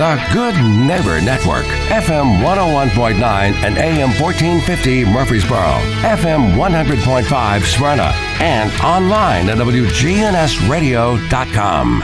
The 0.00 0.16
Good 0.32 0.56
Neighbor 0.64 1.20
Network, 1.20 1.66
FM 1.90 2.40
101.9 2.42 3.20
and 3.20 3.76
AM 3.76 4.08
1450 4.18 5.04
Murfreesboro, 5.04 5.76
FM 6.00 6.56
100.5 6.56 7.62
Smyrna, 7.64 8.10
and 8.40 8.72
online 8.80 9.50
at 9.50 9.58
WGNSradio.com. 9.58 12.02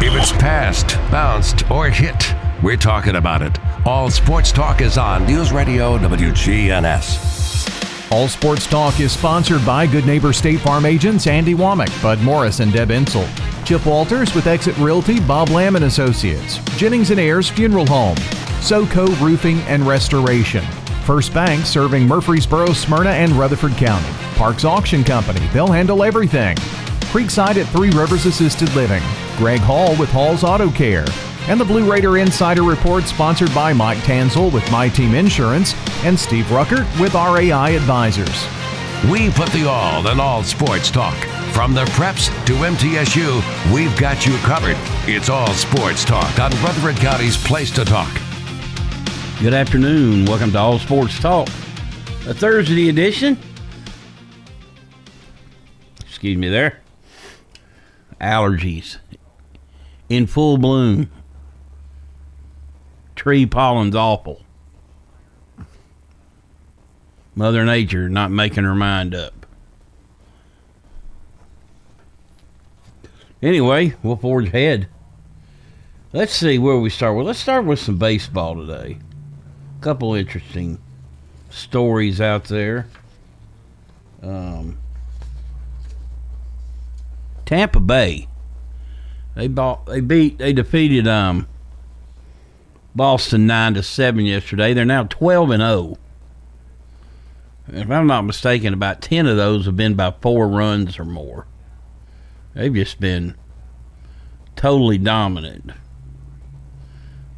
If 0.00 0.14
it's 0.14 0.30
passed, 0.30 0.96
bounced, 1.10 1.68
or 1.72 1.90
hit, 1.90 2.32
we're 2.62 2.76
talking 2.76 3.16
about 3.16 3.42
it. 3.42 3.58
All 3.84 4.08
sports 4.08 4.52
talk 4.52 4.80
is 4.80 4.96
on 4.96 5.26
News 5.26 5.50
Radio 5.50 5.98
WGNS. 5.98 8.12
All 8.12 8.28
Sports 8.28 8.68
Talk 8.68 9.00
is 9.00 9.10
sponsored 9.10 9.66
by 9.66 9.88
Good 9.88 10.06
Neighbor 10.06 10.32
State 10.32 10.60
Farm 10.60 10.86
agents 10.86 11.26
Andy 11.26 11.54
Womack, 11.54 12.00
Bud 12.00 12.20
Morris, 12.20 12.60
and 12.60 12.72
Deb 12.72 12.90
Insel. 12.90 13.26
Chip 13.68 13.84
Walters 13.84 14.34
with 14.34 14.46
Exit 14.46 14.74
Realty, 14.78 15.20
Bob 15.20 15.50
Lamb 15.50 15.76
and 15.76 15.84
Associates. 15.84 16.56
Jennings 16.78 17.10
and 17.10 17.20
Ayers 17.20 17.50
Funeral 17.50 17.84
Home. 17.88 18.16
SoCo 18.62 19.06
Roofing 19.20 19.58
and 19.66 19.86
Restoration. 19.86 20.64
First 21.04 21.34
Bank 21.34 21.66
serving 21.66 22.06
Murfreesboro, 22.06 22.72
Smyrna, 22.72 23.10
and 23.10 23.30
Rutherford 23.32 23.72
County. 23.72 24.08
Parks 24.36 24.64
Auction 24.64 25.04
Company. 25.04 25.46
They'll 25.52 25.70
handle 25.70 26.02
everything. 26.02 26.56
Creekside 27.12 27.62
at 27.62 27.66
Three 27.66 27.90
Rivers 27.90 28.24
Assisted 28.24 28.74
Living. 28.74 29.02
Greg 29.36 29.60
Hall 29.60 29.94
with 29.96 30.08
Hall's 30.08 30.44
Auto 30.44 30.70
Care. 30.70 31.04
And 31.46 31.60
the 31.60 31.66
Blue 31.66 31.92
Raider 31.92 32.16
Insider 32.16 32.62
Report 32.62 33.04
sponsored 33.04 33.54
by 33.54 33.74
Mike 33.74 33.98
Tanzel 33.98 34.50
with 34.50 34.72
My 34.72 34.88
Team 34.88 35.14
Insurance 35.14 35.74
and 36.04 36.18
Steve 36.18 36.46
Ruckert 36.46 36.86
with 36.98 37.12
RAI 37.12 37.76
Advisors. 37.76 38.46
We 39.10 39.28
put 39.28 39.50
the 39.50 39.68
all 39.68 40.08
in 40.08 40.18
all 40.18 40.42
sports 40.42 40.90
talk. 40.90 41.37
From 41.58 41.74
the 41.74 41.86
preps 41.86 42.28
to 42.46 42.52
MTSU, 42.52 43.74
we've 43.74 43.98
got 43.98 44.24
you 44.24 44.36
covered. 44.38 44.76
It's 45.08 45.28
all 45.28 45.52
sports 45.54 46.04
talk 46.04 46.38
on 46.38 46.52
Rutherford 46.62 46.94
County's 46.98 47.36
Place 47.36 47.72
to 47.72 47.84
Talk. 47.84 48.12
Good 49.40 49.52
afternoon. 49.52 50.24
Welcome 50.26 50.52
to 50.52 50.58
All 50.58 50.78
Sports 50.78 51.18
Talk, 51.18 51.48
a 52.28 52.32
Thursday 52.32 52.88
edition. 52.88 53.36
Excuse 56.06 56.38
me 56.38 56.48
there. 56.48 56.80
Allergies 58.20 58.98
in 60.08 60.28
full 60.28 60.58
bloom 60.58 61.10
tree 63.16 63.46
pollen's 63.46 63.96
awful. 63.96 64.42
Mother 67.34 67.64
Nature 67.64 68.08
not 68.08 68.30
making 68.30 68.62
her 68.62 68.76
mind 68.76 69.12
up. 69.12 69.37
Anyway, 73.42 73.94
we'll 74.02 74.16
forge 74.16 74.48
ahead. 74.48 74.88
Let's 76.12 76.34
see 76.34 76.58
where 76.58 76.78
we 76.78 76.90
start. 76.90 77.14
Well, 77.14 77.24
let's 77.24 77.38
start 77.38 77.64
with 77.64 77.78
some 77.78 77.98
baseball 77.98 78.56
today. 78.56 78.98
A 79.78 79.82
couple 79.82 80.14
interesting 80.14 80.78
stories 81.50 82.20
out 82.20 82.44
there. 82.44 82.86
Um, 84.22 84.78
Tampa 87.46 87.80
Bay. 87.80 88.26
They 89.36 89.46
bought. 89.46 89.86
They 89.86 90.00
beat. 90.00 90.38
They 90.38 90.52
defeated 90.52 91.06
um, 91.06 91.46
Boston 92.94 93.46
nine 93.46 93.74
to 93.74 93.82
seven 93.82 94.24
yesterday. 94.24 94.74
They're 94.74 94.84
now 94.84 95.04
twelve 95.04 95.50
and 95.50 95.60
zero. 95.60 95.70
Oh. 95.70 95.98
If 97.68 97.90
I'm 97.90 98.06
not 98.06 98.22
mistaken, 98.22 98.74
about 98.74 99.00
ten 99.00 99.26
of 99.26 99.36
those 99.36 99.66
have 99.66 99.76
been 99.76 99.94
by 99.94 100.14
four 100.20 100.48
runs 100.48 100.98
or 100.98 101.04
more. 101.04 101.46
They've 102.58 102.74
just 102.74 102.98
been 102.98 103.36
totally 104.56 104.98
dominant. 104.98 105.70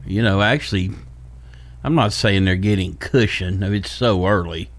You 0.07 0.23
know, 0.23 0.41
actually, 0.41 0.93
I'm 1.85 1.95
not 1.95 2.15
saying 2.15 2.47
they're 2.47 2.57
getting 2.57 2.97
cushion. 2.97 3.63
It's 3.63 3.93
so 3.93 4.27
early. 4.27 4.71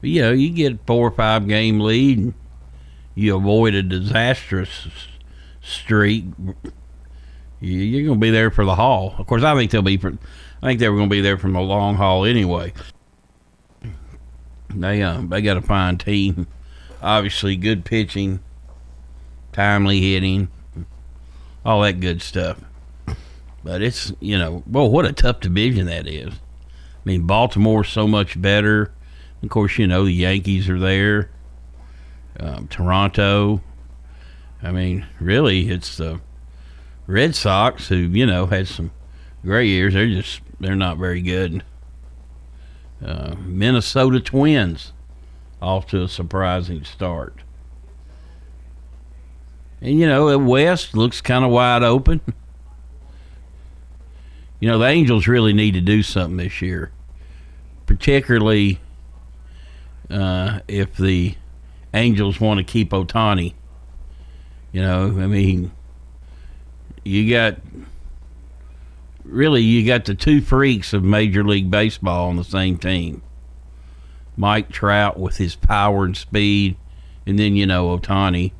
But, 0.00 0.10
you 0.10 0.22
know, 0.22 0.30
you 0.30 0.50
get 0.50 0.86
four 0.86 1.08
or 1.08 1.10
five 1.10 1.48
game 1.48 1.80
lead 1.80 2.18
and 2.18 2.34
you 3.16 3.36
avoid 3.36 3.74
a 3.74 3.82
disastrous 3.82 4.88
streak 5.60 6.26
you're 7.60 8.04
going 8.04 8.20
to 8.20 8.24
be 8.24 8.30
there 8.30 8.50
for 8.50 8.64
the 8.64 8.74
haul. 8.74 9.14
Of 9.18 9.26
course, 9.26 9.42
I 9.42 9.54
think 9.54 9.70
they'll 9.70 9.82
be. 9.82 9.96
For, 9.96 10.16
I 10.62 10.66
think 10.66 10.78
they 10.78 10.88
were 10.88 10.96
going 10.96 11.08
to 11.08 11.14
be 11.14 11.20
there 11.20 11.38
from 11.38 11.54
the 11.54 11.60
long 11.60 11.96
haul 11.96 12.24
anyway. 12.24 12.72
They 14.74 15.02
uh, 15.02 15.22
they 15.22 15.42
got 15.42 15.56
a 15.56 15.62
fine 15.62 15.98
team. 15.98 16.46
Obviously, 17.02 17.56
good 17.56 17.84
pitching, 17.84 18.40
timely 19.56 20.02
hitting, 20.02 20.48
all 21.64 21.80
that 21.80 21.98
good 21.98 22.20
stuff. 22.20 22.60
But 23.64 23.80
it's 23.82 24.12
you 24.20 24.38
know, 24.38 24.62
well, 24.66 24.88
what 24.88 25.06
a 25.06 25.12
tough 25.12 25.40
division 25.40 25.86
that 25.86 26.06
is. 26.06 26.34
I 26.34 27.02
mean, 27.04 27.22
Baltimore's 27.22 27.88
so 27.88 28.06
much 28.06 28.40
better. 28.40 28.92
Of 29.42 29.48
course, 29.48 29.78
you 29.78 29.86
know 29.86 30.04
the 30.04 30.12
Yankees 30.12 30.68
are 30.68 30.78
there. 30.78 31.30
Um, 32.38 32.68
Toronto. 32.68 33.62
I 34.62 34.72
mean, 34.72 35.06
really, 35.18 35.70
it's 35.70 35.96
the 35.96 36.20
Red 37.06 37.34
Sox, 37.34 37.88
who 37.88 37.96
you 37.96 38.26
know 38.26 38.46
had 38.46 38.68
some 38.68 38.90
gray 39.42 39.66
years, 39.66 39.94
they're 39.94 40.06
just 40.06 40.42
they're 40.60 40.76
not 40.76 40.98
very 40.98 41.22
good. 41.22 41.64
Uh, 43.04 43.34
Minnesota 43.38 44.20
Twins 44.20 44.92
off 45.62 45.86
to 45.88 46.02
a 46.02 46.08
surprising 46.08 46.84
start. 46.84 47.40
And 49.80 49.98
you 49.98 50.06
know, 50.06 50.30
the 50.30 50.38
West 50.38 50.94
looks 50.96 51.20
kind 51.20 51.44
of 51.44 51.50
wide 51.50 51.82
open. 51.82 52.20
You 54.58 54.70
know, 54.70 54.78
the 54.78 54.86
Angels 54.86 55.26
really 55.26 55.52
need 55.52 55.74
to 55.74 55.82
do 55.82 56.02
something 56.02 56.38
this 56.38 56.62
year, 56.62 56.90
particularly 57.84 58.80
uh, 60.08 60.60
if 60.66 60.96
the 60.96 61.34
Angels 61.92 62.40
want 62.40 62.58
to 62.58 62.64
keep 62.64 62.90
Ohtani. 62.90 63.52
You 64.72 64.80
know, 64.80 65.08
I 65.08 65.26
mean, 65.26 65.72
you 67.04 67.30
got 67.30 67.58
really 69.24 69.62
you 69.62 69.86
got 69.86 70.06
the 70.06 70.14
two 70.14 70.40
freaks 70.40 70.94
of 70.94 71.04
Major 71.04 71.44
League 71.44 71.70
Baseball 71.70 72.30
on 72.30 72.36
the 72.36 72.44
same 72.44 72.78
team. 72.78 73.20
Mike 74.38 74.70
Trout 74.70 75.18
with 75.18 75.36
his 75.36 75.54
power 75.54 76.06
and 76.06 76.16
speed, 76.16 76.76
and 77.26 77.38
then 77.38 77.56
you 77.56 77.66
know 77.66 77.96
Ohtani 77.96 78.52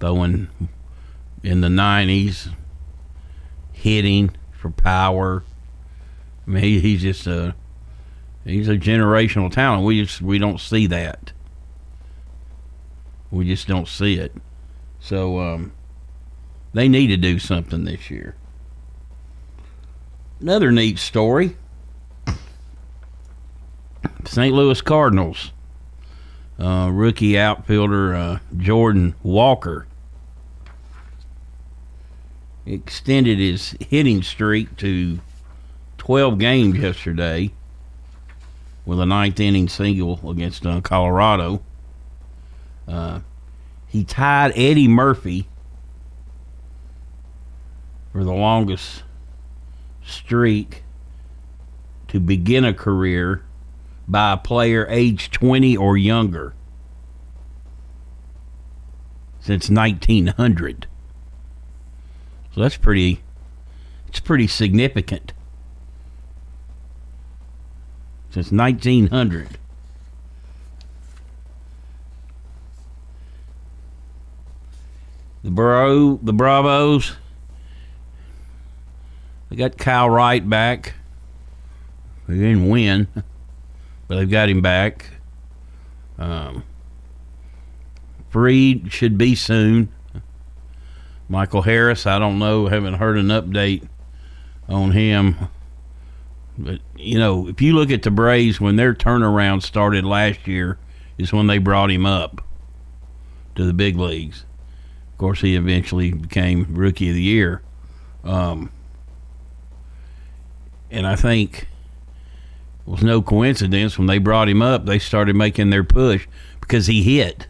throwing 0.00 0.48
in 1.42 1.60
the 1.60 1.68
'90s, 1.68 2.52
hitting 3.72 4.34
for 4.52 4.70
power. 4.70 5.44
I 6.46 6.50
mean, 6.50 6.80
he's 6.80 7.02
just 7.02 7.26
a 7.26 7.54
he's 8.44 8.68
a 8.68 8.76
generational 8.76 9.50
talent. 9.52 9.84
We 9.84 10.02
just 10.02 10.20
we 10.20 10.38
don't 10.38 10.60
see 10.60 10.86
that. 10.88 11.32
We 13.30 13.46
just 13.46 13.68
don't 13.68 13.86
see 13.86 14.14
it. 14.14 14.34
So 14.98 15.38
um, 15.38 15.72
they 16.74 16.88
need 16.88 17.08
to 17.08 17.16
do 17.16 17.38
something 17.38 17.84
this 17.84 18.10
year. 18.10 18.34
Another 20.40 20.72
neat 20.72 20.98
story 20.98 21.56
St. 24.24 24.54
Louis 24.54 24.80
Cardinals. 24.80 25.52
Uh, 26.58 26.90
rookie 26.92 27.38
outfielder 27.38 28.14
uh, 28.14 28.38
Jordan 28.56 29.14
Walker 29.22 29.86
extended 32.66 33.38
his 33.38 33.74
hitting 33.80 34.22
streak 34.22 34.76
to 34.76 35.20
12 35.98 36.38
games 36.38 36.78
yesterday 36.78 37.52
with 38.84 39.00
a 39.00 39.06
ninth 39.06 39.38
inning 39.38 39.68
single 39.68 40.20
against 40.28 40.64
uh, 40.66 40.80
Colorado. 40.80 41.62
Uh, 42.88 43.20
he 43.86 44.04
tied 44.04 44.52
Eddie 44.56 44.88
Murphy 44.88 45.48
for 48.12 48.24
the 48.24 48.32
longest 48.32 49.02
streak 50.04 50.82
to 52.08 52.18
begin 52.18 52.64
a 52.64 52.74
career 52.74 53.44
by 54.08 54.32
a 54.32 54.36
player 54.36 54.86
age 54.88 55.30
20 55.30 55.76
or 55.76 55.96
younger 55.96 56.54
since 59.40 59.70
1900. 59.70 60.86
That's 62.60 62.76
pretty 62.76 63.22
it's 64.08 64.20
pretty 64.20 64.46
significant. 64.46 65.32
Since 68.30 68.52
1900. 68.52 69.58
The 75.42 75.50
Bro, 75.50 76.20
the 76.22 76.32
Bravos. 76.32 77.16
They 79.48 79.56
got 79.56 79.78
Kyle 79.78 80.10
Wright 80.10 80.48
back. 80.48 80.94
They 82.28 82.34
didn't 82.34 82.68
win, 82.68 83.08
but 84.06 84.16
they've 84.16 84.30
got 84.30 84.48
him 84.48 84.60
back. 84.60 85.06
Um, 86.18 86.64
Fried 88.28 88.92
should 88.92 89.16
be 89.16 89.34
soon. 89.34 89.88
Michael 91.30 91.62
Harris, 91.62 92.06
I 92.06 92.18
don't 92.18 92.40
know. 92.40 92.66
Haven't 92.66 92.94
heard 92.94 93.16
an 93.16 93.28
update 93.28 93.88
on 94.68 94.90
him. 94.90 95.36
But 96.58 96.80
you 96.96 97.20
know, 97.20 97.46
if 97.46 97.62
you 97.62 97.72
look 97.72 97.92
at 97.92 98.02
the 98.02 98.10
Braves 98.10 98.60
when 98.60 98.74
their 98.74 98.94
turnaround 98.94 99.62
started 99.62 100.04
last 100.04 100.48
year, 100.48 100.76
is 101.18 101.32
when 101.32 101.46
they 101.46 101.58
brought 101.58 101.92
him 101.92 102.04
up 102.04 102.44
to 103.54 103.64
the 103.64 103.72
big 103.72 103.96
leagues. 103.96 104.44
Of 105.12 105.18
course, 105.18 105.40
he 105.40 105.54
eventually 105.54 106.10
became 106.10 106.66
Rookie 106.74 107.10
of 107.10 107.14
the 107.14 107.22
Year. 107.22 107.62
Um, 108.24 108.72
and 110.90 111.06
I 111.06 111.14
think 111.14 111.68
it 112.84 112.90
was 112.90 113.04
no 113.04 113.22
coincidence 113.22 113.96
when 113.96 114.08
they 114.08 114.18
brought 114.18 114.48
him 114.48 114.62
up, 114.62 114.84
they 114.84 114.98
started 114.98 115.36
making 115.36 115.70
their 115.70 115.84
push 115.84 116.26
because 116.60 116.88
he 116.88 117.04
hit. 117.04 117.46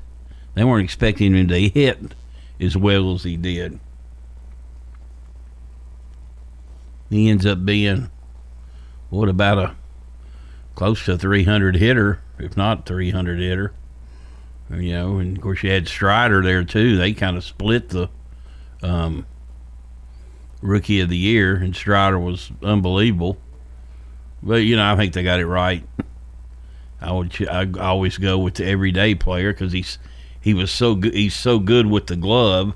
They 0.52 0.64
weren't 0.64 0.84
expecting 0.84 1.34
him 1.34 1.48
to 1.48 1.68
hit 1.68 2.14
as 2.60 2.76
well 2.76 3.14
as 3.14 3.24
he 3.24 3.36
did. 3.36 3.80
He 7.08 7.28
ends 7.28 7.44
up 7.46 7.64
being 7.64 8.10
what 9.08 9.28
about 9.28 9.58
a 9.58 9.76
close 10.74 11.04
to 11.04 11.18
300 11.18 11.76
hitter, 11.76 12.20
if 12.38 12.56
not 12.56 12.86
300 12.86 13.40
hitter. 13.40 13.72
You 14.70 14.92
know, 14.92 15.18
and 15.18 15.36
of 15.36 15.42
course 15.42 15.64
you 15.64 15.70
had 15.70 15.88
Strider 15.88 16.42
there 16.42 16.62
too. 16.62 16.96
They 16.96 17.12
kind 17.12 17.36
of 17.36 17.42
split 17.42 17.88
the 17.88 18.08
um, 18.82 19.26
rookie 20.62 21.00
of 21.00 21.08
the 21.08 21.16
year, 21.16 21.56
and 21.56 21.74
Strider 21.74 22.20
was 22.20 22.52
unbelievable. 22.62 23.36
But 24.42 24.62
you 24.62 24.76
know, 24.76 24.92
I 24.92 24.96
think 24.96 25.12
they 25.12 25.24
got 25.24 25.40
it 25.40 25.46
right. 25.46 25.84
I 27.00 27.12
would 27.12 27.48
I 27.48 27.68
always 27.80 28.16
go 28.18 28.38
with 28.38 28.54
the 28.54 28.66
everyday 28.66 29.14
player 29.16 29.52
because 29.52 29.72
he's 29.72 29.98
he 30.40 30.54
was 30.54 30.70
so 30.70 30.94
good. 30.94 31.14
He's 31.14 31.34
so 31.34 31.58
good 31.58 31.86
with 31.86 32.06
the 32.06 32.16
glove, 32.16 32.74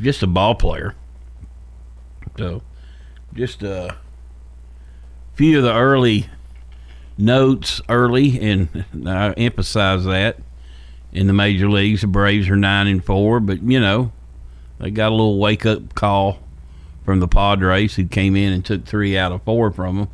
just 0.00 0.22
a 0.22 0.26
ball 0.26 0.54
player. 0.54 0.94
So, 2.38 2.62
just 3.34 3.62
a 3.62 3.96
few 5.34 5.58
of 5.58 5.64
the 5.64 5.74
early 5.74 6.28
notes 7.18 7.80
early, 7.88 8.40
and 8.40 8.84
I 9.06 9.32
emphasize 9.32 10.04
that 10.04 10.38
in 11.12 11.26
the 11.26 11.32
major 11.32 11.68
leagues. 11.68 12.00
The 12.00 12.06
Braves 12.06 12.48
are 12.48 12.56
nine 12.56 12.86
and 12.86 13.04
four, 13.04 13.40
but 13.40 13.62
you 13.62 13.80
know 13.80 14.12
they 14.78 14.90
got 14.90 15.08
a 15.08 15.14
little 15.14 15.38
wake 15.38 15.66
up 15.66 15.94
call 15.94 16.38
from 17.04 17.20
the 17.20 17.28
Padres, 17.28 17.96
who 17.96 18.06
came 18.06 18.36
in 18.36 18.52
and 18.52 18.64
took 18.64 18.84
three 18.84 19.18
out 19.18 19.32
of 19.32 19.42
four 19.42 19.70
from 19.70 19.96
them 19.96 20.08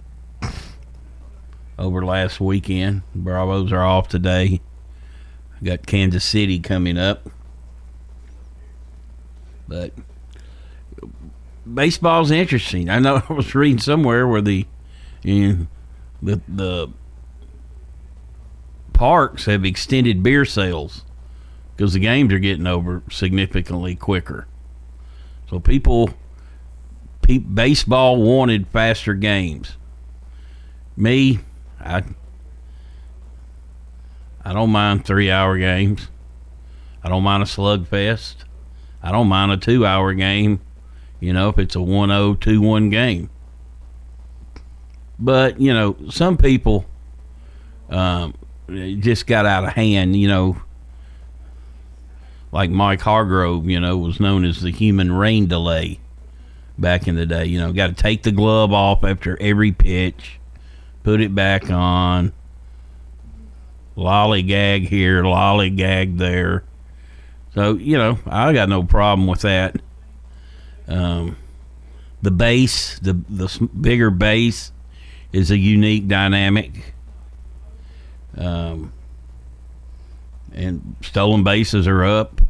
over 1.78 2.04
last 2.04 2.40
weekend. 2.40 3.02
Bravos 3.14 3.72
are 3.72 3.84
off 3.84 4.08
today. 4.08 4.60
Got 5.62 5.86
Kansas 5.86 6.24
City 6.24 6.60
coming 6.60 6.96
up. 6.96 7.28
But 9.66 9.92
baseball's 11.72 12.30
interesting. 12.30 12.88
I 12.88 12.98
know 12.98 13.22
I 13.28 13.32
was 13.32 13.54
reading 13.54 13.78
somewhere 13.78 14.26
where 14.26 14.40
the 14.40 14.66
know, 15.24 15.66
the 16.22 16.40
the 16.48 16.88
parks 18.92 19.44
have 19.44 19.64
extended 19.64 20.22
beer 20.22 20.44
sales 20.44 21.04
because 21.76 21.92
the 21.92 22.00
games 22.00 22.32
are 22.32 22.38
getting 22.38 22.66
over 22.66 23.02
significantly 23.10 23.94
quicker. 23.94 24.48
So 25.48 25.60
people, 25.60 26.10
pe- 27.22 27.38
baseball 27.38 28.20
wanted 28.20 28.66
faster 28.66 29.14
games. 29.14 29.76
Me, 30.96 31.38
I 31.80 32.02
I 34.48 34.54
don't 34.54 34.70
mind 34.70 35.04
three 35.04 35.30
hour 35.30 35.58
games. 35.58 36.08
I 37.04 37.10
don't 37.10 37.22
mind 37.22 37.42
a 37.42 37.46
slugfest. 37.46 38.36
I 39.02 39.12
don't 39.12 39.28
mind 39.28 39.52
a 39.52 39.58
two 39.58 39.84
hour 39.84 40.14
game, 40.14 40.62
you 41.20 41.34
know, 41.34 41.50
if 41.50 41.58
it's 41.58 41.76
a 41.76 41.82
1 41.82 42.08
0 42.08 42.34
2 42.34 42.58
1 42.62 42.88
game. 42.88 43.28
But, 45.18 45.60
you 45.60 45.74
know, 45.74 45.98
some 46.08 46.38
people 46.38 46.86
um, 47.90 48.32
just 48.68 49.26
got 49.26 49.44
out 49.44 49.64
of 49.64 49.74
hand, 49.74 50.16
you 50.16 50.28
know. 50.28 50.62
Like 52.50 52.70
Mike 52.70 53.02
Hargrove, 53.02 53.68
you 53.68 53.78
know, 53.78 53.98
was 53.98 54.18
known 54.18 54.46
as 54.46 54.62
the 54.62 54.70
human 54.70 55.12
rain 55.12 55.46
delay 55.46 56.00
back 56.78 57.06
in 57.06 57.16
the 57.16 57.26
day. 57.26 57.44
You 57.44 57.58
know, 57.58 57.70
got 57.74 57.88
to 57.88 57.92
take 57.92 58.22
the 58.22 58.32
glove 58.32 58.72
off 58.72 59.04
after 59.04 59.36
every 59.42 59.72
pitch, 59.72 60.40
put 61.02 61.20
it 61.20 61.34
back 61.34 61.70
on, 61.70 62.32
lollygag 63.98 64.86
here, 64.88 65.22
lollygag 65.22 66.18
there. 66.18 66.64
So, 67.54 67.74
you 67.74 67.98
know, 67.98 68.18
I 68.26 68.52
got 68.52 68.68
no 68.68 68.84
problem 68.84 69.26
with 69.26 69.40
that. 69.40 69.76
Um, 70.86 71.36
the 72.22 72.30
base, 72.30 72.98
the 73.00 73.12
the 73.28 73.68
bigger 73.80 74.10
base, 74.10 74.72
is 75.32 75.50
a 75.50 75.58
unique 75.58 76.08
dynamic. 76.08 76.94
Um, 78.36 78.92
and 80.52 80.96
stolen 81.02 81.42
bases 81.42 81.86
are 81.86 82.04
up. 82.04 82.40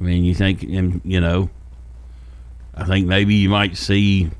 I 0.00 0.04
mean, 0.04 0.24
you 0.24 0.34
think, 0.34 0.62
and 0.62 1.00
you 1.04 1.20
know, 1.20 1.50
I 2.74 2.84
think 2.84 3.06
maybe 3.06 3.34
you 3.34 3.50
might 3.50 3.76
see 3.76 4.30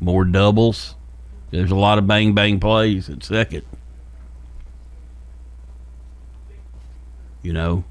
more 0.00 0.24
doubles. 0.24 0.96
There's 1.50 1.70
a 1.70 1.76
lot 1.76 1.98
of 1.98 2.06
bang 2.06 2.34
bang 2.34 2.58
plays 2.58 3.08
at 3.08 3.22
second. 3.22 3.62
You 7.42 7.52
know, 7.52 7.84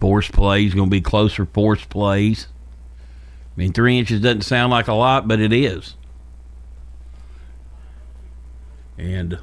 force 0.00 0.28
plays 0.28 0.74
going 0.74 0.88
to 0.88 0.90
be 0.90 1.00
closer 1.00 1.46
force 1.46 1.84
plays. 1.84 2.48
I 3.56 3.60
mean, 3.60 3.72
three 3.72 3.98
inches 3.98 4.20
doesn't 4.20 4.42
sound 4.42 4.70
like 4.70 4.88
a 4.88 4.94
lot, 4.94 5.28
but 5.28 5.40
it 5.40 5.52
is. 5.52 5.96
And 8.96 9.38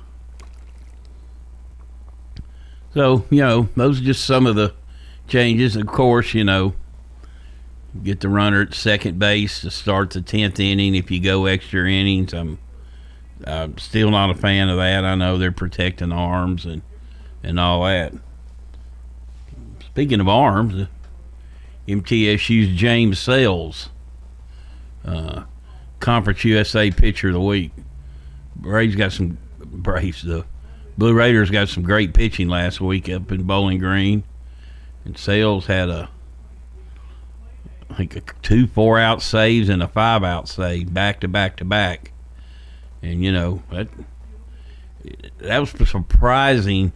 so, 2.93 3.25
you 3.29 3.41
know, 3.41 3.69
those 3.75 4.01
are 4.01 4.03
just 4.03 4.25
some 4.25 4.45
of 4.45 4.55
the 4.55 4.73
changes. 5.27 5.75
Of 5.75 5.87
course, 5.87 6.33
you 6.33 6.43
know, 6.43 6.73
get 8.03 8.21
the 8.21 8.29
runner 8.29 8.61
at 8.61 8.73
second 8.73 9.19
base 9.19 9.61
to 9.61 9.71
start 9.71 10.11
the 10.11 10.21
10th 10.21 10.59
inning 10.59 10.95
if 10.95 11.11
you 11.11 11.19
go 11.19 11.45
extra 11.45 11.89
innings. 11.89 12.33
I'm, 12.33 12.59
I'm 13.45 13.77
still 13.77 14.11
not 14.11 14.29
a 14.29 14.35
fan 14.35 14.69
of 14.69 14.77
that. 14.77 15.05
I 15.05 15.15
know 15.15 15.37
they're 15.37 15.51
protecting 15.51 16.11
arms 16.11 16.65
and, 16.65 16.81
and 17.43 17.59
all 17.59 17.83
that. 17.83 18.13
Speaking 19.97 20.19
of 20.19 20.27
arms, 20.27 20.87
MTSU's 21.87 22.77
James 22.77 23.17
Sales, 23.17 23.89
uh, 25.03 25.45
Conference 25.99 26.45
USA 26.45 26.91
Pitcher 26.91 27.29
of 27.29 27.33
the 27.33 27.41
Week. 27.41 27.71
Braves 28.55 28.95
got 28.95 29.11
some 29.11 29.39
Braves. 29.59 30.21
The 30.21 30.45
Blue 30.99 31.15
Raiders 31.15 31.49
got 31.49 31.69
some 31.69 31.81
great 31.81 32.13
pitching 32.13 32.47
last 32.47 32.79
week 32.79 33.09
up 33.09 33.31
in 33.31 33.45
Bowling 33.45 33.79
Green, 33.79 34.23
and 35.03 35.17
Sales 35.17 35.65
had 35.65 35.89
a 35.89 36.09
I 37.89 37.95
think 37.95 38.15
a 38.15 38.21
two 38.43 38.67
four 38.67 38.99
out 38.99 39.23
saves 39.23 39.67
and 39.67 39.81
a 39.81 39.87
five 39.87 40.23
out 40.23 40.47
save 40.47 40.93
back 40.93 41.21
to 41.21 41.27
back 41.27 41.55
to 41.55 41.65
back, 41.65 42.11
and 43.01 43.23
you 43.23 43.31
know 43.31 43.63
that 43.71 43.87
that 45.39 45.57
was 45.57 45.71
surprising 45.89 46.93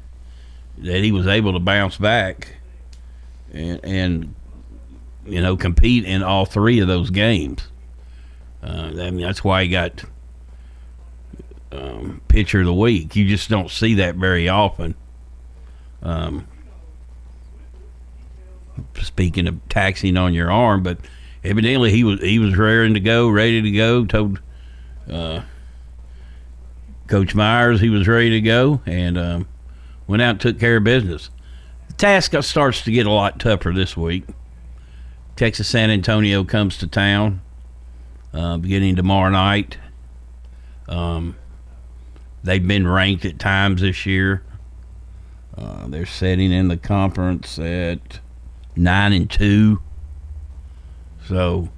that 0.78 1.04
he 1.04 1.12
was 1.12 1.26
able 1.26 1.54
to 1.54 1.60
bounce 1.60 1.98
back 1.98 2.61
and, 3.52 3.80
and 3.84 4.36
you 5.26 5.42
know 5.42 5.56
compete 5.58 6.06
in 6.06 6.24
all 6.24 6.46
three 6.46 6.80
of 6.80 6.88
those 6.88 7.10
games. 7.10 7.68
Uh, 8.64 8.92
I 8.98 9.12
mean 9.12 9.22
that's 9.22 9.44
why 9.44 9.64
he 9.64 9.70
got 9.70 10.04
um, 11.72 12.22
pitcher 12.28 12.60
of 12.60 12.66
the 12.66 12.74
week. 12.74 13.16
You 13.16 13.28
just 13.28 13.50
don't 13.50 13.70
see 13.70 13.96
that 13.96 14.16
very 14.16 14.50
often. 14.50 14.96
Um, 16.02 16.48
speaking 19.02 19.48
of 19.48 19.60
taxing 19.70 20.18
on 20.18 20.34
your 20.34 20.52
arm, 20.52 20.84
but 20.84 20.98
evidently 21.44 21.92
he 21.92 22.04
was 22.04 22.20
he 22.22 22.40
was 22.40 22.58
raring 22.58 22.94
to 22.94 23.00
go, 23.00 23.30
ready 23.30 23.62
to 23.62 23.72
go. 23.72 24.06
Told 24.06 24.40
uh, 25.10 25.42
Coach 27.08 27.36
Myers 27.36 27.82
he 27.82 27.90
was 27.90 28.08
ready 28.08 28.32
to 28.32 28.42
go, 28.42 28.82
and 28.86 29.18
um, 29.18 29.48
went 30.08 30.22
out 30.22 30.32
and 30.32 30.42
took 30.42 30.60
care 30.60 30.78
of 30.78 30.84
business. 30.84 31.30
Task 32.02 32.34
starts 32.42 32.84
to 32.86 32.92
get 32.92 33.06
a 33.06 33.12
lot 33.12 33.40
tougher 33.40 33.72
this 33.72 33.96
week. 33.96 34.24
Texas 35.36 35.68
San 35.68 35.92
Antonio 35.92 36.44
comes 36.44 36.80
to 36.80 36.88
town 36.88 37.42
uh, 38.34 38.58
beginning 38.58 38.96
tomorrow 38.96 39.30
night. 39.30 39.78
Um, 40.90 41.36
they've 42.44 42.68
been 42.68 42.88
ranked 42.88 43.24
at 43.26 43.38
times 43.38 43.82
this 43.82 44.08
year. 44.08 44.42
Uh, 45.56 45.90
they're 45.90 46.08
sitting 46.08 46.52
in 46.52 46.70
the 46.70 46.78
conference 46.78 47.60
at 47.60 48.20
nine 48.76 49.14
and 49.14 49.30
two. 49.30 49.80
So, 51.28 51.70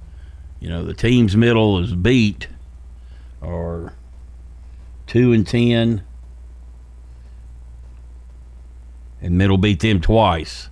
you 0.58 0.70
know, 0.70 0.86
the 0.86 0.94
team's 0.94 1.36
middle 1.36 1.78
is 1.80 1.94
beat 1.94 2.48
or 3.42 3.92
two 5.06 5.34
and 5.34 5.46
ten, 5.46 6.02
and 9.24 9.38
middle 9.38 9.56
beat 9.56 9.80
them 9.80 10.02
twice. 10.02 10.68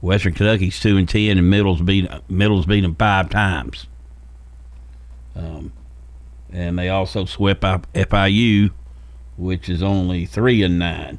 Western 0.00 0.32
Kentucky's 0.32 0.80
two 0.80 0.96
and 0.96 1.06
ten, 1.08 1.36
and 1.36 1.50
Middle's 1.50 1.82
beat 1.82 2.08
Middle's 2.28 2.64
beat 2.64 2.80
them 2.80 2.94
five 2.94 3.28
times. 3.28 3.86
Um, 5.36 5.72
and 6.50 6.78
they 6.78 6.88
also 6.88 7.26
swept 7.26 7.62
FIU, 7.62 8.70
which 9.36 9.68
is 9.68 9.82
only 9.82 10.24
three 10.24 10.62
and 10.62 10.78
nine, 10.78 11.18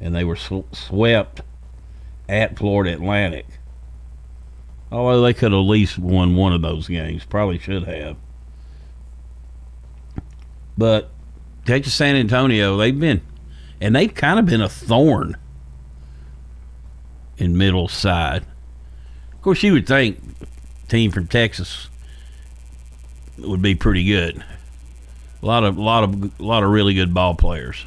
and 0.00 0.16
they 0.16 0.24
were 0.24 0.36
sw- 0.36 0.66
swept 0.72 1.42
at 2.28 2.58
Florida 2.58 2.94
Atlantic. 2.94 3.46
Although 4.90 5.22
they 5.22 5.34
could 5.34 5.52
at 5.52 5.56
least 5.58 5.98
won 5.98 6.34
one 6.34 6.52
of 6.52 6.62
those 6.62 6.88
games, 6.88 7.24
probably 7.24 7.58
should 7.58 7.84
have. 7.84 8.16
But 10.76 11.10
Texas 11.66 11.94
San 11.94 12.16
Antonio, 12.16 12.76
they've 12.76 12.98
been, 12.98 13.20
and 13.80 13.94
they've 13.94 14.14
kind 14.14 14.38
of 14.38 14.46
been 14.46 14.60
a 14.60 14.68
thorn 14.68 15.36
in 17.36 17.56
middle 17.56 17.88
side. 17.88 18.44
Of 19.32 19.42
course, 19.42 19.62
you 19.62 19.72
would 19.72 19.86
think 19.86 20.20
team 20.88 21.10
from 21.10 21.26
Texas 21.26 21.88
would 23.38 23.62
be 23.62 23.74
pretty 23.74 24.04
good. 24.04 24.44
A 25.42 25.46
lot 25.46 25.62
of, 25.62 25.78
lot 25.78 26.04
of, 26.04 26.40
a 26.40 26.42
lot 26.42 26.64
of 26.64 26.70
really 26.70 26.94
good 26.94 27.14
ball 27.14 27.34
players. 27.34 27.86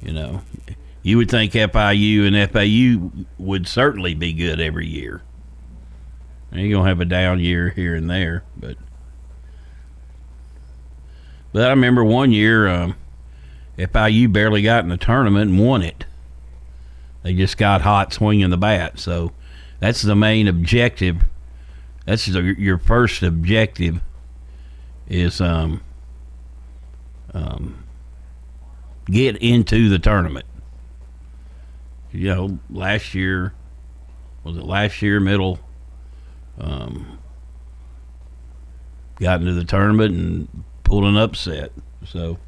You 0.00 0.12
know, 0.12 0.42
you 1.02 1.16
would 1.16 1.30
think 1.30 1.52
FIU 1.52 2.26
and 2.26 2.50
FAU 2.50 3.24
would 3.38 3.66
certainly 3.66 4.14
be 4.14 4.32
good 4.32 4.60
every 4.60 4.86
year. 4.86 5.22
You're 6.52 6.70
gonna 6.76 6.88
have 6.88 7.00
a 7.00 7.06
down 7.06 7.40
year 7.40 7.70
here 7.70 7.94
and 7.94 8.10
there, 8.10 8.44
but 8.56 8.76
but 11.52 11.64
I 11.64 11.70
remember 11.70 12.04
one 12.04 12.30
year 12.30 12.68
um, 12.68 12.94
FIU 13.86 14.32
barely 14.32 14.62
got 14.62 14.84
in 14.84 14.90
the 14.90 14.96
tournament 14.96 15.50
and 15.50 15.60
won 15.60 15.82
it. 15.82 16.04
They 17.22 17.34
just 17.34 17.56
got 17.56 17.82
hot 17.82 18.12
swinging 18.12 18.50
the 18.50 18.56
bat, 18.56 18.98
so 18.98 19.32
that's 19.80 20.02
the 20.02 20.16
main 20.16 20.48
objective. 20.48 21.24
That's 22.04 22.26
the, 22.26 22.42
your 22.58 22.78
first 22.78 23.22
objective 23.22 24.00
is 25.08 25.40
um, 25.40 25.82
um, 27.32 27.84
get 29.06 29.36
into 29.36 29.88
the 29.88 29.98
tournament. 29.98 30.46
You 32.10 32.34
know, 32.34 32.58
last 32.70 33.14
year 33.14 33.54
was 34.44 34.56
it 34.56 34.64
last 34.64 35.00
year 35.00 35.20
middle 35.20 35.60
um, 36.58 37.18
got 39.18 39.40
into 39.40 39.54
the 39.54 39.64
tournament 39.64 40.14
and 40.14 40.64
pulled 40.84 41.04
an 41.04 41.16
upset. 41.16 41.72
So 42.04 42.38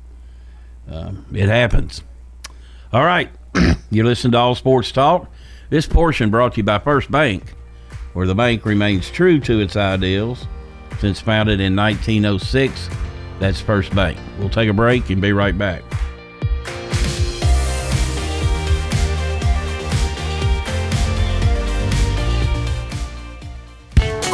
um, 0.90 1.26
it 1.32 1.48
happens. 1.48 2.02
All 2.92 3.04
right, 3.04 3.30
you 3.90 4.04
listen 4.04 4.32
to 4.32 4.38
All 4.38 4.54
Sports 4.54 4.92
Talk. 4.92 5.30
This 5.70 5.86
portion 5.86 6.30
brought 6.30 6.52
to 6.52 6.56
you 6.58 6.62
by 6.62 6.78
First 6.78 7.10
Bank, 7.10 7.54
where 8.12 8.26
the 8.26 8.34
bank 8.34 8.64
remains 8.64 9.10
true 9.10 9.40
to 9.40 9.60
its 9.60 9.76
ideals 9.76 10.46
since 11.00 11.20
founded 11.20 11.60
in 11.60 11.74
1906. 11.74 12.88
That's 13.40 13.60
First 13.60 13.94
Bank. 13.94 14.18
We'll 14.38 14.50
take 14.50 14.68
a 14.68 14.72
break 14.72 15.10
and 15.10 15.20
be 15.20 15.32
right 15.32 15.56
back. 15.56 15.82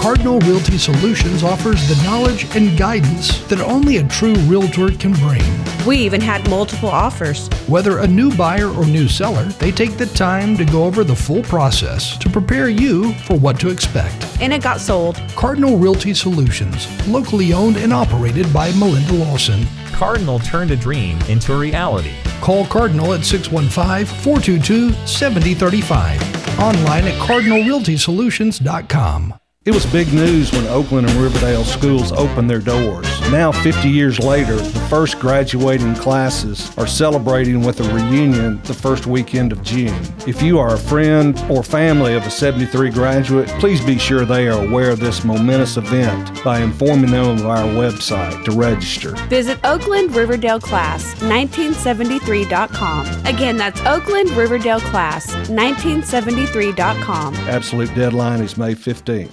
Cardinal 0.00 0.40
Realty 0.40 0.76
Solutions 0.78 1.42
offers 1.42 1.86
the 1.86 2.02
knowledge 2.04 2.46
and 2.56 2.78
guidance 2.78 3.40
that 3.48 3.60
only 3.60 3.98
a 3.98 4.08
true 4.08 4.32
realtor 4.46 4.90
can 4.92 5.12
bring. 5.12 5.42
We 5.86 5.98
even 5.98 6.22
had 6.22 6.48
multiple 6.48 6.88
offers. 6.88 7.48
Whether 7.68 7.98
a 7.98 8.06
new 8.06 8.34
buyer 8.34 8.68
or 8.68 8.86
new 8.86 9.08
seller, 9.08 9.44
they 9.44 9.70
take 9.70 9.98
the 9.98 10.06
time 10.06 10.56
to 10.56 10.64
go 10.64 10.84
over 10.84 11.04
the 11.04 11.14
full 11.14 11.42
process 11.42 12.16
to 12.16 12.30
prepare 12.30 12.70
you 12.70 13.12
for 13.26 13.38
what 13.38 13.60
to 13.60 13.68
expect. 13.68 14.26
And 14.40 14.54
it 14.54 14.62
got 14.62 14.80
sold. 14.80 15.16
Cardinal 15.36 15.76
Realty 15.76 16.14
Solutions, 16.14 16.88
locally 17.06 17.52
owned 17.52 17.76
and 17.76 17.92
operated 17.92 18.50
by 18.54 18.72
Melinda 18.72 19.12
Lawson. 19.12 19.66
Cardinal 19.92 20.38
turned 20.38 20.70
a 20.70 20.76
dream 20.76 21.18
into 21.28 21.52
a 21.52 21.58
reality. 21.58 22.14
Call 22.40 22.64
Cardinal 22.64 23.12
at 23.12 23.26
615 23.26 24.06
422 24.22 24.92
7035. 25.06 26.58
Online 26.58 27.04
at 27.04 27.20
cardinalrealtysolutions.com. 27.20 29.34
It 29.66 29.74
was 29.74 29.84
big 29.84 30.10
news 30.14 30.50
when 30.52 30.66
Oakland 30.68 31.06
and 31.06 31.14
Riverdale 31.18 31.64
schools 31.64 32.12
opened 32.12 32.48
their 32.48 32.60
doors. 32.60 33.06
Now, 33.30 33.52
50 33.52 33.90
years 33.90 34.18
later, 34.18 34.56
the 34.56 34.80
first 34.88 35.20
graduating 35.20 35.96
classes 35.96 36.74
are 36.78 36.86
celebrating 36.86 37.62
with 37.62 37.78
a 37.80 37.92
reunion 37.92 38.62
the 38.62 38.72
first 38.72 39.06
weekend 39.06 39.52
of 39.52 39.62
June. 39.62 40.02
If 40.26 40.40
you 40.40 40.58
are 40.58 40.72
a 40.72 40.78
friend 40.78 41.38
or 41.50 41.62
family 41.62 42.14
of 42.14 42.26
a 42.26 42.30
73 42.30 42.88
graduate, 42.88 43.48
please 43.60 43.84
be 43.84 43.98
sure 43.98 44.24
they 44.24 44.48
are 44.48 44.66
aware 44.66 44.92
of 44.92 44.98
this 44.98 45.24
momentous 45.24 45.76
event 45.76 46.42
by 46.42 46.60
informing 46.60 47.10
them 47.10 47.36
of 47.40 47.44
our 47.44 47.66
website 47.66 48.42
to 48.46 48.52
register. 48.52 49.14
Visit 49.28 49.58
Oakland 49.62 50.16
Riverdale 50.16 50.60
Class 50.60 51.16
1973.com. 51.16 53.26
Again, 53.26 53.58
that's 53.58 53.82
Oakland 53.82 54.30
Riverdale 54.30 54.80
Class 54.80 55.26
1973.com. 55.50 57.34
Absolute 57.34 57.94
deadline 57.94 58.40
is 58.40 58.56
May 58.56 58.74
15th. 58.74 59.32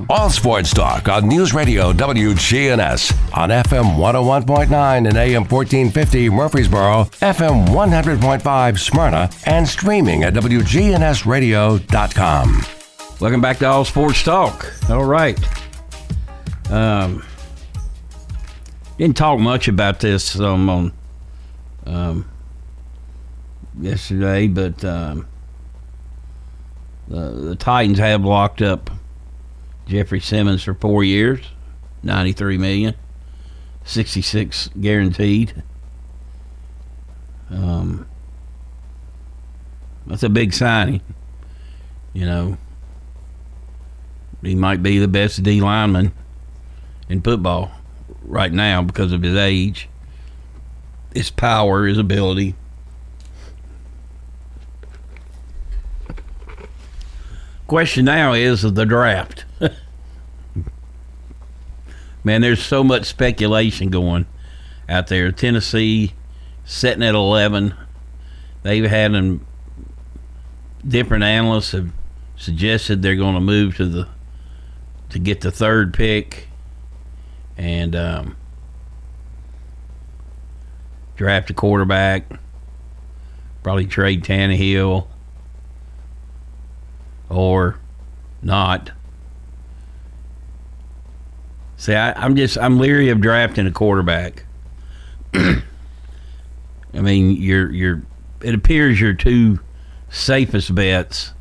All 0.09 0.29
Sports 0.29 0.73
Talk 0.73 1.07
on 1.09 1.27
News 1.27 1.53
Radio 1.53 1.91
WGNS 1.93 3.37
on 3.37 3.49
FM 3.49 3.97
101.9 3.97 5.07
and 5.07 5.17
AM 5.17 5.43
1450 5.43 6.29
Murfreesboro, 6.29 7.03
FM 7.19 7.67
100.5 7.67 8.79
Smyrna, 8.79 9.29
and 9.45 9.67
streaming 9.67 10.23
at 10.23 10.33
WGNSradio.com. 10.33 12.65
Welcome 13.19 13.41
back 13.41 13.59
to 13.59 13.67
All 13.67 13.85
Sports 13.85 14.23
Talk. 14.23 14.73
All 14.89 15.05
right. 15.05 15.37
Um, 16.69 17.23
didn't 18.97 19.17
talk 19.17 19.39
much 19.39 19.67
about 19.67 19.99
this 19.99 20.39
um, 20.39 20.69
on 20.69 20.93
um, 21.85 22.29
yesterday, 23.79 24.47
but 24.47 24.83
um, 24.85 25.27
the, 27.07 27.31
the 27.31 27.55
Titans 27.55 27.97
have 27.99 28.23
locked 28.23 28.61
up 28.61 28.89
Jeffrey 29.91 30.21
Simmons 30.21 30.63
for 30.63 30.73
four 30.73 31.03
years, 31.03 31.41
ninety-three 32.01 32.57
million, 32.57 32.95
sixty-six 33.83 34.69
guaranteed. 34.79 35.61
Um, 37.49 38.07
that's 40.07 40.23
a 40.23 40.29
big 40.29 40.53
signing. 40.53 41.01
You 42.13 42.25
know, 42.25 42.57
he 44.41 44.55
might 44.55 44.81
be 44.81 44.97
the 44.97 45.09
best 45.09 45.43
D 45.43 45.59
lineman 45.59 46.13
in 47.09 47.21
football 47.21 47.71
right 48.23 48.53
now 48.53 48.81
because 48.81 49.11
of 49.11 49.21
his 49.21 49.35
age, 49.35 49.89
his 51.13 51.29
power, 51.29 51.85
his 51.85 51.97
ability. 51.97 52.55
Question 57.71 58.03
now 58.03 58.33
is 58.33 58.63
the 58.63 58.85
draft. 58.85 59.45
Man, 62.25 62.41
there's 62.41 62.61
so 62.61 62.83
much 62.83 63.05
speculation 63.05 63.89
going 63.89 64.25
out 64.89 65.07
there. 65.07 65.31
Tennessee 65.31 66.11
sitting 66.65 67.01
at 67.01 67.15
11. 67.15 67.73
They've 68.63 68.83
had 68.83 69.13
them. 69.13 69.47
Different 70.85 71.23
analysts 71.23 71.71
have 71.71 71.93
suggested 72.35 73.01
they're 73.01 73.15
going 73.15 73.35
to 73.35 73.39
move 73.39 73.77
to 73.77 73.85
the 73.85 74.09
to 75.07 75.17
get 75.17 75.39
the 75.39 75.49
third 75.49 75.93
pick 75.93 76.49
and 77.55 77.95
um, 77.95 78.35
draft 81.15 81.49
a 81.49 81.53
quarterback. 81.53 82.29
Probably 83.63 83.85
trade 83.85 84.25
Tannehill 84.25 85.07
or 87.31 87.79
not. 88.41 88.91
See, 91.77 91.95
I, 91.95 92.13
I'm 92.13 92.35
just 92.35 92.57
I'm 92.57 92.77
leery 92.77 93.09
of 93.09 93.21
drafting 93.21 93.65
a 93.65 93.71
quarterback. 93.71 94.45
I 95.33 95.61
mean, 96.93 97.31
you're 97.31 97.71
you're. 97.71 98.03
It 98.41 98.53
appears 98.53 98.99
your 98.99 99.13
two 99.13 99.59
safest 100.09 100.73
bets. 100.75 101.33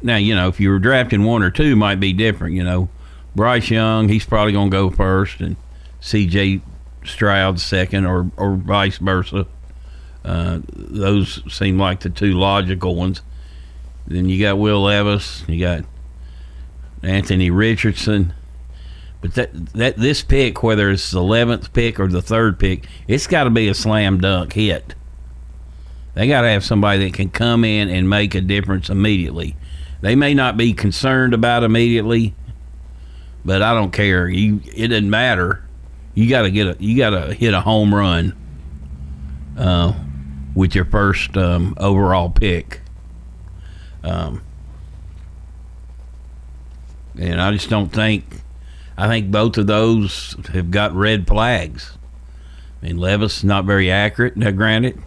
Now, 0.00 0.16
you 0.16 0.34
know, 0.34 0.48
if 0.48 0.60
you 0.60 0.70
were 0.70 0.78
drafting 0.78 1.24
one 1.24 1.42
or 1.42 1.50
two, 1.50 1.76
might 1.76 2.00
be 2.00 2.12
different. 2.12 2.54
You 2.54 2.64
know, 2.64 2.88
Bryce 3.34 3.70
Young, 3.70 4.08
he's 4.08 4.24
probably 4.24 4.52
going 4.52 4.70
to 4.70 4.76
go 4.76 4.90
first, 4.90 5.40
and 5.40 5.56
C.J. 6.00 6.60
Stroud 7.04 7.60
second, 7.60 8.06
or 8.06 8.30
or 8.36 8.56
vice 8.56 8.98
versa. 8.98 9.46
Uh, 10.24 10.60
those 10.66 11.42
seem 11.52 11.78
like 11.78 12.00
the 12.00 12.10
two 12.10 12.32
logical 12.32 12.96
ones. 12.96 13.22
Then 14.08 14.28
you 14.28 14.40
got 14.42 14.58
Will 14.58 14.82
Levis, 14.82 15.44
you 15.46 15.60
got 15.60 15.84
Anthony 17.02 17.50
Richardson. 17.50 18.32
But 19.20 19.34
that 19.34 19.72
that 19.74 19.96
this 19.96 20.22
pick, 20.22 20.62
whether 20.62 20.90
it's 20.90 21.10
the 21.10 21.18
eleventh 21.18 21.72
pick 21.72 22.00
or 22.00 22.08
the 22.08 22.22
third 22.22 22.58
pick, 22.58 22.86
it's 23.06 23.26
got 23.26 23.44
to 23.44 23.50
be 23.50 23.68
a 23.68 23.74
slam 23.74 24.18
dunk 24.18 24.54
hit. 24.54 24.94
They 26.14 26.26
got 26.26 26.42
to 26.42 26.48
have 26.48 26.64
somebody 26.64 27.04
that 27.04 27.14
can 27.14 27.28
come 27.28 27.64
in 27.64 27.88
and 27.88 28.08
make 28.08 28.34
a 28.34 28.40
difference 28.40 28.88
immediately. 28.88 29.56
They 30.00 30.16
may 30.16 30.34
not 30.34 30.56
be 30.56 30.72
concerned 30.72 31.34
about 31.34 31.64
immediately, 31.64 32.34
but 33.44 33.62
I 33.62 33.74
don't 33.74 33.92
care. 33.92 34.28
You, 34.28 34.60
it 34.64 34.88
doesn't 34.88 35.10
matter. 35.10 35.64
You 36.14 36.28
got 36.28 36.42
to 36.42 36.50
get 36.50 36.66
a, 36.66 36.76
you 36.82 36.96
got 36.96 37.10
to 37.10 37.34
hit 37.34 37.54
a 37.54 37.60
home 37.60 37.94
run 37.94 38.36
uh, 39.56 39.92
with 40.54 40.74
your 40.74 40.86
first 40.86 41.36
um, 41.36 41.74
overall 41.76 42.30
pick. 42.30 42.80
Um, 44.02 44.42
and 47.18 47.40
I 47.40 47.50
just 47.52 47.68
don't 47.68 47.92
think. 47.92 48.42
I 48.96 49.06
think 49.06 49.30
both 49.30 49.56
of 49.58 49.66
those 49.68 50.36
have 50.52 50.70
got 50.70 50.92
red 50.92 51.26
flags. 51.26 51.96
I 52.82 52.86
mean, 52.86 52.98
Levis 52.98 53.44
not 53.44 53.64
very 53.64 53.90
accurate. 53.90 54.36
Now, 54.36 54.50
granted, 54.50 55.00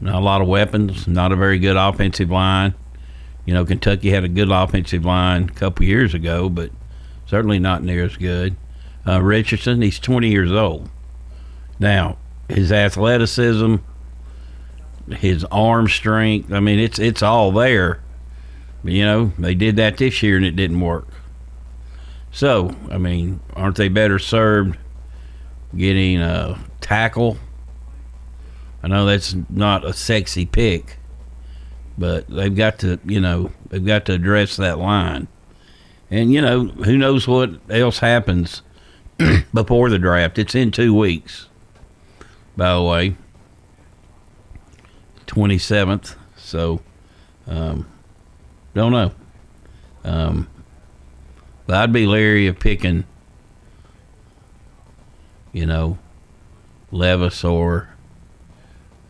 not 0.00 0.16
a 0.16 0.24
lot 0.24 0.40
of 0.40 0.48
weapons. 0.48 1.06
Not 1.06 1.32
a 1.32 1.36
very 1.36 1.58
good 1.58 1.76
offensive 1.76 2.30
line. 2.30 2.74
You 3.44 3.54
know, 3.54 3.64
Kentucky 3.64 4.10
had 4.10 4.24
a 4.24 4.28
good 4.28 4.50
offensive 4.50 5.04
line 5.04 5.44
a 5.44 5.52
couple 5.52 5.84
years 5.84 6.14
ago, 6.14 6.48
but 6.48 6.70
certainly 7.26 7.58
not 7.58 7.82
near 7.82 8.04
as 8.04 8.16
good. 8.16 8.56
Uh, 9.06 9.20
Richardson, 9.20 9.82
he's 9.82 9.98
20 9.98 10.28
years 10.28 10.52
old. 10.52 10.88
Now, 11.78 12.18
his 12.48 12.70
athleticism, 12.70 13.76
his 15.10 15.44
arm 15.46 15.88
strength, 15.88 16.52
I 16.52 16.60
mean, 16.60 16.78
it's 16.78 16.98
it's 16.98 17.22
all 17.22 17.52
there. 17.52 18.00
But, 18.84 18.92
you 18.92 19.04
know, 19.04 19.32
they 19.38 19.54
did 19.54 19.76
that 19.76 19.96
this 19.96 20.22
year 20.22 20.36
and 20.36 20.44
it 20.44 20.56
didn't 20.56 20.80
work. 20.80 21.08
So, 22.30 22.74
I 22.90 22.98
mean, 22.98 23.40
aren't 23.54 23.76
they 23.76 23.88
better 23.88 24.18
served 24.18 24.78
getting 25.76 26.20
a 26.20 26.58
tackle? 26.80 27.36
I 28.82 28.88
know 28.88 29.06
that's 29.06 29.36
not 29.48 29.84
a 29.84 29.92
sexy 29.92 30.46
pick, 30.46 30.98
but 31.96 32.26
they've 32.28 32.54
got 32.54 32.78
to, 32.80 32.98
you 33.04 33.20
know, 33.20 33.52
they've 33.68 33.84
got 33.84 34.06
to 34.06 34.14
address 34.14 34.56
that 34.56 34.78
line. 34.78 35.28
And, 36.10 36.32
you 36.32 36.40
know, 36.40 36.66
who 36.66 36.98
knows 36.98 37.28
what 37.28 37.50
else 37.70 38.00
happens 38.00 38.62
before 39.54 39.88
the 39.88 39.98
draft. 39.98 40.38
It's 40.38 40.54
in 40.54 40.70
two 40.70 40.94
weeks, 40.94 41.48
by 42.56 42.74
the 42.74 42.82
way, 42.82 43.16
27th. 45.32 46.14
So, 46.36 46.80
um, 47.46 47.90
don't 48.74 48.92
know. 48.92 49.12
Um, 50.04 50.48
but 51.66 51.76
I'd 51.76 51.92
be 51.92 52.06
leery 52.06 52.48
of 52.48 52.58
picking, 52.58 53.04
you 55.52 55.64
know, 55.64 55.98
Levis 56.90 57.44
or 57.44 57.88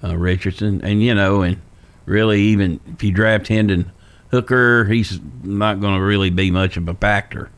uh, 0.05 0.17
Richardson. 0.17 0.81
And, 0.85 1.03
you 1.03 1.15
know, 1.15 1.43
and 1.43 1.61
really, 2.07 2.41
even 2.41 2.79
if 2.87 3.03
you 3.03 3.13
draft 3.13 3.49
Hendon 3.49 3.91
Hooker, 4.31 4.85
he's 4.85 5.19
not 5.43 5.81
going 5.81 5.97
to 5.97 6.03
really 6.03 6.31
be 6.31 6.53
much 6.53 6.77
of 6.77 6.87
a 6.87 6.95
factor. 6.95 7.51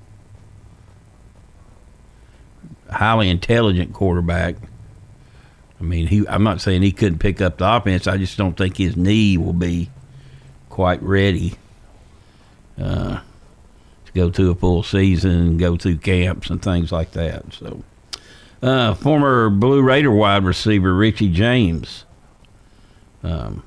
Highly 2.91 3.29
intelligent 3.29 3.93
quarterback. 3.93 4.57
I 5.81 5.85
mean, 5.85 6.07
he. 6.07 6.27
I'm 6.29 6.45
not 6.45 6.61
saying 6.61 6.83
he 6.83 6.93
couldn't 6.93 7.19
pick 7.19 7.41
up 7.41 7.59
the 7.59 7.77
offense. 7.77 8.07
I 8.07 8.17
just 8.17 8.39
don't 8.39 8.57
think 8.57 8.77
his 8.77 8.97
knee 8.97 9.37
will 9.37 9.53
be 9.53 9.91
quite 10.69 11.03
ready 11.03 11.55
uh, 12.81 13.21
to 14.07 14.13
go 14.13 14.31
to 14.31 14.51
a 14.51 14.55
full 14.55 14.83
season, 14.83 15.59
go 15.59 15.77
through 15.77 15.99
camps 15.99 16.51
and 16.51 16.63
things 16.63 16.91
like 16.91 17.13
that. 17.13 17.53
So, 17.53 17.83
uh, 18.63 18.95
former 18.95 19.51
Blue 19.51 19.83
Raider 19.83 20.11
wide 20.11 20.45
receiver 20.45 20.95
Richie 20.95 21.31
James, 21.31 22.05
um, 23.23 23.63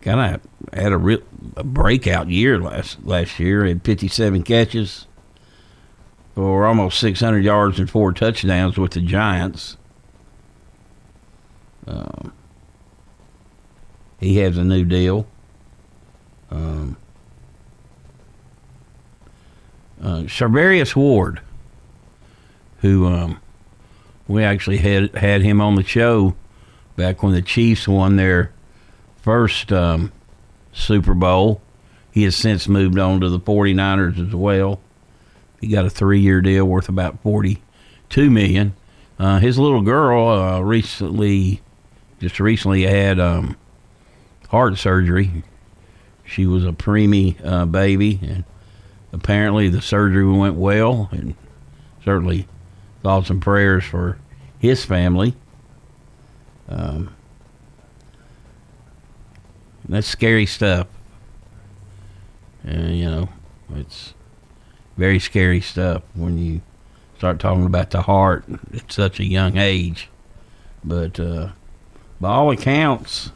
kind 0.00 0.34
of 0.34 0.40
had 0.72 0.92
a 0.92 0.98
real 0.98 1.22
a 1.56 1.64
breakout 1.64 2.28
year 2.28 2.58
last 2.58 3.04
last 3.04 3.38
year. 3.38 3.64
Had 3.66 3.84
57 3.84 4.42
catches 4.42 5.06
for 6.34 6.66
almost 6.66 6.98
600 6.98 7.44
yards 7.44 7.78
and 7.78 7.90
four 7.90 8.12
touchdowns 8.12 8.78
with 8.78 8.92
the 8.92 9.00
Giants. 9.00 9.76
Um, 11.86 12.32
he 14.20 14.38
has 14.38 14.56
a 14.56 14.64
new 14.64 14.84
deal. 14.84 15.26
Um, 16.50 16.96
uh, 20.02 20.24
Ward, 20.96 21.40
who 22.80 23.06
um, 23.06 23.40
we 24.28 24.42
actually 24.42 24.78
had 24.78 25.14
had 25.14 25.42
him 25.42 25.60
on 25.60 25.76
the 25.76 25.84
show 25.84 26.34
back 26.96 27.22
when 27.22 27.32
the 27.32 27.42
Chiefs 27.42 27.88
won 27.88 28.16
their 28.16 28.52
first 29.16 29.72
um, 29.72 30.12
Super 30.72 31.14
Bowl. 31.14 31.60
He 32.10 32.24
has 32.24 32.36
since 32.36 32.68
moved 32.68 32.98
on 32.98 33.20
to 33.20 33.30
the 33.30 33.40
49ers 33.40 34.28
as 34.28 34.34
well. 34.34 34.80
He 35.60 35.68
got 35.68 35.86
a 35.86 35.90
three-year 35.90 36.40
deal 36.40 36.66
worth 36.66 36.88
about 36.88 37.22
42 37.22 38.30
million. 38.30 38.74
Uh, 39.18 39.38
his 39.38 39.58
little 39.58 39.82
girl 39.82 40.28
uh, 40.28 40.60
recently, 40.60 41.62
just 42.22 42.38
recently 42.38 42.82
had 42.82 43.18
um, 43.18 43.56
heart 44.48 44.78
surgery. 44.78 45.42
She 46.24 46.46
was 46.46 46.64
a 46.64 46.70
preemie 46.70 47.44
uh, 47.44 47.66
baby, 47.66 48.20
and 48.22 48.44
apparently 49.12 49.68
the 49.68 49.82
surgery 49.82 50.24
went 50.24 50.54
well, 50.54 51.08
and 51.10 51.34
certainly 52.04 52.46
thoughts 53.02 53.28
and 53.28 53.42
prayers 53.42 53.82
for 53.82 54.18
his 54.60 54.84
family. 54.84 55.34
Um, 56.68 57.12
that's 59.88 60.06
scary 60.06 60.46
stuff. 60.46 60.86
And, 62.62 62.96
you 62.96 63.06
know, 63.06 63.28
it's 63.74 64.14
very 64.96 65.18
scary 65.18 65.60
stuff 65.60 66.04
when 66.14 66.38
you 66.38 66.60
start 67.18 67.40
talking 67.40 67.66
about 67.66 67.90
the 67.90 68.02
heart 68.02 68.44
at 68.72 68.92
such 68.92 69.18
a 69.18 69.24
young 69.24 69.56
age. 69.56 70.08
But 70.84 71.18
uh, 71.18 71.48
by 72.22 72.34
all 72.34 72.52
accounts, 72.52 73.32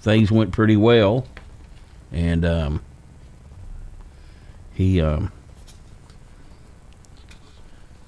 things 0.00 0.32
went 0.32 0.50
pretty 0.50 0.74
well. 0.74 1.26
And 2.10 2.46
um, 2.46 2.82
he 4.72 5.02
um, 5.02 5.30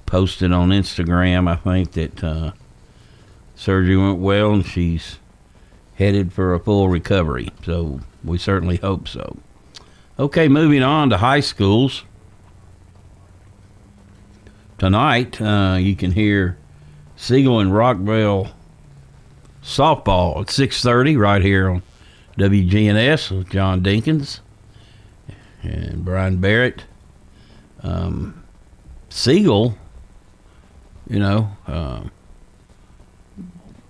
posted 0.07 0.51
on 0.51 0.69
Instagram, 0.69 1.47
I 1.47 1.57
think, 1.57 1.91
that 1.91 2.23
uh, 2.23 2.51
surgery 3.55 3.97
went 3.97 4.17
well 4.17 4.51
and 4.51 4.65
she's 4.65 5.19
headed 5.93 6.33
for 6.33 6.55
a 6.55 6.59
full 6.59 6.89
recovery. 6.89 7.49
So 7.63 7.99
we 8.23 8.39
certainly 8.39 8.77
hope 8.77 9.07
so. 9.07 9.37
Okay, 10.17 10.47
moving 10.47 10.81
on 10.81 11.11
to 11.11 11.17
high 11.17 11.41
schools. 11.41 12.03
Tonight, 14.79 15.39
uh, 15.39 15.77
you 15.79 15.95
can 15.95 16.13
hear 16.13 16.57
Siegel 17.15 17.59
and 17.59 17.71
Rockvale 17.71 18.53
softball 19.69 20.41
at 20.41 20.47
6.30 20.47 21.17
right 21.17 21.41
here 21.41 21.69
on 21.69 21.83
WGNS 22.37 23.37
with 23.37 23.49
John 23.49 23.81
Dinkins 23.81 24.39
and 25.61 26.03
Brian 26.03 26.37
Barrett. 26.37 26.85
Um, 27.83 28.43
Siegel, 29.09 29.77
you 31.07 31.19
know, 31.19 31.51
uh, 31.67 32.03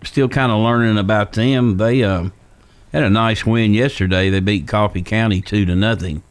still 0.04 0.30
kind 0.30 0.52
of 0.52 0.60
learning 0.60 0.98
about 0.98 1.34
them. 1.34 1.78
They 1.78 2.04
um, 2.04 2.34
had 2.92 3.04
a 3.04 3.10
nice 3.10 3.46
win 3.46 3.74
yesterday. 3.74 4.30
They 4.30 4.40
beat 4.40 4.68
Coffee 4.68 5.02
County 5.02 5.42
two 5.42 5.66
to 5.66 5.76
nothing. 5.76 6.24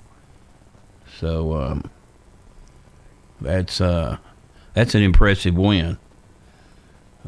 So 1.19 1.55
um, 1.55 1.91
that's 3.41 3.81
uh, 3.81 4.19
that's 4.75 4.95
an 4.95 5.03
impressive 5.03 5.57
win. 5.57 5.99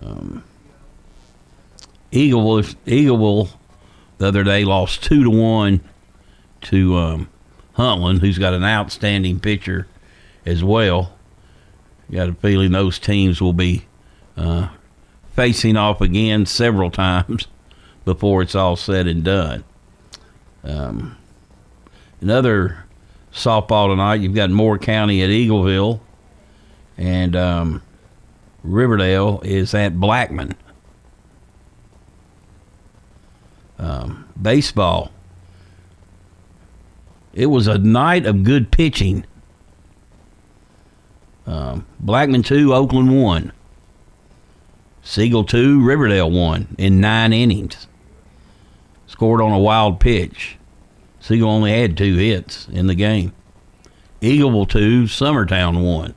Um, 0.02 0.44
Eagle 2.12 2.62
Eagle 2.86 3.48
the 4.18 4.26
other 4.28 4.44
day 4.44 4.64
lost 4.64 5.02
two 5.02 5.24
to 5.24 5.30
one 5.30 5.80
to 6.62 6.96
um, 6.96 7.28
Huntland, 7.76 8.20
who's 8.20 8.38
got 8.38 8.52
an 8.52 8.64
outstanding 8.64 9.40
pitcher 9.40 9.86
as 10.44 10.62
well. 10.62 11.14
Got 12.10 12.28
a 12.28 12.34
feeling 12.34 12.72
those 12.72 12.98
teams 12.98 13.40
will 13.40 13.52
be 13.52 13.86
uh, 14.36 14.68
facing 15.34 15.76
off 15.76 16.00
again 16.00 16.44
several 16.46 16.90
times 16.90 17.46
before 18.04 18.42
it's 18.42 18.54
all 18.54 18.76
said 18.76 19.06
and 19.06 19.22
done. 19.22 19.64
Um, 20.64 21.16
another 22.20 22.84
softball 23.32 23.88
tonight. 23.88 24.20
You've 24.20 24.34
got 24.34 24.50
Moore 24.50 24.78
County 24.78 25.22
at 25.22 25.30
Eagleville, 25.30 26.00
and 26.98 27.36
um, 27.36 27.82
Riverdale 28.62 29.40
is 29.44 29.72
at 29.74 29.98
Blackman. 29.98 30.54
Um, 33.80 34.28
baseball. 34.40 35.10
It 37.32 37.46
was 37.46 37.66
a 37.66 37.78
night 37.78 38.26
of 38.26 38.44
good 38.44 38.70
pitching. 38.70 39.24
Um, 41.46 41.86
Blackman 41.98 42.42
2, 42.42 42.74
Oakland 42.74 43.22
1. 43.22 43.52
Siegel 45.02 45.44
2, 45.44 45.82
Riverdale 45.82 46.30
1 46.30 46.76
in 46.76 47.00
nine 47.00 47.32
innings. 47.32 47.86
Scored 49.06 49.40
on 49.40 49.52
a 49.52 49.58
wild 49.58 49.98
pitch. 49.98 50.58
Siegel 51.18 51.48
only 51.48 51.72
had 51.72 51.96
two 51.96 52.16
hits 52.16 52.68
in 52.68 52.86
the 52.86 52.94
game. 52.94 53.32
Eagleville 54.20 54.68
2, 54.68 55.04
Summertown 55.04 55.82
1. 55.82 56.14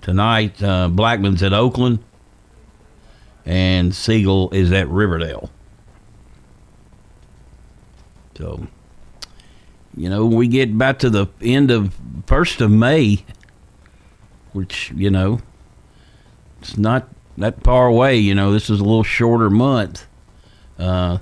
Tonight, 0.00 0.62
uh, 0.62 0.88
Blackman's 0.88 1.42
at 1.42 1.52
Oakland 1.52 1.98
and 3.44 3.94
Siegel 3.94 4.50
is 4.50 4.72
at 4.72 4.88
Riverdale. 4.88 5.50
So, 8.36 8.66
you 9.96 10.08
know, 10.08 10.26
we 10.26 10.48
get 10.48 10.76
back 10.76 10.98
to 11.00 11.10
the 11.10 11.26
end 11.40 11.70
of 11.70 11.94
first 12.26 12.60
of 12.60 12.70
May, 12.70 13.24
which 14.52 14.92
you 14.94 15.10
know, 15.10 15.40
it's 16.60 16.76
not 16.76 17.08
that 17.38 17.62
far 17.62 17.86
away. 17.86 18.16
You 18.16 18.34
know, 18.34 18.52
this 18.52 18.70
is 18.70 18.80
a 18.80 18.84
little 18.84 19.04
shorter 19.04 19.50
month. 19.50 20.06
Uh, 20.78 21.18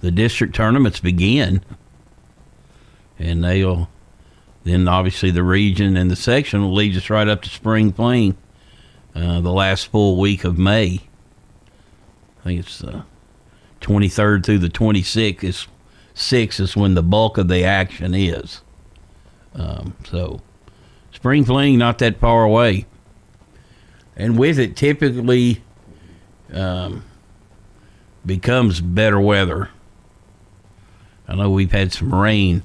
the 0.00 0.10
district 0.10 0.54
tournaments 0.54 1.00
begin, 1.00 1.62
and 3.18 3.42
they'll 3.42 3.88
then 4.64 4.88
obviously 4.88 5.30
the 5.30 5.42
region 5.42 5.96
and 5.96 6.10
the 6.10 6.16
section 6.16 6.62
will 6.62 6.74
lead 6.74 6.96
us 6.96 7.10
right 7.10 7.28
up 7.28 7.42
to 7.42 7.50
spring 7.50 7.92
fling, 7.92 8.36
uh, 9.14 9.40
the 9.40 9.52
last 9.52 9.88
full 9.88 10.18
week 10.18 10.44
of 10.44 10.58
May. 10.58 11.00
I 12.44 12.48
think 12.48 12.60
it's 12.60 12.78
the 12.78 13.04
23rd 13.80 14.44
through 14.44 14.58
the 14.58 14.68
26th 14.68 15.42
is 15.42 15.66
six 16.12 16.60
is 16.60 16.76
when 16.76 16.94
the 16.94 17.02
bulk 17.02 17.38
of 17.38 17.48
the 17.48 17.64
action 17.64 18.14
is. 18.14 18.60
Um, 19.54 19.96
so 20.04 20.42
spring 21.10 21.44
fling 21.46 21.78
not 21.78 21.98
that 21.98 22.18
far 22.18 22.44
away, 22.44 22.84
and 24.14 24.38
with 24.38 24.58
it 24.58 24.76
typically 24.76 25.62
um, 26.52 27.04
becomes 28.26 28.82
better 28.82 29.18
weather. 29.18 29.70
I 31.26 31.34
know 31.34 31.50
we've 31.50 31.72
had 31.72 31.92
some 31.92 32.14
rain. 32.14 32.62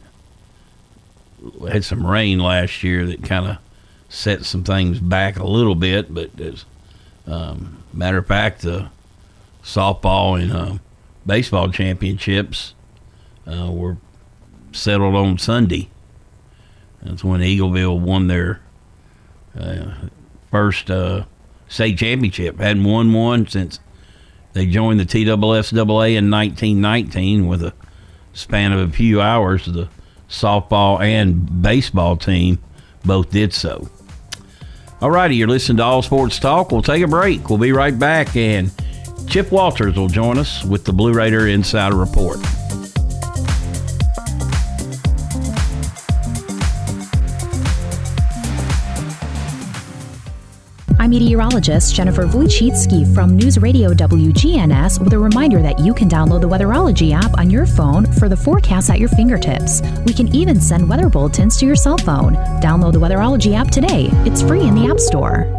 Had 1.72 1.86
some 1.86 2.06
rain 2.06 2.40
last 2.40 2.84
year 2.84 3.06
that 3.06 3.24
kind 3.24 3.48
of 3.48 3.58
set 4.10 4.44
some 4.44 4.66
things 4.66 5.00
back 5.00 5.40
a 5.40 5.48
little 5.48 5.76
bit, 5.76 6.14
but 6.14 6.38
as 6.38 6.66
um, 7.26 7.82
matter 7.94 8.18
of 8.18 8.28
fact, 8.28 8.64
the 8.64 8.90
softball 9.70 10.42
and 10.42 10.52
uh, 10.52 10.78
baseball 11.26 11.70
championships 11.70 12.74
uh, 13.46 13.72
were 13.72 13.98
settled 14.72 15.16
on 15.16 15.38
Sunday. 15.38 15.90
That's 17.04 17.24
when 17.24 17.42
Eagleville 17.42 18.00
won 18.00 18.28
their 18.28 18.62
uh, 19.58 19.92
first 20.52 20.90
uh, 20.90 21.26
state 21.68 21.98
championship. 21.98 22.60
Hadn't 22.60 22.84
won 22.84 23.14
one 23.14 23.48
since 23.48 23.80
they 24.54 24.66
joined 24.66 25.00
the 25.00 25.06
TSSAA 25.06 26.16
in 26.16 26.32
1919 26.32 27.48
with 27.48 27.64
a 27.64 27.74
span 28.34 28.74
of 28.74 28.90
a 28.90 28.92
few 28.92 29.22
hours. 29.22 29.66
The 29.66 29.88
softball 30.28 31.00
and 31.00 31.62
baseball 31.62 32.18
team 32.18 32.60
both 33.06 33.30
did 33.30 33.54
so. 33.54 33.90
All 35.02 35.12
righty, 35.12 35.36
you're 35.36 35.48
listening 35.48 35.78
to 35.78 35.84
All 35.84 36.02
Sports 36.02 36.40
Talk. 36.40 36.72
We'll 36.72 36.82
take 36.82 37.02
a 37.04 37.08
break. 37.08 37.50
We'll 37.50 37.60
be 37.60 37.72
right 37.72 37.98
back 37.98 38.36
and 38.36 38.72
Chip 39.30 39.52
Walters 39.52 39.96
will 39.96 40.08
join 40.08 40.40
us 40.40 40.66
with 40.66 40.86
the 40.86 40.92
Blue 40.92 41.14
Raider 41.14 41.48
Insider 41.48 41.96
Report. 41.96 42.40
I'm 50.98 51.12
meteorologist 51.12 51.94
Jennifer 51.94 52.26
Wojcicki 52.26 53.14
from 53.14 53.36
News 53.36 53.60
Radio 53.60 53.94
WGNS 53.94 55.00
with 55.00 55.14
a 55.14 55.20
reminder 55.20 55.62
that 55.62 55.78
you 55.78 55.94
can 55.94 56.10
download 56.10 56.42
the 56.42 56.50
Weatherology 56.50 57.12
app 57.14 57.38
on 57.38 57.52
your 57.52 57.68
phone 57.68 58.12
for 58.14 58.30
the 58.30 58.38
forecast 58.38 58.90
at 58.90 58.98
your 58.98 59.10
fingertips. 59.10 59.84
We 60.08 60.14
can 60.14 60.28
even 60.36 60.60
send 60.60 60.90
weather 60.90 61.08
bulletins 61.08 61.56
to 61.58 61.68
your 61.68 61.76
cell 61.76 62.00
phone. 62.00 62.34
Download 62.62 62.94
the 62.94 63.00
Weatherology 63.00 63.54
app 63.54 63.70
today. 63.70 64.10
It's 64.26 64.42
free 64.42 64.62
in 64.62 64.74
the 64.74 64.88
App 64.88 65.00
Store. 65.00 65.59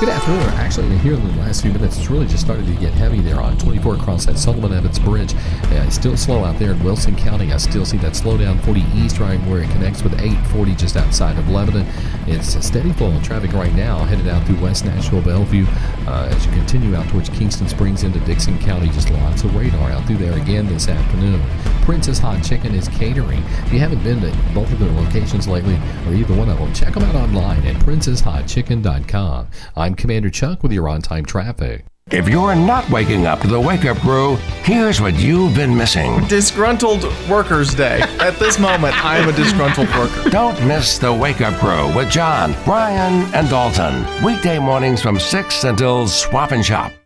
Good 0.00 0.08
afternoon. 0.08 0.40
Actually, 0.54 0.96
here 0.96 1.12
in 1.12 1.22
the 1.22 1.42
last 1.42 1.60
few 1.60 1.74
minutes, 1.74 1.98
it's 1.98 2.08
really 2.08 2.26
just 2.26 2.42
started 2.42 2.64
to 2.64 2.72
get 2.72 2.94
heavy 2.94 3.20
there 3.20 3.38
on 3.38 3.58
24 3.58 3.96
across 3.96 4.24
that 4.24 4.36
Silliman 4.36 4.74
Evans 4.74 4.98
Bridge. 4.98 5.34
It's 5.64 5.96
still 5.96 6.16
slow 6.16 6.42
out 6.42 6.58
there 6.58 6.70
in 6.70 6.82
Wilson 6.82 7.14
County. 7.14 7.52
I 7.52 7.58
still 7.58 7.84
see 7.84 7.98
that 7.98 8.12
slowdown 8.12 8.64
40 8.64 8.80
east 8.94 9.18
right 9.18 9.38
where 9.40 9.60
it 9.60 9.68
connects 9.72 10.02
with 10.02 10.14
840 10.14 10.74
just 10.76 10.96
outside 10.96 11.38
of 11.38 11.50
Lebanon. 11.50 11.86
It's 12.26 12.54
a 12.54 12.62
steady 12.62 12.94
flow 12.94 13.14
of 13.14 13.22
traffic 13.22 13.52
right 13.52 13.74
now 13.74 13.98
headed 14.04 14.26
out 14.26 14.46
through 14.46 14.62
West 14.62 14.86
Nashville, 14.86 15.20
Bellevue. 15.20 15.66
Uh, 16.06 16.30
as 16.34 16.46
you 16.46 16.52
continue 16.52 16.96
out 16.96 17.06
towards 17.08 17.28
Kingston 17.28 17.68
Springs 17.68 18.02
into 18.02 18.20
Dickson 18.20 18.58
County, 18.60 18.88
just 18.88 19.10
lots 19.10 19.44
of 19.44 19.54
radar 19.54 19.90
out 19.90 20.06
through 20.06 20.16
there 20.16 20.40
again 20.40 20.66
this 20.66 20.88
afternoon. 20.88 21.42
Prince's 21.82 22.18
Hot 22.20 22.42
Chicken 22.42 22.74
is 22.74 22.88
catering. 22.88 23.42
If 23.66 23.72
you 23.72 23.80
haven't 23.80 24.02
been 24.02 24.20
to 24.20 24.34
both 24.54 24.72
of 24.72 24.78
their 24.78 24.92
locations 24.92 25.46
lately, 25.46 25.78
or 26.06 26.14
either 26.14 26.34
one 26.34 26.48
of 26.48 26.58
them, 26.58 26.72
check 26.72 26.94
them 26.94 27.02
out 27.02 27.16
online 27.16 27.66
at 27.66 27.76
princeshotchicken.com. 27.76 29.48
I'm 29.76 29.89
Commander 29.94 30.30
Chuck 30.30 30.62
with 30.62 30.72
your 30.72 30.88
on 30.88 31.02
time 31.02 31.24
traffic. 31.24 31.84
If 32.10 32.28
you're 32.28 32.56
not 32.56 32.90
waking 32.90 33.26
up 33.26 33.40
to 33.40 33.46
the 33.46 33.60
wake 33.60 33.84
up 33.84 33.96
crew, 33.98 34.34
here's 34.64 35.00
what 35.00 35.14
you've 35.14 35.54
been 35.54 35.76
missing. 35.76 36.26
Disgruntled 36.26 37.04
Workers 37.28 37.72
Day. 37.72 38.00
At 38.18 38.36
this 38.40 38.58
moment, 38.58 38.96
I'm 39.04 39.28
a 39.28 39.32
disgruntled 39.32 39.88
worker. 39.94 40.28
Don't 40.28 40.60
miss 40.66 40.98
the 40.98 41.12
wake 41.12 41.40
up 41.40 41.54
crew 41.60 41.94
with 41.94 42.10
John, 42.10 42.56
Brian, 42.64 43.32
and 43.32 43.48
Dalton. 43.48 44.04
Weekday 44.24 44.58
mornings 44.58 45.00
from 45.00 45.20
6 45.20 45.64
until 45.64 46.08
Swap 46.08 46.50
and 46.50 46.64
Shop. 46.64 46.92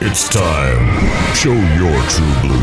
It's 0.00 0.28
time. 0.28 1.34
Show 1.34 1.52
your 1.52 2.02
true 2.08 2.34
blue. 2.42 2.58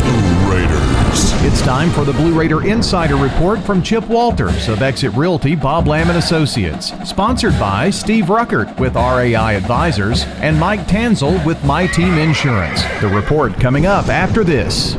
Blue 0.00 0.52
Raiders. 0.52 1.32
It's 1.42 1.60
time 1.62 1.90
for 1.90 2.04
the 2.04 2.12
Blue 2.12 2.38
Raider 2.38 2.66
Insider 2.66 3.16
Report 3.16 3.60
from 3.60 3.82
Chip 3.82 4.06
Walters 4.08 4.68
of 4.68 4.82
Exit 4.82 5.12
Realty 5.14 5.54
Bob 5.54 5.86
Lamb 5.86 6.08
and 6.08 6.18
Associates. 6.18 6.92
Sponsored 7.08 7.58
by 7.58 7.90
Steve 7.90 8.26
Ruckert 8.26 8.78
with 8.78 8.94
RAI 8.94 9.54
Advisors 9.54 10.24
and 10.40 10.58
Mike 10.58 10.86
Tanzel 10.86 11.44
with 11.44 11.62
My 11.64 11.86
Team 11.86 12.14
Insurance. 12.18 12.82
The 13.00 13.08
report 13.08 13.54
coming 13.54 13.86
up 13.86 14.08
after 14.08 14.44
this. 14.44 14.96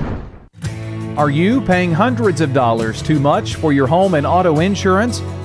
Are 1.18 1.30
you 1.30 1.62
paying 1.62 1.94
hundreds 1.94 2.42
of 2.42 2.54
dollars 2.54 3.02
too 3.02 3.20
much 3.20 3.56
for 3.56 3.72
your 3.72 3.88
home 3.88 4.16
and 4.16 4.28
auto 4.28 4.60
insurance? 4.60 5.22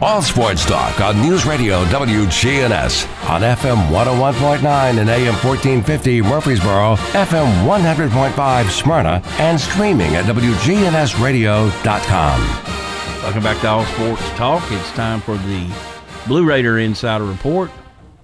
All 0.00 0.22
sports 0.22 0.66
talk 0.66 1.00
on 1.00 1.22
News 1.22 1.46
Radio 1.46 1.84
WGNS 1.84 3.06
on 3.30 3.42
FM 3.42 3.76
101.9 3.90 4.98
and 4.98 5.08
AM 5.08 5.34
1450 5.34 6.20
Murfreesboro, 6.20 6.96
FM 7.12 7.64
100.5 7.64 8.70
Smyrna, 8.70 9.22
and 9.38 9.58
streaming 9.58 10.16
at 10.16 10.24
WGNSradio.com. 10.24 12.40
Welcome 13.22 13.42
back 13.44 13.60
to 13.60 13.68
All 13.68 13.84
Sports 13.86 14.28
Talk. 14.30 14.64
It's 14.72 14.90
time 14.92 15.20
for 15.20 15.36
the 15.36 15.70
Blue 16.26 16.44
Raider 16.44 16.80
Insider 16.80 17.24
Report 17.24 17.70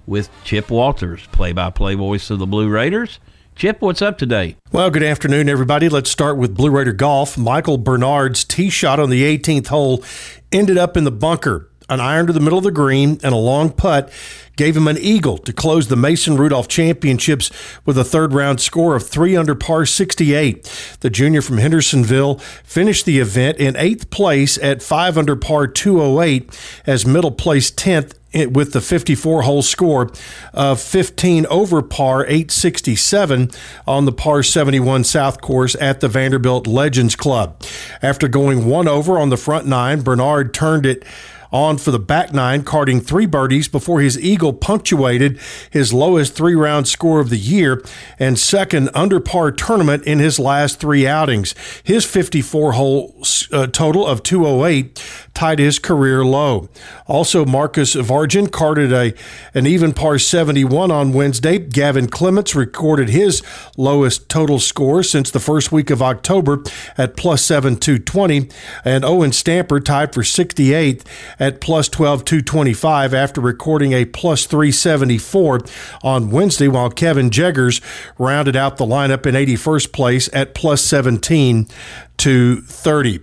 with 0.05 0.29
Chip 0.43 0.69
Walters, 0.69 1.25
play 1.27 1.53
by 1.53 1.69
play 1.69 1.95
voice 1.95 2.29
of 2.29 2.39
the 2.39 2.47
Blue 2.47 2.67
Raiders. 2.69 3.19
Chip, 3.55 3.81
what's 3.81 4.01
up 4.01 4.17
today? 4.17 4.55
Well, 4.71 4.89
good 4.89 5.03
afternoon, 5.03 5.47
everybody. 5.47 5.87
Let's 5.87 6.09
start 6.09 6.37
with 6.37 6.55
Blue 6.55 6.71
Raider 6.71 6.93
Golf. 6.93 7.37
Michael 7.37 7.77
Bernard's 7.77 8.43
tee 8.43 8.69
shot 8.69 8.99
on 8.99 9.09
the 9.09 9.23
18th 9.37 9.67
hole 9.67 10.03
ended 10.51 10.77
up 10.77 10.97
in 10.97 11.03
the 11.03 11.11
bunker. 11.11 11.69
An 11.87 11.99
iron 11.99 12.25
to 12.27 12.33
the 12.33 12.39
middle 12.39 12.57
of 12.57 12.63
the 12.63 12.71
green 12.71 13.19
and 13.21 13.33
a 13.33 13.37
long 13.37 13.69
putt 13.69 14.11
gave 14.55 14.77
him 14.77 14.87
an 14.87 14.97
eagle 14.97 15.37
to 15.39 15.51
close 15.51 15.89
the 15.89 15.97
Mason 15.97 16.37
Rudolph 16.37 16.69
Championships 16.69 17.51
with 17.85 17.97
a 17.97 18.05
third 18.05 18.33
round 18.33 18.61
score 18.61 18.95
of 18.95 19.07
3 19.07 19.35
under 19.35 19.55
par 19.55 19.85
68. 19.85 20.97
The 21.01 21.09
junior 21.09 21.41
from 21.41 21.57
Hendersonville 21.57 22.35
finished 22.63 23.05
the 23.05 23.19
event 23.19 23.57
in 23.57 23.75
eighth 23.75 24.09
place 24.09 24.57
at 24.63 24.81
5 24.81 25.17
under 25.17 25.35
par 25.35 25.67
208 25.67 26.57
as 26.87 27.05
middle 27.05 27.31
place 27.31 27.69
10th 27.69 28.13
with 28.33 28.73
the 28.73 28.81
54 28.81 29.43
hole 29.43 29.61
score 29.61 30.11
of 30.53 30.79
15 30.79 31.45
over 31.47 31.81
par 31.81 32.25
867 32.25 33.51
on 33.87 34.05
the 34.05 34.11
par 34.11 34.43
71 34.43 35.03
South 35.03 35.41
course 35.41 35.75
at 35.79 35.99
the 35.99 36.07
Vanderbilt 36.07 36.67
Legends 36.67 37.15
Club. 37.15 37.61
After 38.01 38.27
going 38.27 38.65
one 38.65 38.87
over 38.87 39.19
on 39.19 39.29
the 39.29 39.37
front 39.37 39.65
nine, 39.65 40.01
Bernard 40.01 40.53
turned 40.53 40.85
it 40.85 41.03
on 41.51 41.77
for 41.77 41.91
the 41.91 41.99
back 41.99 42.33
nine, 42.33 42.63
carding 42.63 43.01
three 43.01 43.25
birdies 43.25 43.67
before 43.67 44.01
his 44.01 44.19
eagle 44.19 44.53
punctuated 44.53 45.39
his 45.69 45.93
lowest 45.93 46.33
three 46.33 46.55
round 46.55 46.87
score 46.87 47.19
of 47.19 47.29
the 47.29 47.37
year 47.37 47.83
and 48.19 48.39
second 48.39 48.89
under 48.93 49.19
par 49.19 49.51
tournament 49.51 50.03
in 50.03 50.19
his 50.19 50.39
last 50.39 50.79
three 50.79 51.05
outings. 51.05 51.53
His 51.83 52.05
54 52.05 52.73
hole 52.73 53.23
uh, 53.51 53.67
total 53.67 54.05
of 54.05 54.23
208 54.23 55.03
tied 55.33 55.59
his 55.59 55.79
career 55.79 56.23
low. 56.23 56.69
Also, 57.07 57.45
Marcus 57.45 57.95
Vargin 57.95 58.51
carded 58.51 58.91
a 58.93 59.13
an 59.53 59.67
even 59.67 59.93
par 59.93 60.17
71 60.17 60.91
on 60.91 61.13
Wednesday. 61.13 61.57
Gavin 61.57 62.07
Clements 62.07 62.55
recorded 62.55 63.09
his 63.09 63.41
lowest 63.77 64.29
total 64.29 64.59
score 64.59 65.03
since 65.03 65.31
the 65.31 65.39
first 65.39 65.71
week 65.71 65.89
of 65.89 66.01
October 66.01 66.63
at 66.97 67.17
plus 67.17 67.43
7 67.43 67.77
220, 67.77 68.49
and 68.85 69.03
Owen 69.03 69.31
Stamper 69.31 69.79
tied 69.79 70.13
for 70.13 70.23
68 70.23 71.03
at 71.41 71.59
plus 71.59 71.89
12 71.89 72.23
225 72.23 73.13
after 73.13 73.41
recording 73.41 73.91
a 73.91 74.05
plus 74.05 74.45
374 74.45 75.59
on 76.03 76.29
Wednesday, 76.29 76.69
while 76.69 76.91
Kevin 76.91 77.31
Jeggers 77.31 77.81
rounded 78.17 78.55
out 78.55 78.77
the 78.77 78.85
lineup 78.85 79.25
in 79.25 79.35
81st 79.35 79.91
place 79.91 80.29
at 80.31 80.53
plus 80.53 80.81
17 80.83 81.67
to 82.17 82.61
30. 82.61 83.19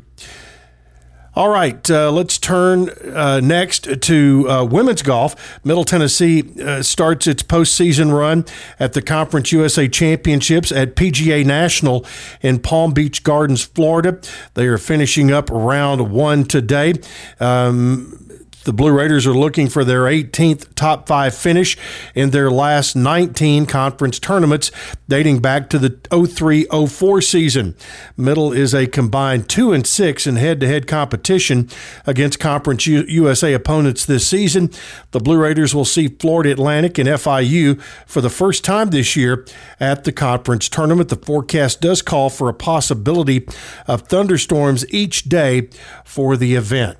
All 1.38 1.50
right, 1.50 1.88
uh, 1.88 2.10
let's 2.10 2.36
turn 2.36 2.90
uh, 3.14 3.38
next 3.38 4.02
to 4.02 4.46
uh, 4.50 4.64
women's 4.64 5.02
golf. 5.02 5.60
Middle 5.64 5.84
Tennessee 5.84 6.42
uh, 6.60 6.82
starts 6.82 7.28
its 7.28 7.44
postseason 7.44 8.12
run 8.12 8.44
at 8.80 8.94
the 8.94 9.00
Conference 9.00 9.52
USA 9.52 9.86
Championships 9.86 10.72
at 10.72 10.96
PGA 10.96 11.46
National 11.46 12.04
in 12.40 12.58
Palm 12.58 12.92
Beach 12.92 13.22
Gardens, 13.22 13.62
Florida. 13.62 14.20
They 14.54 14.66
are 14.66 14.78
finishing 14.78 15.30
up 15.30 15.48
round 15.48 16.10
one 16.10 16.42
today. 16.42 16.94
Um, 17.38 18.27
the 18.64 18.72
Blue 18.72 18.92
Raiders 18.92 19.26
are 19.26 19.34
looking 19.34 19.68
for 19.68 19.84
their 19.84 20.02
18th 20.02 20.74
top 20.74 21.06
five 21.08 21.34
finish 21.34 21.76
in 22.14 22.30
their 22.30 22.50
last 22.50 22.96
19 22.96 23.66
conference 23.66 24.18
tournaments 24.18 24.70
dating 25.08 25.40
back 25.40 25.70
to 25.70 25.78
the 25.78 25.98
03 26.10 26.66
04 26.66 27.22
season. 27.22 27.74
Middle 28.16 28.52
is 28.52 28.74
a 28.74 28.86
combined 28.86 29.48
2 29.48 29.72
and 29.72 29.86
6 29.86 30.26
in 30.26 30.36
head 30.36 30.60
to 30.60 30.66
head 30.66 30.86
competition 30.86 31.68
against 32.06 32.40
Conference 32.40 32.86
U- 32.86 33.04
USA 33.08 33.54
opponents 33.54 34.04
this 34.04 34.26
season. 34.26 34.70
The 35.12 35.20
Blue 35.20 35.38
Raiders 35.38 35.74
will 35.74 35.84
see 35.84 36.08
Florida 36.08 36.50
Atlantic 36.50 36.98
and 36.98 37.08
FIU 37.08 37.80
for 38.06 38.20
the 38.20 38.30
first 38.30 38.64
time 38.64 38.90
this 38.90 39.16
year 39.16 39.46
at 39.80 40.04
the 40.04 40.12
conference 40.12 40.68
tournament. 40.68 41.08
The 41.08 41.16
forecast 41.16 41.80
does 41.80 42.02
call 42.02 42.28
for 42.28 42.48
a 42.48 42.54
possibility 42.54 43.46
of 43.86 44.02
thunderstorms 44.02 44.84
each 44.92 45.24
day 45.24 45.68
for 46.04 46.36
the 46.36 46.54
event. 46.54 46.98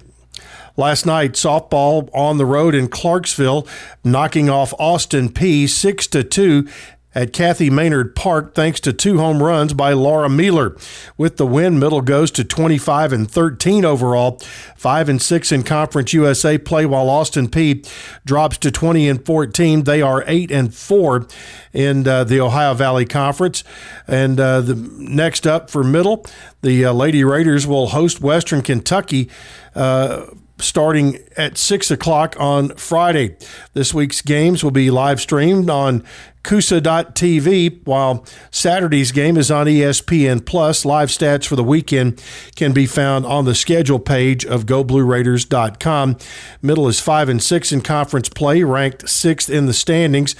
Last 0.79 1.07
night, 1.07 1.33
softball 1.33 2.09
on 2.15 2.39
the 2.39 2.47
road 2.47 2.73
in 2.73 2.87
Clarksville, 2.87 3.67
knocking 4.05 4.49
off 4.49 4.73
Austin 4.79 5.29
Peay 5.29 5.69
6 5.69 6.07
to 6.07 6.23
2 6.23 6.69
at 7.17 7.33
Cathi 7.33 7.69
Maynard 7.69 8.15
Park 8.15 8.55
thanks 8.55 8.79
to 8.83 8.93
two 8.93 9.19
home 9.19 9.43
runs 9.43 9.75
by 9.75 9.93
Laura 9.93 10.29
Mueller. 10.29 10.77
With 11.17 11.37
the 11.37 11.49
win, 11.49 11.81
Middle 11.81 12.01
goes 12.01 12.31
to 12.31 12.45
25 12.45 13.13
and 13.13 13.29
13 13.29 13.85
overall, 13.85 14.39
5 14.77 15.09
and 15.09 15.21
6 15.21 15.51
in 15.51 15.65
Conference 15.65 16.13
USA 16.13 16.57
play 16.59 16.87
while 16.87 17.11
Austin 17.11 17.49
Peay 17.49 17.85
drops 18.25 18.57
to 18.59 18.71
20 18.71 19.09
and 19.09 19.27
14. 19.27 19.83
They 19.83 20.01
are 20.01 20.23
8 20.29 20.53
and 20.53 20.73
4 20.73 21.27
in 21.73 22.07
uh, 22.07 22.23
the 22.23 22.39
Ohio 22.39 22.75
Valley 22.75 23.05
Conference. 23.05 23.65
And 24.07 24.39
uh, 24.39 24.61
the 24.61 24.77
next 24.77 25.45
up 25.45 25.71
for 25.71 25.83
Middle, 25.83 26.25
the 26.63 26.85
uh, 26.85 26.93
Lady 26.93 27.25
Raiders 27.25 27.67
will 27.67 27.89
host 27.89 28.21
Western 28.21 28.63
Kentucky 28.63 29.29
uh, 29.75 30.27
starting 30.61 31.19
at 31.37 31.57
6 31.57 31.91
o'clock 31.91 32.37
on 32.39 32.71
Friday. 32.77 33.37
This 33.75 33.95
week's 33.95 34.23
games 34.23 34.63
will 34.65 34.71
be 34.71 34.91
live 34.91 35.21
streamed 35.21 35.71
on 35.71 36.05
CUSA.tv, 36.45 37.81
while 37.85 38.25
Saturday's 38.51 39.13
game 39.13 39.37
is 39.37 39.51
on 39.51 39.67
ESPN 39.67 40.45
Plus. 40.45 40.85
Live 40.85 41.09
stats 41.09 41.47
for 41.47 41.57
the 41.57 41.65
weekend 41.65 42.23
can 42.57 42.73
be 42.73 42.87
found 42.87 43.27
on 43.27 43.45
the 43.45 43.55
schedule 43.55 43.99
page 43.99 44.45
of 44.47 44.67
GoBlueRaiders.com. 44.67 46.17
Middle 46.63 46.89
is 46.89 47.01
five 47.01 47.29
and 47.29 47.43
six 47.43 47.73
in 47.73 47.81
conference 47.81 48.29
play, 48.29 48.63
ranked 48.63 49.09
sixth 49.09 49.51
in 49.51 49.67
the 49.67 49.75
standings. 49.75 50.35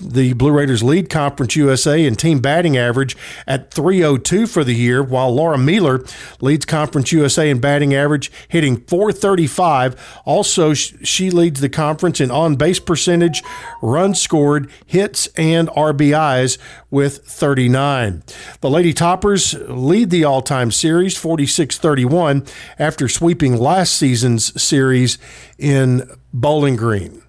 The 0.00 0.32
Blue 0.32 0.50
Raiders 0.50 0.82
lead 0.82 1.08
Conference 1.08 1.54
USA 1.54 2.04
in 2.04 2.16
team 2.16 2.40
batting 2.40 2.76
average 2.76 3.16
at 3.46 3.70
302 3.70 4.48
for 4.48 4.64
the 4.64 4.74
year, 4.74 5.04
while 5.04 5.32
Laura 5.32 5.56
Mealer 5.56 6.04
leads 6.40 6.66
Conference 6.66 7.12
USA 7.12 7.48
in 7.48 7.60
batting 7.60 7.94
average, 7.94 8.32
hitting 8.48 8.78
435. 8.78 10.20
Also, 10.24 10.74
she 10.74 11.30
leads 11.30 11.60
the 11.60 11.68
conference 11.68 12.20
in 12.20 12.32
on 12.32 12.56
base 12.56 12.80
percentage, 12.80 13.44
runs 13.80 14.20
scored, 14.20 14.68
hits, 14.84 15.28
and 15.52 15.68
RBIs 15.68 16.58
with 16.90 17.18
39. 17.26 18.22
The 18.60 18.70
Lady 18.70 18.92
Toppers 18.92 19.54
lead 19.68 20.10
the 20.10 20.24
all 20.24 20.40
time 20.40 20.70
series 20.70 21.16
46 21.16 21.76
31 21.78 22.46
after 22.78 23.08
sweeping 23.08 23.56
last 23.56 23.94
season's 23.94 24.60
series 24.60 25.18
in 25.58 26.08
Bowling 26.32 26.76
Green. 26.76 27.23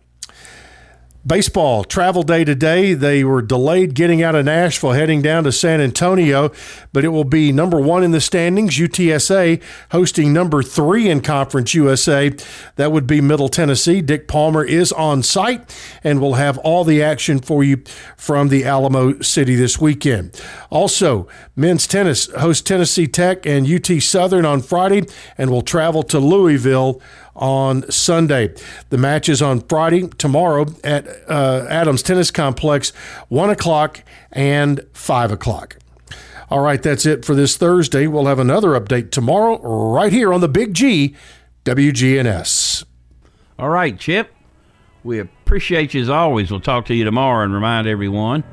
Baseball 1.28 1.84
travel 1.84 2.22
day 2.22 2.44
today. 2.44 2.94
They 2.94 3.24
were 3.24 3.42
delayed 3.42 3.96
getting 3.96 4.22
out 4.22 4.36
of 4.36 4.46
Nashville, 4.46 4.92
heading 4.92 5.24
down 5.24 5.44
to 5.46 5.52
San 5.52 5.82
Antonio, 5.82 6.52
but 6.94 7.04
it 7.04 7.08
will 7.08 7.24
be 7.24 7.52
number 7.52 7.82
one 7.82 8.04
in 8.04 8.12
the 8.12 8.22
standings. 8.22 8.78
UTSA 8.78 9.60
hosting 9.90 10.34
number 10.34 10.62
three 10.62 11.10
in 11.10 11.22
Conference 11.22 11.74
USA. 11.74 12.32
That 12.76 12.92
would 12.92 13.08
be 13.08 13.22
Middle 13.22 13.50
Tennessee. 13.50 14.04
Dick 14.04 14.28
Palmer 14.28 14.64
is 14.64 14.92
on 14.92 15.24
site 15.24 15.76
and 16.04 16.22
will 16.22 16.36
have 16.36 16.60
all 16.60 16.84
the 16.84 17.02
action 17.02 17.40
for 17.40 17.64
you 17.64 17.82
from 18.16 18.50
the 18.50 18.64
Alamo 18.64 19.20
City 19.22 19.56
this 19.56 19.82
weekend. 19.82 20.40
Also, 20.70 21.28
men's 21.56 21.88
tennis 21.88 22.28
hosts 22.34 22.62
Tennessee 22.62 23.08
Tech 23.08 23.48
and 23.48 23.68
UT 23.68 24.00
Southern 24.00 24.46
on 24.46 24.62
Friday 24.62 25.08
and 25.40 25.50
will 25.50 25.64
travel 25.64 26.04
to 26.04 26.20
Louisville 26.20 27.02
on 27.36 27.90
Sunday. 27.92 28.54
The 28.90 28.98
match 28.98 29.30
is 29.30 29.42
on 29.42 29.62
Friday, 29.62 30.08
tomorrow 30.08 30.68
at 30.84 31.08
uh, 31.30 31.66
Adams 31.70 32.02
Tennis 32.02 32.32
Complex, 32.32 32.92
1 33.30 33.50
o'clock 33.50 34.04
and 34.32 34.82
5 34.94 35.32
o'clock. 35.32 35.78
All 36.50 36.62
right, 36.62 36.82
that's 36.82 37.06
it 37.06 37.26
for 37.26 37.34
this 37.34 37.58
Thursday. 37.58 38.08
We'll 38.08 38.28
have 38.28 38.40
another 38.40 38.80
update 38.80 39.12
tomorrow 39.12 39.60
right 39.62 40.14
here 40.14 40.32
on 40.32 40.42
the 40.42 40.48
Big 40.48 40.74
G, 40.74 41.16
WGNS. 41.66 42.86
All 43.58 43.70
right, 43.70 43.98
Chip. 44.00 44.32
We 45.04 45.20
appreciate 45.20 45.94
you 45.94 46.02
as 46.02 46.10
always. 46.10 46.52
We'll 46.52 46.60
talk 46.60 46.86
to 46.86 46.96
you 46.96 47.04
tomorrow 47.04 47.44
and 47.44 47.54
remind 47.54 47.88
everyone 47.88 48.44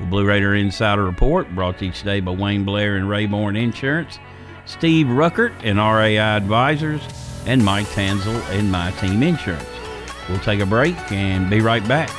the 0.00 0.06
Blue 0.06 0.24
Raider 0.24 0.54
Insider 0.54 1.04
Report 1.04 1.52
brought 1.54 1.78
to 1.78 1.86
you 1.86 1.92
today 1.92 2.20
by 2.20 2.32
Wayne 2.32 2.64
Blair 2.64 2.96
and 2.96 3.06
Rayborn 3.06 3.56
Insurance, 3.56 4.18
Steve 4.66 5.06
Ruckert 5.06 5.52
and 5.62 5.78
RAI 5.78 6.18
Advisors, 6.18 7.02
and 7.46 7.64
Mike 7.64 7.86
Tanzel 7.88 8.40
and 8.50 8.70
My 8.70 8.90
Team 8.92 9.22
Insurance. 9.22 9.68
We'll 10.28 10.40
take 10.40 10.60
a 10.60 10.66
break 10.66 10.96
and 11.12 11.50
be 11.50 11.60
right 11.60 11.86
back. 11.86 12.10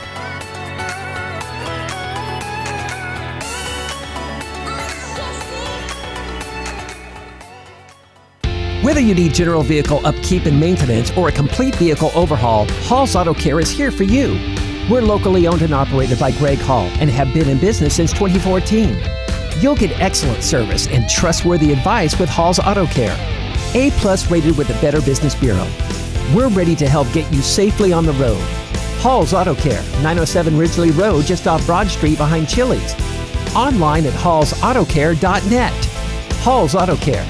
Whether 8.83 8.99
you 9.01 9.15
need 9.15 9.33
general 9.33 9.63
vehicle 9.63 10.05
upkeep 10.05 10.45
and 10.45 10.59
maintenance 10.59 11.09
or 11.17 11.29
a 11.29 11.31
complete 11.31 11.73
vehicle 11.75 12.11
overhaul, 12.13 12.67
Hall's 12.83 13.15
Auto 13.15 13.33
Care 13.33 13.59
is 13.59 13.71
here 13.71 13.89
for 13.89 14.03
you. 14.03 14.33
We're 14.88 15.01
locally 15.01 15.47
owned 15.47 15.63
and 15.63 15.73
operated 15.73 16.19
by 16.19 16.31
Greg 16.33 16.59
Hall 16.59 16.88
and 16.99 17.09
have 17.09 17.33
been 17.33 17.49
in 17.49 17.57
business 17.57 17.95
since 17.95 18.13
2014. 18.13 18.95
You'll 19.59 19.75
get 19.75 19.99
excellent 19.99 20.43
service 20.43 20.88
and 20.88 21.09
trustworthy 21.09 21.71
advice 21.71 22.19
with 22.19 22.29
Hall's 22.29 22.59
Auto 22.59 22.85
Care. 22.85 23.17
A 23.75 23.91
plus 23.91 24.31
rated 24.31 24.57
with 24.57 24.69
the 24.69 24.73
Better 24.75 25.01
Business 25.01 25.35
Bureau. 25.35 25.67
We're 26.33 26.47
ready 26.47 26.77
to 26.77 26.88
help 26.88 27.11
get 27.11 27.31
you 27.33 27.41
safely 27.41 27.91
on 27.91 28.05
the 28.05 28.13
road. 28.13 28.39
Hall's 29.01 29.33
Auto 29.33 29.53
Care, 29.53 29.83
907 30.01 30.57
Ridgely 30.57 30.91
Road, 30.91 31.25
just 31.25 31.45
off 31.45 31.65
Broad 31.65 31.88
Street 31.88 32.17
behind 32.17 32.47
Chili's. 32.47 32.93
Online 33.53 34.05
at 34.05 34.13
hallsautocare.net. 34.13 35.85
Hall's 36.39 36.73
Auto 36.73 36.95
Care. 36.95 37.27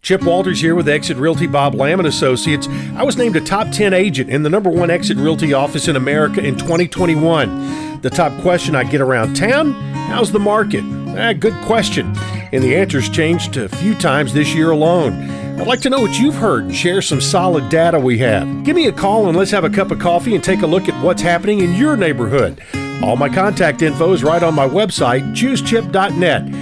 Chip 0.00 0.22
Walters 0.22 0.60
here 0.60 0.76
with 0.76 0.88
Exit 0.88 1.16
Realty 1.16 1.48
Bob 1.48 1.74
Lamb 1.74 1.98
and 1.98 2.06
Associates. 2.06 2.68
I 2.94 3.02
was 3.02 3.16
named 3.16 3.34
a 3.34 3.40
top 3.40 3.72
10 3.72 3.92
agent 3.92 4.30
in 4.30 4.44
the 4.44 4.50
number 4.50 4.70
one 4.70 4.90
Exit 4.90 5.16
Realty 5.16 5.52
office 5.52 5.88
in 5.88 5.96
America 5.96 6.40
in 6.40 6.56
2021. 6.56 8.00
The 8.00 8.10
top 8.10 8.40
question 8.42 8.76
I 8.76 8.84
get 8.84 9.00
around 9.00 9.34
town 9.34 9.72
how's 10.12 10.30
the 10.30 10.38
market? 10.38 10.84
Ah, 11.16 11.32
good 11.32 11.54
question. 11.64 12.14
And 12.52 12.62
the 12.62 12.76
answer's 12.76 13.08
changed 13.08 13.56
a 13.56 13.68
few 13.68 13.94
times 13.94 14.34
this 14.34 14.54
year 14.54 14.70
alone. 14.70 15.31
I'd 15.58 15.66
like 15.66 15.80
to 15.82 15.90
know 15.90 16.00
what 16.00 16.18
you've 16.18 16.34
heard 16.34 16.64
and 16.64 16.74
share 16.74 17.00
some 17.02 17.20
solid 17.20 17.68
data 17.68 17.98
we 17.98 18.18
have. 18.18 18.64
Give 18.64 18.74
me 18.74 18.86
a 18.88 18.92
call 18.92 19.28
and 19.28 19.36
let's 19.36 19.50
have 19.52 19.64
a 19.64 19.70
cup 19.70 19.90
of 19.90 19.98
coffee 19.98 20.34
and 20.34 20.42
take 20.42 20.62
a 20.62 20.66
look 20.66 20.88
at 20.88 21.04
what's 21.04 21.22
happening 21.22 21.60
in 21.60 21.74
your 21.74 21.96
neighborhood. 21.96 22.60
All 23.02 23.16
my 23.16 23.28
contact 23.28 23.82
info 23.82 24.12
is 24.12 24.24
right 24.24 24.42
on 24.42 24.54
my 24.54 24.66
website, 24.66 25.22
choosechip.net. 25.34 26.61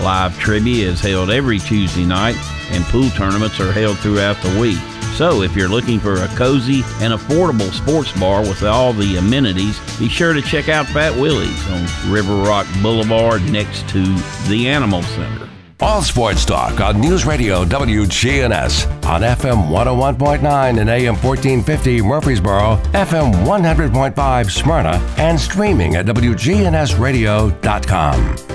Live 0.00 0.38
trivia 0.38 0.88
is 0.88 1.00
held 1.00 1.30
every 1.30 1.58
Tuesday 1.58 2.04
night, 2.04 2.36
and 2.70 2.84
pool 2.84 3.10
tournaments 3.10 3.58
are 3.60 3.72
held 3.72 3.98
throughout 3.98 4.40
the 4.42 4.60
week. 4.60 4.78
So, 5.16 5.42
if 5.42 5.56
you're 5.56 5.68
looking 5.68 5.98
for 5.98 6.22
a 6.22 6.28
cozy 6.28 6.82
and 7.00 7.12
affordable 7.12 7.72
sports 7.72 8.12
bar 8.12 8.42
with 8.42 8.62
all 8.62 8.92
the 8.92 9.16
amenities, 9.16 9.80
be 9.98 10.08
sure 10.08 10.32
to 10.32 10.40
check 10.40 10.68
out 10.68 10.86
Fat 10.86 11.16
Willie's 11.16 11.68
on 11.70 12.12
River 12.12 12.36
Rock 12.36 12.68
Boulevard 12.80 13.42
next 13.50 13.88
to 13.88 14.04
the 14.48 14.68
Animal 14.68 15.02
Center. 15.02 15.48
All 15.80 16.02
sports 16.02 16.44
talk 16.44 16.80
on 16.80 17.00
News 17.00 17.24
Radio 17.24 17.64
WGNS 17.64 19.06
on 19.06 19.20
FM 19.22 19.68
101.9 19.68 20.80
and 20.80 20.90
AM 20.90 21.14
1450 21.14 22.02
Murfreesboro, 22.02 22.78
FM 22.92 23.32
100.5 23.44 24.50
Smyrna, 24.50 25.00
and 25.18 25.38
streaming 25.38 25.94
at 25.94 26.06
WGNSradio.com. 26.06 28.47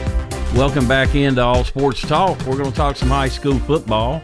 Welcome 0.55 0.87
back 0.87 1.15
into 1.15 1.41
All 1.41 1.63
Sports 1.63 2.01
Talk. 2.01 2.39
We're 2.45 2.57
going 2.57 2.69
to 2.69 2.75
talk 2.77 2.95
some 2.95 3.09
high 3.09 3.27
school 3.27 3.57
football, 3.57 4.21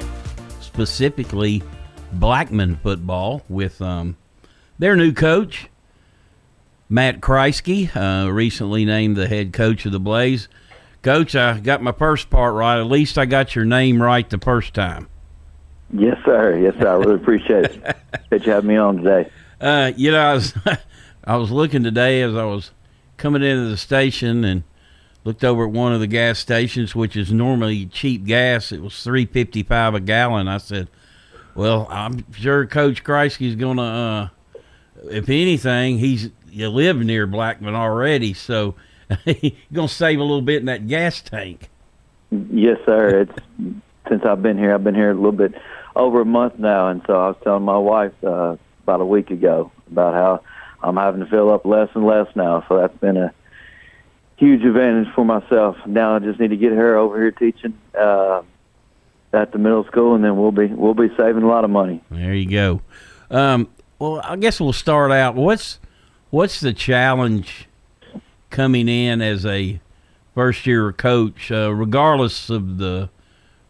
specifically 0.62 1.64
Blackman 2.14 2.76
football, 2.84 3.42
with 3.50 3.82
um, 3.82 4.16
their 4.78 4.96
new 4.96 5.12
coach, 5.12 5.70
Matt 6.88 7.20
Kreisky, 7.20 7.90
uh, 7.96 8.32
recently 8.32 8.86
named 8.86 9.18
the 9.18 9.28
head 9.28 9.54
coach 9.54 9.88
of 9.88 9.92
the 9.92 10.00
Blaze. 10.00 10.48
Coach, 11.02 11.36
I 11.36 11.60
got 11.60 11.82
my 11.82 11.94
first 11.94 12.30
part 12.30 12.54
right. 12.54 12.80
At 12.80 12.86
least 12.86 13.18
I 13.18 13.26
got 13.26 13.56
your 13.56 13.66
name 13.66 14.00
right 14.00 14.30
the 14.30 14.38
first 14.38 14.76
time. 14.76 15.10
Yes, 15.92 16.18
sir. 16.24 16.60
Yes, 16.60 16.76
sir. 16.76 16.90
I 16.90 16.94
really 16.94 17.16
appreciate 17.16 17.66
it. 17.66 17.96
That 18.30 18.46
you 18.46 18.52
have 18.52 18.64
me 18.64 18.76
on 18.78 18.98
today. 18.98 19.32
Uh, 19.60 19.92
you 19.96 20.12
know, 20.12 20.20
I 20.20 20.34
was 20.36 20.54
I 21.24 21.38
was 21.38 21.50
looking 21.50 21.84
today 21.84 22.22
as 22.22 22.36
I 22.36 22.44
was 22.44 22.70
coming 23.18 23.42
into 23.42 23.68
the 23.68 23.78
station 23.78 24.44
and 24.44 24.64
looked 25.24 25.44
over 25.44 25.66
at 25.66 25.72
one 25.72 25.94
of 25.94 26.00
the 26.00 26.08
gas 26.08 26.40
stations, 26.40 26.96
which 26.96 27.16
is 27.16 27.32
normally 27.32 27.86
cheap 27.86 28.26
gas. 28.26 28.72
It 28.72 28.82
was 28.82 29.04
three 29.04 29.26
fifty 29.26 29.64
five 29.64 29.94
a 29.94 30.00
gallon. 30.00 30.48
I 30.48 30.58
said, 30.58 30.90
"Well, 31.56 31.88
I'm 31.90 32.32
sure 32.34 32.66
Coach 32.66 33.04
Kreisky's 33.04 33.56
gonna, 33.56 33.82
uh, 33.82 34.30
if 35.10 35.30
anything, 35.30 36.00
he's 36.00 36.30
you 36.50 36.70
live 36.70 36.98
near 36.98 37.28
Blackman 37.28 37.76
already, 37.76 38.34
so 38.34 38.76
he's 39.26 39.54
gonna 39.74 39.88
save 39.88 40.20
a 40.20 40.24
little 40.24 40.42
bit 40.42 40.62
in 40.62 40.66
that 40.66 40.88
gas 40.88 41.22
tank." 41.22 41.70
Yes, 42.32 42.78
sir. 42.86 43.22
It's 43.22 43.76
since 44.08 44.24
I've 44.24 44.42
been 44.42 44.58
here. 44.58 44.74
I've 44.74 44.84
been 44.84 44.96
here 44.96 45.12
a 45.12 45.16
little 45.16 45.32
bit 45.32 45.54
over 45.96 46.22
a 46.22 46.26
month 46.26 46.60
now, 46.60 46.88
and 46.88 47.02
so 47.08 47.14
I 47.14 47.28
was 47.30 47.38
telling 47.44 47.64
my 47.64 47.78
wife 47.78 48.14
uh, 48.24 48.58
about 48.84 49.02
a 49.02 49.06
week 49.06 49.32
ago 49.32 49.72
about 49.92 50.14
how 50.14 50.42
I'm 50.82 50.98
having 50.98 51.22
to 51.22 51.28
fill 51.28 51.52
up 51.52 51.66
less 51.66 51.90
and 51.94 52.06
less 52.06 52.28
now. 52.36 52.64
So 52.68 52.78
that's 52.78 52.98
been 52.98 53.18
a 53.18 53.34
huge 54.40 54.64
advantage 54.64 55.14
for 55.14 55.26
myself. 55.26 55.76
Now 55.86 56.16
I 56.16 56.20
just 56.20 56.40
need 56.40 56.50
to 56.50 56.58
get 56.58 56.72
her 56.72 56.98
over 56.98 57.18
here 57.18 57.32
teaching 57.32 57.78
uh, 58.00 58.42
at 59.34 59.52
the 59.52 59.58
middle 59.58 59.84
school, 59.86 60.16
and 60.16 60.24
then 60.24 60.38
we'll 60.38 60.52
be 60.52 60.68
we'll 60.68 60.94
be 60.94 61.10
saving 61.18 61.44
a 61.44 61.48
lot 61.48 61.66
of 61.66 61.70
money. 61.70 62.02
There 62.10 62.34
you 62.34 62.50
go. 62.50 62.82
Um, 63.30 63.70
well, 64.00 64.22
I 64.24 64.38
guess 64.38 64.60
we'll 64.60 64.74
start 64.74 65.12
out. 65.12 65.36
What's 65.36 65.80
what's 66.30 66.62
the 66.62 66.74
challenge 66.74 67.68
coming 68.50 68.88
in 68.88 69.22
as 69.22 69.46
a 69.46 69.80
first 70.34 70.66
year 70.66 70.92
coach, 70.94 71.52
uh, 71.52 71.74
regardless 71.74 72.50
of 72.50 72.78
the 72.78 73.10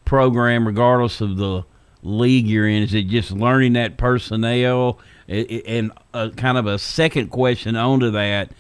program, 0.05 0.67
regardless 0.67 1.19
of 1.19 1.37
the 1.37 1.65
league 2.03 2.45
you're 2.45 2.67
in? 2.67 2.83
Is 2.83 2.93
it 2.93 3.07
just 3.07 3.31
learning 3.31 3.73
that 3.73 3.97
personnel? 3.97 4.99
And 5.27 5.91
a, 6.13 6.29
kind 6.31 6.57
of 6.57 6.67
a 6.67 6.77
second 6.77 7.29
question 7.29 7.75
onto 7.75 8.11
that: 8.11 8.51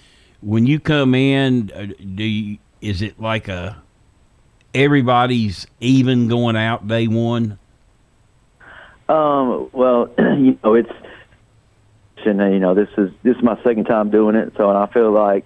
When 0.41 0.65
you 0.65 0.79
come 0.79 1.15
in, 1.15 1.71
uh, 1.75 1.87
do 2.15 2.23
you, 2.23 2.57
is 2.81 3.01
it 3.01 3.19
like 3.19 3.47
a 3.47 3.81
everybody's 4.73 5.67
even 5.79 6.27
going 6.27 6.55
out 6.55 6.87
day 6.87 7.07
one? 7.07 7.59
Um, 9.09 9.69
well, 9.73 10.09
you 10.17 10.57
know, 10.63 10.75
it's 10.75 10.91
and 12.25 12.39
you 12.53 12.59
know 12.59 12.75
this 12.75 12.89
is 12.97 13.11
this 13.23 13.35
is 13.35 13.43
my 13.43 13.61
second 13.63 13.85
time 13.85 14.11
doing 14.11 14.35
it, 14.35 14.53
so 14.55 14.69
and 14.69 14.77
I 14.77 14.87
feel 14.87 15.11
like 15.11 15.45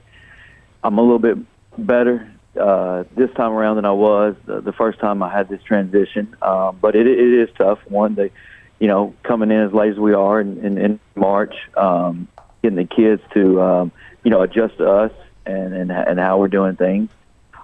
I'm 0.83 0.97
a 0.97 1.01
little 1.01 1.19
bit 1.19 1.37
better 1.77 2.29
uh, 2.59 3.03
this 3.15 3.31
time 3.35 3.51
around 3.51 3.77
than 3.77 3.85
I 3.85 3.91
was 3.91 4.35
the, 4.45 4.61
the 4.61 4.73
first 4.73 4.99
time 4.99 5.23
I 5.23 5.31
had 5.31 5.49
this 5.49 5.61
transition. 5.63 6.35
Um, 6.41 6.77
but 6.81 6.95
it, 6.95 7.07
it 7.07 7.19
is 7.19 7.49
tough. 7.57 7.79
One, 7.87 8.17
you 8.79 8.87
know, 8.87 9.15
coming 9.23 9.51
in 9.51 9.59
as 9.61 9.73
late 9.73 9.91
as 9.91 9.99
we 9.99 10.13
are 10.13 10.39
in, 10.39 10.63
in, 10.63 10.77
in 10.77 10.99
March, 11.15 11.55
um, 11.75 12.27
getting 12.61 12.77
the 12.77 12.85
kids 12.85 13.21
to, 13.33 13.61
um, 13.61 13.91
you 14.23 14.31
know, 14.31 14.41
adjust 14.41 14.77
to 14.77 14.89
us 14.89 15.11
and, 15.45 15.73
and, 15.73 15.91
and 15.91 16.19
how 16.19 16.39
we're 16.39 16.47
doing 16.47 16.75
things. 16.75 17.09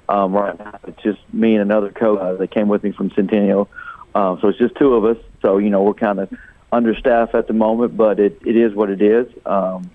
Um, 0.08 0.34
right 0.34 0.58
now, 0.58 0.80
it's 0.88 1.02
just 1.04 1.20
me 1.34 1.54
and 1.54 1.62
another 1.62 1.92
coach 1.92 2.20
uh, 2.20 2.34
that 2.34 2.52
came 2.52 2.68
with 2.68 2.84
me 2.84 2.92
from 2.92 3.12
Centennial. 3.12 3.70
Um, 4.16 4.40
so 4.42 4.48
it's 4.50 4.58
just 4.58 4.76
two 4.76 4.96
of 4.96 5.06
us. 5.06 5.24
So, 5.42 5.60
you 5.60 5.70
know, 5.70 5.84
we're 5.84 5.94
kind 5.94 6.20
of 6.20 6.34
understaffed 6.72 7.36
at 7.36 7.48
the 7.48 7.54
moment, 7.54 7.96
but 7.96 8.20
it, 8.20 8.42
it 8.46 8.56
is 8.56 8.74
what 8.74 8.90
it 8.90 9.02
is. 9.02 9.28
Um, 9.46 9.92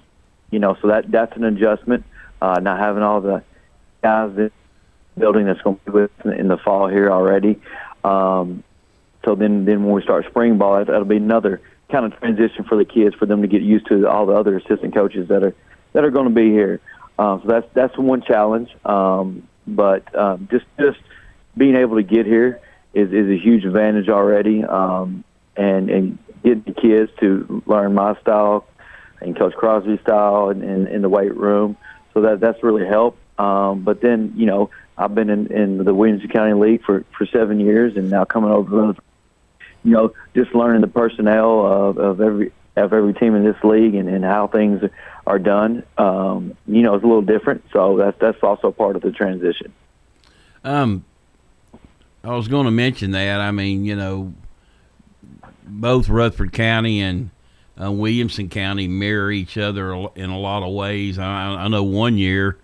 you 0.51 0.61
know, 0.61 0.77
so 0.81 0.89
that 0.89 1.11
that's 1.11 1.37
an 1.37 1.45
adjustment. 1.45 2.05
Uh, 2.41 2.61
not 2.61 2.79
having 2.79 3.03
all 3.03 3.21
the 3.21 3.43
guys 4.03 4.35
that 4.37 4.53
building 5.19 5.47
that's 5.47 5.61
going 5.63 5.79
to 5.79 5.85
be 5.85 5.91
with 5.91 6.11
in 6.27 6.49
the 6.49 6.59
fall 6.59 6.89
here 6.89 7.11
already. 7.11 7.61
Um, 8.05 8.63
so 9.25 9.35
then, 9.35 9.65
then 9.65 9.85
when 9.85 9.95
we 9.95 10.03
start 10.03 10.27
spring 10.27 10.59
ball, 10.59 10.79
that, 10.79 10.87
that'll 10.87 11.05
be 11.05 11.17
another 11.17 11.61
kind 11.91 12.05
of 12.05 12.19
transition 12.19 12.65
for 12.65 12.77
the 12.77 12.85
kids 12.85 13.15
for 13.15 13.27
them 13.27 13.43
to 13.43 13.49
get 13.49 13.63
used 13.63 13.87
to 13.89 14.09
all 14.09 14.27
the 14.27 14.35
other 14.35 14.57
assistant 14.57 14.95
coaches 14.95 15.29
that 15.29 15.43
are 15.43 15.55
that 15.95 16.05
are 16.05 16.11
going 16.11 16.29
to 16.29 16.35
be 16.35 16.51
here. 16.51 16.81
Um, 17.19 17.41
so 17.43 17.49
that's 17.49 17.67
that's 17.73 17.97
one 17.97 18.21
challenge. 18.23 18.69
Um, 18.85 19.49
but 19.67 20.15
um, 20.15 20.49
just 20.51 20.67
just 20.79 20.99
being 21.57 21.77
able 21.77 21.97
to 21.97 22.03
get 22.03 22.27
here 22.27 22.61
is 22.93 23.11
is 23.13 23.31
a 23.31 23.39
huge 23.39 23.65
advantage 23.65 24.11
already. 24.11 24.63
Um, 24.63 25.25
and 25.57 25.89
and 25.89 26.19
getting 26.43 26.63
the 26.63 26.73
kids 26.73 27.11
to 27.21 27.63
learn 27.67 27.95
my 27.95 28.21
style 28.21 28.67
and 29.21 29.37
Coach 29.39 29.55
Crosby's 29.55 30.01
style 30.01 30.51
in, 30.51 30.63
in, 30.63 30.87
in 30.89 31.03
the 31.03 31.09
weight 31.09 31.35
room. 31.35 31.77
So 32.13 32.21
that 32.23 32.41
that's 32.41 32.63
really 32.63 32.87
helped. 32.87 33.19
Um, 33.39 33.83
but 33.83 34.01
then 34.01 34.35
you 34.37 34.47
know 34.47 34.71
I've 34.97 35.15
been 35.15 35.31
in, 35.31 35.47
in 35.53 35.85
the 35.85 35.95
Williamson 35.95 36.29
County 36.29 36.55
League 36.55 36.85
for, 36.85 37.05
for 37.17 37.27
seven 37.27 37.59
years, 37.59 37.97
and 37.97 38.11
now 38.11 38.25
coming 38.25 38.51
over, 38.51 38.95
you 39.83 39.91
know, 39.91 40.15
just 40.35 40.55
learning 40.55 40.83
the 40.83 40.89
personnel 40.89 41.67
of, 41.67 41.99
of 41.99 42.21
every 42.21 42.53
of 42.77 42.93
every 42.93 43.15
team 43.15 43.37
in 43.37 43.45
this 43.45 43.63
league 43.63 43.95
and, 43.95 44.09
and 44.09 44.25
how 44.25 44.49
things 44.49 44.83
are 45.27 45.39
done. 45.39 45.85
Um, 45.99 46.57
you 46.67 46.83
know, 46.83 46.95
it's 46.95 47.05
a 47.05 47.07
little 47.07 47.23
different, 47.23 47.65
so 47.73 47.97
that's 47.97 48.19
that's 48.21 48.43
also 48.43 48.71
part 48.71 48.97
of 48.97 49.03
the 49.03 49.11
transition. 49.11 49.73
Um, 50.63 51.05
I 52.23 52.35
was 52.35 52.49
going 52.49 52.65
to 52.65 52.71
mention 52.71 53.11
that. 53.13 53.41
I 53.41 53.51
mean, 53.51 53.85
you 53.85 53.97
know, 53.97 54.35
both 55.67 56.09
Rutherford 56.09 56.53
County 56.53 57.01
and 57.01 57.31
uh, 57.81 57.91
Williamson 57.91 58.49
County 58.49 58.89
mirror 58.89 59.31
each 59.31 59.59
other 59.59 59.93
in 60.15 60.31
a 60.31 60.39
lot 60.39 60.63
of 60.63 60.73
ways. 60.73 61.19
I, 61.19 61.55
I 61.55 61.69
know 61.69 61.83
one 61.83 62.17
year 62.17 62.59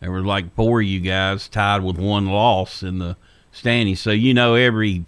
there 0.00 0.12
was 0.12 0.24
like 0.24 0.54
four 0.54 0.80
of 0.80 0.86
you 0.86 1.00
guys 1.00 1.48
tied 1.48 1.82
with 1.82 1.98
one 1.98 2.26
loss 2.26 2.82
in 2.82 2.98
the 2.98 3.16
standings. 3.52 4.00
So 4.00 4.10
you 4.10 4.34
know 4.34 4.54
every 4.54 5.04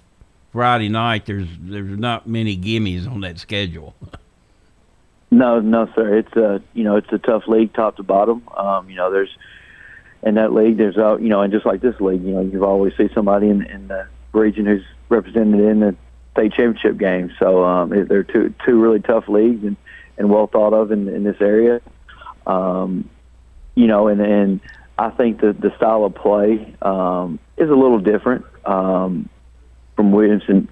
Friday 0.52 0.88
night 0.88 1.26
there's 1.26 1.48
there's 1.60 1.98
not 1.98 2.26
many 2.26 2.56
gimmies 2.56 3.10
on 3.10 3.20
that 3.20 3.38
schedule. 3.38 3.94
No, 5.30 5.60
no, 5.60 5.88
sir. 5.94 6.18
It's 6.18 6.36
a 6.36 6.62
you 6.74 6.84
know 6.84 6.96
it's 6.96 7.12
a 7.12 7.18
tough 7.18 7.46
league, 7.46 7.72
top 7.72 7.96
to 7.96 8.02
bottom. 8.02 8.42
Um, 8.56 8.90
you 8.90 8.96
know, 8.96 9.10
there's 9.12 9.30
in 10.22 10.34
that 10.34 10.52
league, 10.52 10.76
there's 10.76 10.98
uh, 10.98 11.16
you 11.18 11.28
know, 11.28 11.42
and 11.42 11.52
just 11.52 11.64
like 11.64 11.80
this 11.80 11.98
league, 12.00 12.22
you 12.22 12.32
know, 12.32 12.42
you've 12.42 12.62
always 12.62 12.96
see 12.96 13.08
somebody 13.14 13.48
in, 13.48 13.62
in 13.62 13.88
the 13.88 14.06
region 14.32 14.66
who's 14.66 14.84
represented 15.08 15.60
in 15.60 15.80
the 15.80 15.96
state 16.32 16.52
championship 16.52 16.98
game. 16.98 17.32
So 17.38 17.64
um, 17.64 17.90
they're 17.90 18.24
two 18.24 18.54
two 18.66 18.80
really 18.80 19.00
tough 19.00 19.28
leagues 19.28 19.64
and 19.64 19.76
and 20.18 20.30
well 20.30 20.46
thought 20.46 20.74
of 20.74 20.90
in 20.90 21.08
in 21.08 21.22
this 21.24 21.40
area. 21.40 21.80
Um, 22.46 23.08
you 23.74 23.86
know, 23.86 24.08
and 24.08 24.20
and 24.20 24.60
I 24.98 25.10
think 25.10 25.40
that 25.40 25.60
the 25.60 25.74
style 25.76 26.04
of 26.04 26.14
play 26.14 26.74
um, 26.82 27.38
is 27.56 27.70
a 27.70 27.74
little 27.74 28.00
different 28.00 28.44
um, 28.64 29.28
from 29.96 30.12
Williamson 30.12 30.68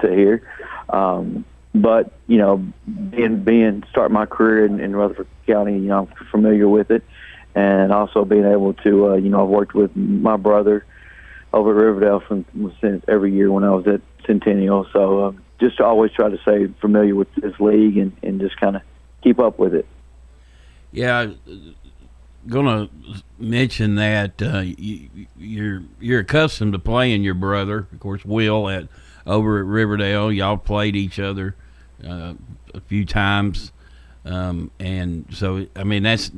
to 0.00 0.08
here. 0.08 0.48
Um, 0.88 1.44
but 1.74 2.12
you 2.26 2.38
know, 2.38 2.64
being 3.10 3.42
being 3.42 3.84
start 3.90 4.10
my 4.10 4.26
career 4.26 4.66
in, 4.66 4.80
in 4.80 4.94
Rutherford 4.94 5.28
County, 5.46 5.74
you 5.74 5.88
know, 5.88 6.08
I'm 6.08 6.26
familiar 6.26 6.68
with 6.68 6.90
it, 6.90 7.02
and 7.54 7.92
also 7.92 8.24
being 8.24 8.44
able 8.44 8.74
to, 8.74 9.10
uh, 9.10 9.14
you 9.14 9.30
know, 9.30 9.42
I've 9.42 9.48
worked 9.48 9.74
with 9.74 9.94
my 9.96 10.36
brother 10.36 10.84
over 11.52 11.70
at 11.70 11.84
Riverdale 11.84 12.20
from 12.20 12.44
since 12.80 13.04
every 13.08 13.32
year 13.32 13.50
when 13.50 13.64
I 13.64 13.70
was 13.70 13.86
at 13.86 14.00
Centennial. 14.26 14.86
So 14.92 15.26
um, 15.26 15.42
just 15.60 15.78
to 15.78 15.84
always 15.84 16.12
try 16.12 16.28
to 16.28 16.38
stay 16.38 16.66
familiar 16.80 17.14
with 17.14 17.32
this 17.34 17.58
league 17.60 17.96
and, 17.96 18.12
and 18.22 18.40
just 18.40 18.58
kind 18.58 18.76
of 18.76 18.82
keep 19.22 19.38
up 19.38 19.58
with 19.58 19.74
it. 19.74 19.86
Yeah, 20.92 21.28
gonna 22.46 22.88
mention 23.38 23.94
that 23.94 24.42
uh, 24.42 24.60
you, 24.60 25.08
you're 25.38 25.82
you're 26.00 26.20
accustomed 26.20 26.74
to 26.74 26.78
playing 26.78 27.22
your 27.22 27.34
brother, 27.34 27.86
of 27.92 28.00
course, 28.00 28.24
Will 28.24 28.68
at 28.68 28.88
over 29.26 29.58
at 29.60 29.66
Riverdale. 29.66 30.32
Y'all 30.32 30.56
played 30.56 30.96
each 30.96 31.18
other 31.18 31.54
uh, 32.06 32.34
a 32.74 32.80
few 32.80 33.04
times, 33.04 33.72
um, 34.24 34.70
and 34.78 35.26
so 35.30 35.66
I 35.76 35.84
mean 35.84 36.02
that's 36.02 36.30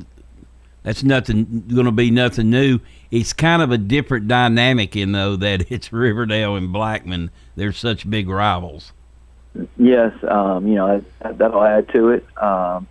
that's 0.83 1.03
nothing 1.03 1.65
going 1.69 1.87
to 1.87 1.93
be 1.93 2.11
nothing 2.11 2.51
new. 2.51 2.81
It's 3.11 3.33
kind 3.33 3.63
of 3.63 3.71
a 3.71 3.79
different 3.79 4.29
dynamic 4.29 4.97
in 4.97 5.13
though 5.13 5.37
that 5.37 5.67
it's 5.73 5.93
Riverdale 5.93 6.57
and 6.57 6.73
Blackman. 6.73 7.31
They're 7.57 7.73
such 7.73 8.09
big 8.09 8.29
rivals. 8.29 8.93
Yes, 9.77 10.13
um, 10.29 10.67
you 10.67 10.75
know 10.75 11.05
that, 11.21 11.39
that'll 11.39 11.63
add 11.63 11.89
to 11.91 12.11
it. 12.11 12.27
Um, 12.37 12.89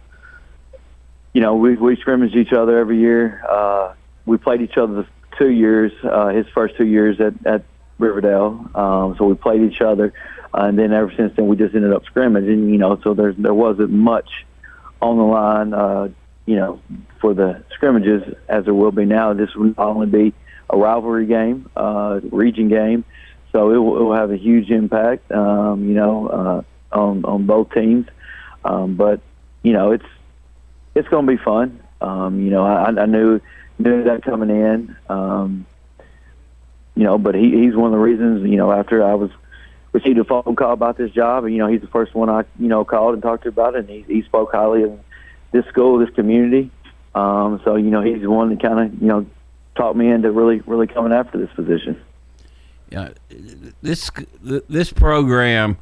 you 1.34 1.42
know, 1.42 1.56
we 1.56 1.76
we 1.76 1.96
scrimmage 1.98 2.36
each 2.36 2.54
other 2.54 2.78
every 2.78 3.00
year. 3.00 3.44
Uh, 3.48 3.94
we 4.26 4.38
played 4.38 4.62
each 4.62 4.78
other 4.78 5.06
two 5.38 5.50
years, 5.50 5.92
uh, 6.04 6.28
his 6.28 6.48
first 6.54 6.78
two 6.78 6.86
years 6.86 7.20
at 7.20 7.34
at 7.46 7.64
Riverdale. 8.04 8.70
Um, 8.76 9.16
so 9.18 9.26
we 9.26 9.36
played 9.36 9.62
each 9.62 9.82
other, 9.82 10.14
uh, 10.54 10.66
and 10.66 10.78
then 10.78 10.94
ever 10.94 11.12
since 11.16 11.36
then 11.36 11.48
we 11.48 11.56
just 11.56 11.74
ended 11.74 11.94
up 11.94 12.06
scrimmaging. 12.06 12.70
You 12.70 12.78
know, 12.78 13.00
so 13.04 13.14
there's 13.14 13.36
there 13.38 13.54
wasn't 13.54 13.92
much 13.92 14.30
on 15.02 15.18
the 15.18 15.24
line. 15.24 15.74
Uh, 15.74 16.10
you 16.46 16.58
know, 16.58 16.82
for 17.22 17.34
the 17.34 17.64
scrimmages 17.74 18.22
as 18.50 18.66
there 18.66 18.74
will 18.74 18.92
be 18.92 19.06
now. 19.06 19.34
This 19.34 19.56
will 19.56 19.74
not 19.78 19.80
only 19.80 20.08
be 20.08 20.34
a 20.70 20.78
rivalry 20.78 21.26
game, 21.26 21.70
uh, 21.76 22.20
region 22.32 22.68
game, 22.68 23.06
so 23.52 23.72
it 23.72 23.78
will, 23.78 23.98
it 23.98 24.04
will 24.04 24.16
have 24.16 24.32
a 24.32 24.38
huge 24.38 24.70
impact. 24.70 25.32
Um, 25.32 25.88
you 25.88 25.94
know, 25.94 26.28
uh, 26.28 26.98
on 26.98 27.26
on 27.26 27.46
both 27.46 27.72
teams. 27.72 28.08
Um, 28.66 28.96
but 28.96 29.22
you 29.62 29.74
know, 29.74 29.92
it's 29.92 30.06
it's 30.96 31.08
going 31.08 31.26
to 31.26 31.32
be 31.32 31.44
fun. 31.44 31.80
Um, 32.02 32.42
you 32.44 32.52
know, 32.52 32.64
I, 32.64 32.90
I 32.90 33.06
knew 33.06 33.40
knew 33.80 34.04
that 34.04 34.24
coming 34.24 34.50
in. 34.50 34.96
Um, 35.10 35.66
you 36.96 37.04
know, 37.04 37.18
but 37.18 37.36
he, 37.36 37.64
he's 37.64 37.76
one 37.76 37.88
of 37.88 37.92
the 37.92 38.04
reasons. 38.04 38.48
You 38.50 38.58
know, 38.58 38.72
after 38.72 39.04
I 39.04 39.16
was 39.16 39.32
received 39.92 40.18
a 40.20 40.24
phone 40.24 40.56
call 40.56 40.74
about 40.74 40.98
this 40.98 41.12
job, 41.12 41.46
and 41.46 41.54
you 41.54 41.60
know, 41.60 41.68
he's 41.68 41.82
the 41.82 41.88
first 41.88 42.14
one 42.14 42.30
I 42.30 42.46
you 42.60 42.68
know 42.68 42.86
called 42.86 43.14
and 43.14 43.24
talked 43.24 43.44
to 43.44 43.50
about 43.50 43.76
it, 43.76 43.80
and 43.80 43.90
he, 43.90 44.02
he 44.08 44.22
spoke 44.24 44.52
highly 44.52 44.84
of 44.84 45.00
this 45.52 45.66
school, 45.66 46.00
this 46.00 46.14
community. 46.16 46.72
Um, 47.16 47.62
so 47.64 47.76
you 47.76 47.90
know, 47.90 48.02
he's 48.02 48.22
the 48.22 48.30
one 48.30 48.50
that 48.50 48.62
kind 48.62 48.80
of 48.80 49.02
you 49.02 49.08
know 49.08 49.26
talked 49.76 49.96
me 49.96 50.10
into 50.10 50.32
really 50.32 50.60
really 50.62 50.88
coming 50.88 51.14
after 51.14 51.38
this 51.38 51.52
position. 51.56 52.02
Yeah, 52.90 53.10
this 53.82 54.12
this 54.42 54.94
program 54.94 55.78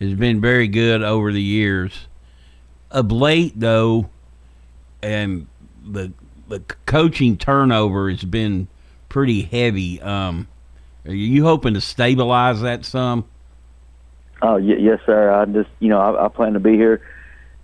has 0.00 0.14
been 0.14 0.40
very 0.40 0.68
good 0.68 1.02
over 1.02 1.32
the 1.32 1.42
years. 1.42 2.08
Of 2.90 3.10
late, 3.10 3.58
though, 3.58 4.10
and 5.02 5.46
the 5.82 6.12
the 6.48 6.60
coaching 6.84 7.38
turnover 7.38 8.10
has 8.10 8.24
been 8.24 8.68
pretty 9.12 9.42
heavy. 9.42 10.00
Um, 10.00 10.48
are 11.04 11.12
you 11.12 11.44
hoping 11.44 11.74
to 11.74 11.82
stabilize 11.82 12.62
that 12.62 12.86
some? 12.86 13.26
Oh 14.40 14.54
y- 14.54 14.78
yes, 14.78 15.00
sir. 15.04 15.30
I 15.30 15.44
just 15.44 15.68
you 15.80 15.90
know 15.90 16.00
I, 16.00 16.24
I 16.24 16.28
plan 16.28 16.54
to 16.54 16.60
be 16.60 16.72
here 16.72 17.02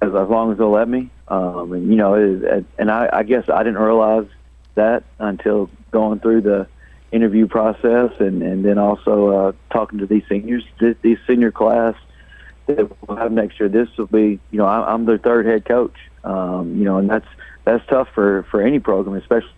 as 0.03 0.15
as 0.15 0.29
long 0.29 0.53
as 0.53 0.59
they'll 0.59 0.71
let 0.71 0.89
me. 0.89 1.11
Um, 1.27 1.73
and 1.73 1.89
you 1.89 1.97
know, 1.97 2.15
it, 2.15 2.67
and 2.79 2.91
I, 2.91 3.09
I 3.11 3.23
guess 3.23 3.49
I 3.49 3.63
didn't 3.63 3.79
realize 3.79 4.27
that 4.75 5.05
until 5.19 5.71
going 5.91 6.21
through 6.21 6.43
the 6.43 6.69
interview 7.13 7.47
process 7.47 8.13
and 8.21 8.43
and 8.43 8.63
then 8.63 8.77
also 8.77 9.29
uh, 9.29 9.53
talking 9.71 10.01
to 10.01 10.07
these 10.07 10.25
seniors, 10.29 10.65
this, 10.79 11.19
senior 11.27 11.51
class 11.51 11.95
that 12.67 13.09
we'll 13.09 13.17
have 13.17 13.33
next 13.33 13.59
year. 13.59 13.71
This 13.71 13.89
will 13.97 14.07
be, 14.07 14.39
you 14.51 14.59
know, 14.59 14.67
I, 14.67 14.93
I'm 14.93 15.07
their 15.07 15.17
third 15.17 15.47
head 15.47 15.65
coach. 15.65 15.97
Um, 16.25 16.77
you 16.77 16.85
know, 16.85 16.99
and 16.99 17.09
that's 17.09 17.29
that's 17.65 17.87
tough 17.87 18.09
for 18.15 18.43
for 18.51 18.61
any 18.61 18.81
program, 18.81 19.17
especially 19.17 19.49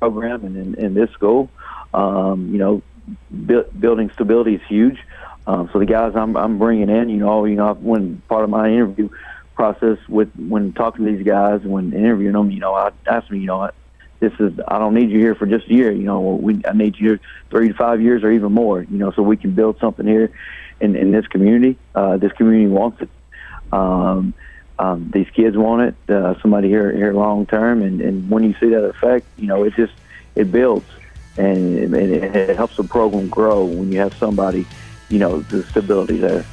program 0.00 0.44
and 0.44 0.56
in, 0.56 0.84
in 0.84 0.94
this 0.94 1.10
school. 1.10 1.50
Um, 1.94 2.50
you 2.52 2.58
know, 2.58 2.82
bu- 3.30 3.70
building 3.78 4.10
stability 4.14 4.54
is 4.54 4.62
huge. 4.68 4.98
Um, 5.46 5.70
so 5.72 5.78
the 5.78 5.86
guys 5.86 6.12
I'm, 6.14 6.36
I'm 6.36 6.58
bringing 6.58 6.90
in, 6.90 7.08
you 7.08 7.18
know, 7.18 7.44
you 7.46 7.56
know, 7.56 7.72
when 7.74 8.22
part 8.28 8.44
of 8.44 8.50
my 8.50 8.68
interview 8.68 9.08
process 9.54 9.98
with 10.08 10.30
when 10.36 10.72
talking 10.72 11.04
to 11.06 11.12
these 11.12 11.26
guys, 11.26 11.62
when 11.62 11.92
interviewing 11.92 12.34
them, 12.34 12.50
you 12.50 12.60
know, 12.60 12.74
I 12.74 12.90
asked 13.06 13.28
them, 13.28 13.40
you 13.40 13.46
know, 13.46 13.70
this 14.20 14.32
is 14.40 14.52
I 14.66 14.78
don't 14.78 14.94
need 14.94 15.10
you 15.10 15.18
here 15.20 15.34
for 15.34 15.46
just 15.46 15.68
a 15.68 15.72
year. 15.72 15.92
You 15.92 16.04
know, 16.04 16.20
we 16.20 16.60
I 16.68 16.72
need 16.72 16.96
you 16.98 17.18
three 17.50 17.68
to 17.68 17.74
five 17.74 18.00
years 18.00 18.24
or 18.24 18.32
even 18.32 18.52
more. 18.52 18.82
You 18.82 18.98
know, 18.98 19.12
so 19.12 19.22
we 19.22 19.36
can 19.36 19.52
build 19.52 19.78
something 19.80 20.06
here 20.06 20.32
in 20.80 20.96
in 20.96 21.12
this 21.12 21.26
community. 21.28 21.78
Uh, 21.94 22.16
this 22.16 22.32
community 22.32 22.66
wants 22.66 23.00
it. 23.00 23.08
Um, 23.72 24.34
um, 24.78 25.10
these 25.12 25.28
kids 25.30 25.56
want 25.56 25.82
it. 25.82 26.10
Uh, 26.12 26.40
somebody 26.40 26.68
here 26.68 26.92
here 26.92 27.12
long 27.12 27.46
term, 27.46 27.82
and 27.82 28.00
and 28.00 28.30
when 28.30 28.44
you 28.44 28.54
see 28.60 28.68
that 28.70 28.84
effect, 28.84 29.26
you 29.36 29.46
know, 29.46 29.64
it 29.64 29.74
just 29.74 29.94
it 30.34 30.52
builds 30.52 30.86
and, 31.38 31.94
and 31.94 31.94
it, 31.94 32.36
it 32.36 32.56
helps 32.56 32.76
the 32.76 32.84
program 32.84 33.28
grow 33.28 33.64
when 33.64 33.92
you 33.92 34.00
have 34.00 34.14
somebody, 34.14 34.66
you 35.08 35.18
know, 35.18 35.40
the 35.42 35.62
stability 35.64 36.18
there. 36.18 36.44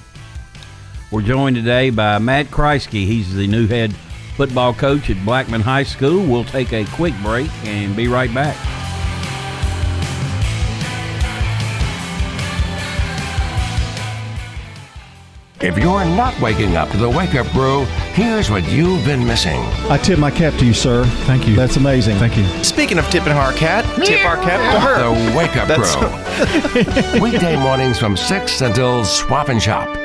We're 1.12 1.22
joined 1.22 1.56
today 1.56 1.90
by 1.90 2.20
Matt 2.20 2.48
Kreisky. 2.48 3.06
He's 3.06 3.34
the 3.34 3.48
new 3.48 3.68
head 3.68 3.94
football 4.36 4.74
coach 4.74 5.10
at 5.10 5.24
Blackman 5.26 5.62
High 5.62 5.84
School. 5.84 6.26
We'll 6.26 6.44
take 6.46 6.72
a 6.74 6.86
quick 6.86 7.14
break 7.24 7.50
and 7.66 7.96
be 7.96 8.08
right 8.08 8.34
back. 8.34 8.85
If 15.66 15.80
you're 15.80 16.06
not 16.06 16.40
waking 16.40 16.76
up 16.76 16.92
to 16.92 16.98
the 16.98 17.10
Wake 17.10 17.34
Up 17.34 17.52
Brew, 17.52 17.86
here's 18.14 18.52
what 18.52 18.70
you've 18.70 19.04
been 19.04 19.26
missing. 19.26 19.60
I 19.90 19.98
tip 19.98 20.20
my 20.20 20.30
cap 20.30 20.54
to 20.60 20.66
you, 20.66 20.76
sir. 20.76 21.06
Thank 21.26 21.48
you. 21.48 21.56
That's 21.56 21.76
amazing. 21.76 22.18
Thank 22.18 22.38
you. 22.38 22.46
Speaking 22.64 23.00
of 23.00 23.10
tipping 23.10 23.34
our 23.34 23.52
cat, 23.52 23.84
tip 24.06 24.24
our 24.28 24.38
cap 24.38 24.62
to 24.76 24.80
her. 24.80 25.00
The 25.02 25.36
Wake 25.36 25.58
Up 25.58 25.66
Brew. 27.14 27.20
Weekday 27.20 27.56
mornings 27.56 27.98
from 27.98 28.16
6 28.16 28.62
until 28.62 29.04
Swap 29.06 29.50
and 29.50 29.60
Shop. 29.60 30.05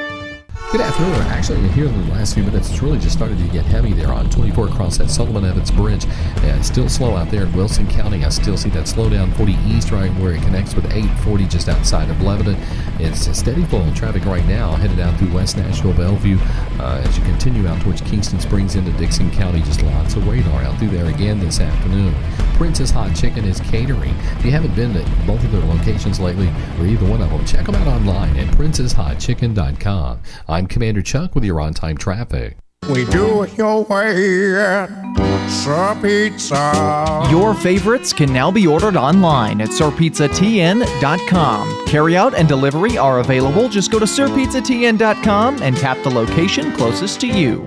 Good 0.73 0.83
afternoon. 0.83 1.15
Actually, 1.23 1.69
here 1.71 1.87
in 1.87 2.07
the 2.07 2.15
last 2.15 2.35
few 2.35 2.45
minutes, 2.45 2.71
it's 2.71 2.81
really 2.81 3.01
just 3.01 3.17
started 3.17 3.39
to 3.39 3.45
get 3.49 3.65
heavy 3.65 3.93
there 3.93 4.13
on 4.13 4.31
24 4.31 4.69
across 4.69 4.99
that 4.99 5.09
Silliman 5.09 5.45
Evans 5.45 5.73
Bridge. 5.73 6.07
It's 6.45 6.69
still 6.69 6.89
slow 6.89 7.17
out 7.17 7.29
there 7.29 7.43
in 7.43 7.53
Wilson 7.55 7.89
County. 7.89 8.25
I 8.25 8.29
still 8.29 8.57
see 8.57 8.69
that 8.71 8.85
slowdown 8.85 9.37
40 9.37 9.59
East 9.67 9.91
right 9.91 10.15
where 10.21 10.35
it 10.35 10.43
connects 10.43 10.77
with 10.77 10.85
840 10.85 11.47
just 11.49 11.69
outside 11.69 12.09
of 12.09 12.23
Lebanon. 12.23 12.57
It's 13.01 13.27
a 13.27 13.35
steady 13.35 13.65
flow 13.65 13.81
of 13.81 13.97
traffic 13.97 14.25
right 14.27 14.47
now 14.47 14.77
headed 14.77 15.01
out 15.01 15.19
through 15.19 15.35
West 15.35 15.57
Nashville, 15.57 15.93
Bellevue. 15.93 16.39
Uh, 16.79 17.03
as 17.05 17.19
you 17.19 17.25
continue 17.25 17.67
out 17.67 17.81
towards 17.83 18.01
Kingston 18.03 18.39
Springs 18.39 18.77
into 18.77 18.93
Dickson 18.93 19.29
County, 19.33 19.63
just 19.63 19.83
lots 19.83 20.15
of 20.15 20.29
radar 20.29 20.63
out 20.63 20.79
through 20.79 20.91
there 20.91 21.07
again 21.07 21.41
this 21.41 21.59
afternoon. 21.59 22.15
Prince's 22.55 22.91
Hot 22.91 23.17
Chicken 23.17 23.45
is 23.45 23.59
catering. 23.59 24.15
If 24.39 24.45
you 24.45 24.53
haven't 24.53 24.77
been 24.77 24.93
to 24.93 25.01
both 25.27 25.43
of 25.43 25.51
their 25.51 25.63
locations 25.63 26.21
lately, 26.21 26.49
or 26.79 26.87
either 26.87 27.07
one 27.07 27.23
of 27.23 27.31
them, 27.31 27.45
check 27.45 27.67
them 27.67 27.75
out 27.75 27.89
online 27.89 28.37
at 28.37 28.47
princeshotchicken.com. 28.55 30.21
I'm 30.61 30.67
Commander 30.67 31.01
Chuck 31.01 31.35
with 31.35 31.43
your 31.43 31.59
on 31.59 31.73
time 31.73 31.97
traffic. 31.97 32.59
We 32.91 33.07
do 33.07 33.45
it 33.45 33.57
your 33.57 33.83
way 33.85 34.55
at 34.55 34.91
Sir 35.49 35.99
Pizza. 36.03 37.27
Your 37.31 37.55
favorites 37.55 38.13
can 38.13 38.31
now 38.31 38.51
be 38.51 38.67
ordered 38.67 38.95
online 38.95 39.63
at 39.63 39.71
sirpizzatn.com. 39.71 41.87
Carryout 41.87 42.35
and 42.35 42.47
delivery 42.47 42.99
are 42.99 43.21
available. 43.21 43.71
Just 43.71 43.91
go 43.91 43.99
to 43.99 44.05
sirpizzatn.com 44.05 45.63
and 45.63 45.79
tap 45.79 45.97
the 46.03 46.11
location 46.11 46.73
closest 46.73 47.23
to 47.23 47.27
you. 47.27 47.67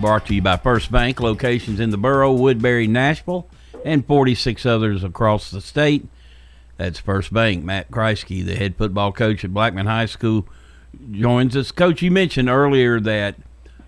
brought 0.00 0.24
to 0.26 0.34
you 0.34 0.40
by 0.40 0.56
First 0.56 0.90
Bank, 0.90 1.20
locations 1.20 1.78
in 1.78 1.90
the 1.90 1.98
borough, 1.98 2.32
Woodbury, 2.32 2.86
Nashville, 2.86 3.50
and 3.84 4.06
46 4.06 4.64
others 4.64 5.04
across 5.04 5.50
the 5.50 5.60
state. 5.60 6.06
That's 6.78 7.00
First 7.00 7.34
Bank. 7.34 7.64
Matt 7.64 7.90
Kreisky, 7.90 8.42
the 8.42 8.56
head 8.56 8.76
football 8.76 9.12
coach 9.12 9.44
at 9.44 9.52
Blackman 9.52 9.84
High 9.86 10.06
School, 10.06 10.48
joins 11.10 11.56
us. 11.56 11.72
Coach, 11.72 12.02
you 12.02 12.10
mentioned 12.10 12.48
earlier 12.48 13.00
that 13.00 13.36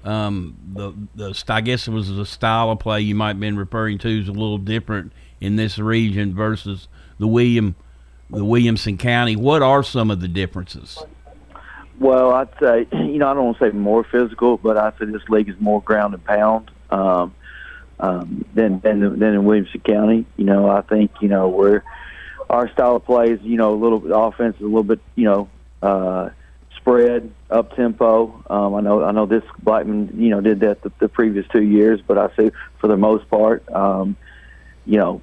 um, 0.05 0.57
the 0.73 0.93
the 1.15 1.45
I 1.49 1.61
guess 1.61 1.89
it 1.89 1.91
was 1.91 2.15
the 2.15 2.27
style 2.27 2.71
of 2.71 2.79
play 2.79 3.01
you 3.01 3.15
might 3.15 3.29
have 3.29 3.41
been 3.41 3.59
referring 3.59 3.99
to 3.99 4.09
is 4.09 4.29
a 4.29 4.33
little 4.33 4.59
different 4.59 5.13
in 5.41 5.57
this 5.57 5.79
region 5.79 6.35
versus 6.35 6.89
the 7.19 7.27
William 7.27 7.75
the 8.31 8.45
Williamson 8.45 8.97
County. 8.97 9.37
What 9.37 9.63
are 9.63 9.83
some 9.83 10.11
of 10.11 10.21
the 10.21 10.29
differences? 10.29 10.99
Well, 11.99 12.33
I'd 12.33 12.49
say 12.61 12.87
you 12.93 13.19
know 13.19 13.29
I 13.29 13.35
don't 13.35 13.45
want 13.45 13.59
to 13.59 13.71
say 13.71 13.77
more 13.77 14.05
physical, 14.05 14.57
but 14.57 14.77
I'd 14.77 14.97
say 14.99 15.07
this 15.07 15.29
league 15.29 15.49
is 15.49 15.57
more 15.61 15.83
ground 15.83 16.15
and 16.15 16.25
pound 16.25 16.71
um, 16.91 17.35
um, 18.01 18.45
than 18.55 18.81
than 18.81 19.01
than 19.19 19.35
in 19.35 19.45
Williamson 19.45 19.81
County. 19.81 20.27
You 20.37 20.45
know, 20.45 20.69
I 20.71 20.83
think 20.83 21.11
you 21.21 21.29
know 21.29 21.49
we're 21.49 21.83
our 22.49 22.71
style 22.71 22.97
of 22.97 23.05
play 23.05 23.33
is 23.33 23.43
you 23.43 23.57
know 23.57 23.75
a 23.75 23.77
little 23.77 23.99
bit 23.99 24.13
offense 24.15 24.57
is 24.57 24.63
a 24.63 24.67
little 24.67 24.85
bit 24.85 25.01
you 25.17 25.25
know 25.25 25.49
uh, 25.83 26.31
spread 26.89 27.31
up 27.51 27.77
tempo. 27.77 28.43
Um, 28.49 28.75
I 28.75 28.81
know 28.81 29.05
I 29.05 29.13
know 29.13 29.27
this 29.27 29.45
Blackman 29.63 30.11
you 30.15 30.31
know 30.31 30.41
did 30.41 30.61
that 30.61 30.83
the, 30.83 30.93
the 30.99 31.09
previous 31.09 31.47
two 31.49 31.63
years, 31.63 32.01
but 32.07 32.17
I 32.17 32.35
say 32.35 32.51
for 32.79 32.89
the 32.89 32.97
most 32.97 33.29
part, 33.29 33.71
um, 33.71 34.17
you 34.87 34.97
know, 34.97 35.21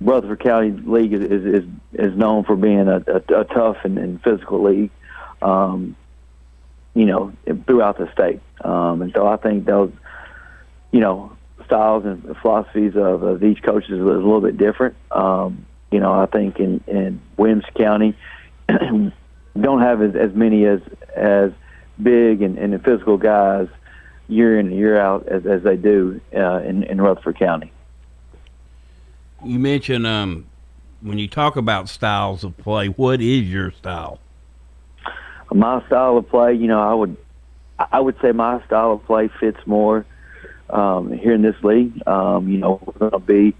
Rutherford 0.00 0.40
County 0.40 0.70
League 0.72 1.12
is 1.12 1.20
is, 1.22 1.44
is, 1.44 1.64
is 1.92 2.16
known 2.16 2.44
for 2.44 2.56
being 2.56 2.88
a, 2.88 3.02
a, 3.06 3.40
a 3.40 3.44
tough 3.44 3.78
and, 3.84 3.98
and 3.98 4.22
physical 4.22 4.62
league. 4.62 4.90
Um, 5.42 5.96
you 6.94 7.04
know, 7.04 7.32
throughout 7.66 7.98
the 7.98 8.10
state. 8.12 8.40
Um, 8.62 9.02
and 9.02 9.12
so 9.12 9.26
I 9.26 9.36
think 9.36 9.66
those, 9.66 9.92
you 10.92 11.00
know, 11.00 11.36
styles 11.66 12.06
and 12.06 12.34
philosophies 12.38 12.96
of, 12.96 13.22
of 13.22 13.44
each 13.44 13.62
coach 13.62 13.84
is 13.90 14.00
a 14.00 14.02
little 14.02 14.40
bit 14.40 14.56
different. 14.56 14.96
Um, 15.10 15.66
you 15.90 16.00
know, 16.00 16.10
I 16.10 16.24
think 16.24 16.58
in, 16.58 16.82
in 16.86 17.20
Williams 17.36 17.66
County, 17.76 18.16
don't 19.62 19.80
have 19.80 20.02
as, 20.02 20.14
as 20.14 20.34
many 20.34 20.64
as 20.66 20.80
as 21.14 21.52
big 22.02 22.42
and, 22.42 22.58
and 22.58 22.82
physical 22.84 23.16
guys 23.16 23.68
year 24.28 24.58
in 24.58 24.66
and 24.68 24.76
year 24.76 24.98
out 24.98 25.26
as, 25.28 25.46
as 25.46 25.62
they 25.62 25.76
do 25.76 26.20
uh, 26.34 26.58
in, 26.58 26.82
in 26.84 27.00
Rutherford 27.00 27.38
County. 27.38 27.72
You 29.44 29.58
mentioned 29.58 30.06
um, 30.06 30.46
when 31.00 31.18
you 31.18 31.28
talk 31.28 31.56
about 31.56 31.88
styles 31.88 32.42
of 32.42 32.56
play, 32.56 32.88
what 32.88 33.20
is 33.20 33.42
your 33.42 33.70
style? 33.70 34.18
my 35.54 35.84
style 35.86 36.16
of 36.16 36.28
play, 36.28 36.54
you 36.54 36.66
know, 36.66 36.80
I 36.80 36.94
would 36.94 37.16
I 37.78 38.00
would 38.00 38.16
say 38.20 38.32
my 38.32 38.64
style 38.64 38.92
of 38.92 39.04
play 39.04 39.28
fits 39.38 39.58
more 39.66 40.06
um, 40.70 41.12
here 41.12 41.34
in 41.34 41.42
this 41.42 41.56
league. 41.62 42.06
Um, 42.06 42.48
you 42.48 42.58
know, 42.58 42.80
we're 42.84 43.10
going 43.10 43.12
to 43.12 43.18
be 43.18 43.54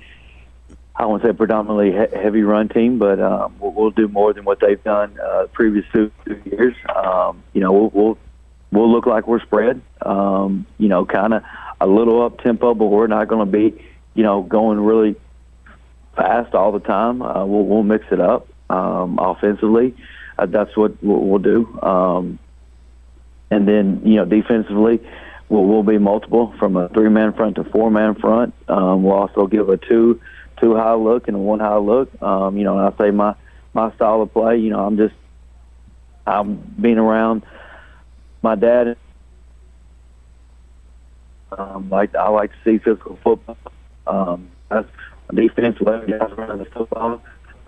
I 0.99 1.07
won't 1.07 1.23
say 1.23 1.33
predominantly 1.33 1.93
he- 1.93 2.19
heavy 2.19 2.43
run 2.43 2.69
team, 2.69 2.99
but 2.99 3.21
um, 3.21 3.55
we'll, 3.61 3.73
we'll 3.73 3.91
do 3.91 4.09
more 4.09 4.33
than 4.33 4.45
what 4.45 4.61
they've 4.61 4.83
done 4.83 5.19
uh, 5.23 5.47
previous 5.53 5.85
two, 5.93 6.11
two 6.25 6.41
years. 6.47 6.75
Um, 6.95 7.43
you 7.53 7.61
know, 7.61 7.73
we'll, 7.73 7.91
we'll 7.93 8.19
we'll 8.73 8.91
look 8.91 9.07
like 9.07 9.27
we're 9.27 9.41
spread. 9.41 9.81
Um, 10.03 10.67
you 10.79 10.89
know, 10.89 11.05
kind 11.05 11.35
of 11.35 11.43
a 11.81 11.87
little 11.87 12.23
up 12.23 12.39
tempo, 12.41 12.75
but 12.75 12.87
we're 12.87 13.07
not 13.07 13.29
going 13.29 13.45
to 13.47 13.53
be 13.53 13.85
you 14.15 14.23
know 14.23 14.43
going 14.43 14.81
really 14.81 15.17
fast 16.17 16.55
all 16.55 16.73
the 16.73 16.81
time. 16.81 17.21
Uh, 17.21 17.45
we'll, 17.45 17.65
we'll 17.65 17.83
mix 17.83 18.07
it 18.11 18.21
up 18.21 18.49
um, 18.71 19.19
offensively 19.19 19.95
uh, 20.39 20.47
that's 20.47 20.77
what 20.77 21.03
we'll, 21.03 21.39
do. 21.39 21.81
Um, 21.83 22.39
and 23.51 23.67
then 23.67 24.03
you 24.05 24.17
know 24.17 24.25
defensively, 24.25 25.01
we'll, 25.49 25.65
we'll 25.65 25.83
be 25.83 25.99
multiple 25.99 26.55
from 26.59 26.77
a 26.77 26.89
three 26.91 27.09
man 27.09 27.33
front 27.33 27.57
to 27.57 27.65
four 27.65 27.91
man 27.91 28.15
front. 28.15 28.55
Um, 28.69 29.03
we'll 29.03 29.17
also 29.17 29.47
give 29.47 29.69
a 29.69 29.77
two 29.77 30.21
two 30.61 30.75
high 30.75 30.95
look 30.95 31.29
and 31.29 31.37
a 31.37 31.41
one 31.41 31.61
high 31.61 31.77
look. 31.77 32.11
Um, 32.23 32.57
you 32.57 32.65
know, 32.65 32.79
and 32.79 32.95
I 32.95 32.99
say 32.99 33.11
my 33.11 33.35
my 33.75 33.95
style 33.95 34.23
of 34.23 34.33
play. 34.33 34.59
You 34.59 34.71
know, 34.71 34.85
I'm 34.85 34.97
just 34.97 35.15
I'm 36.27 36.57
being 36.81 36.99
around 36.99 37.43
my 38.43 38.55
dad. 38.55 38.97
Um, 41.57 41.89
like 41.91 42.15
I 42.15 42.29
like 42.29 42.51
to 42.51 42.57
see 42.65 42.79
physical 42.79 43.19
football. 43.23 43.57
Um, 44.07 44.49
that's 44.69 44.89
defense, 45.33 45.77
eleven 45.81 46.19
guys 46.19 46.31
running 46.37 46.59
the 46.59 46.65
football. 46.67 47.23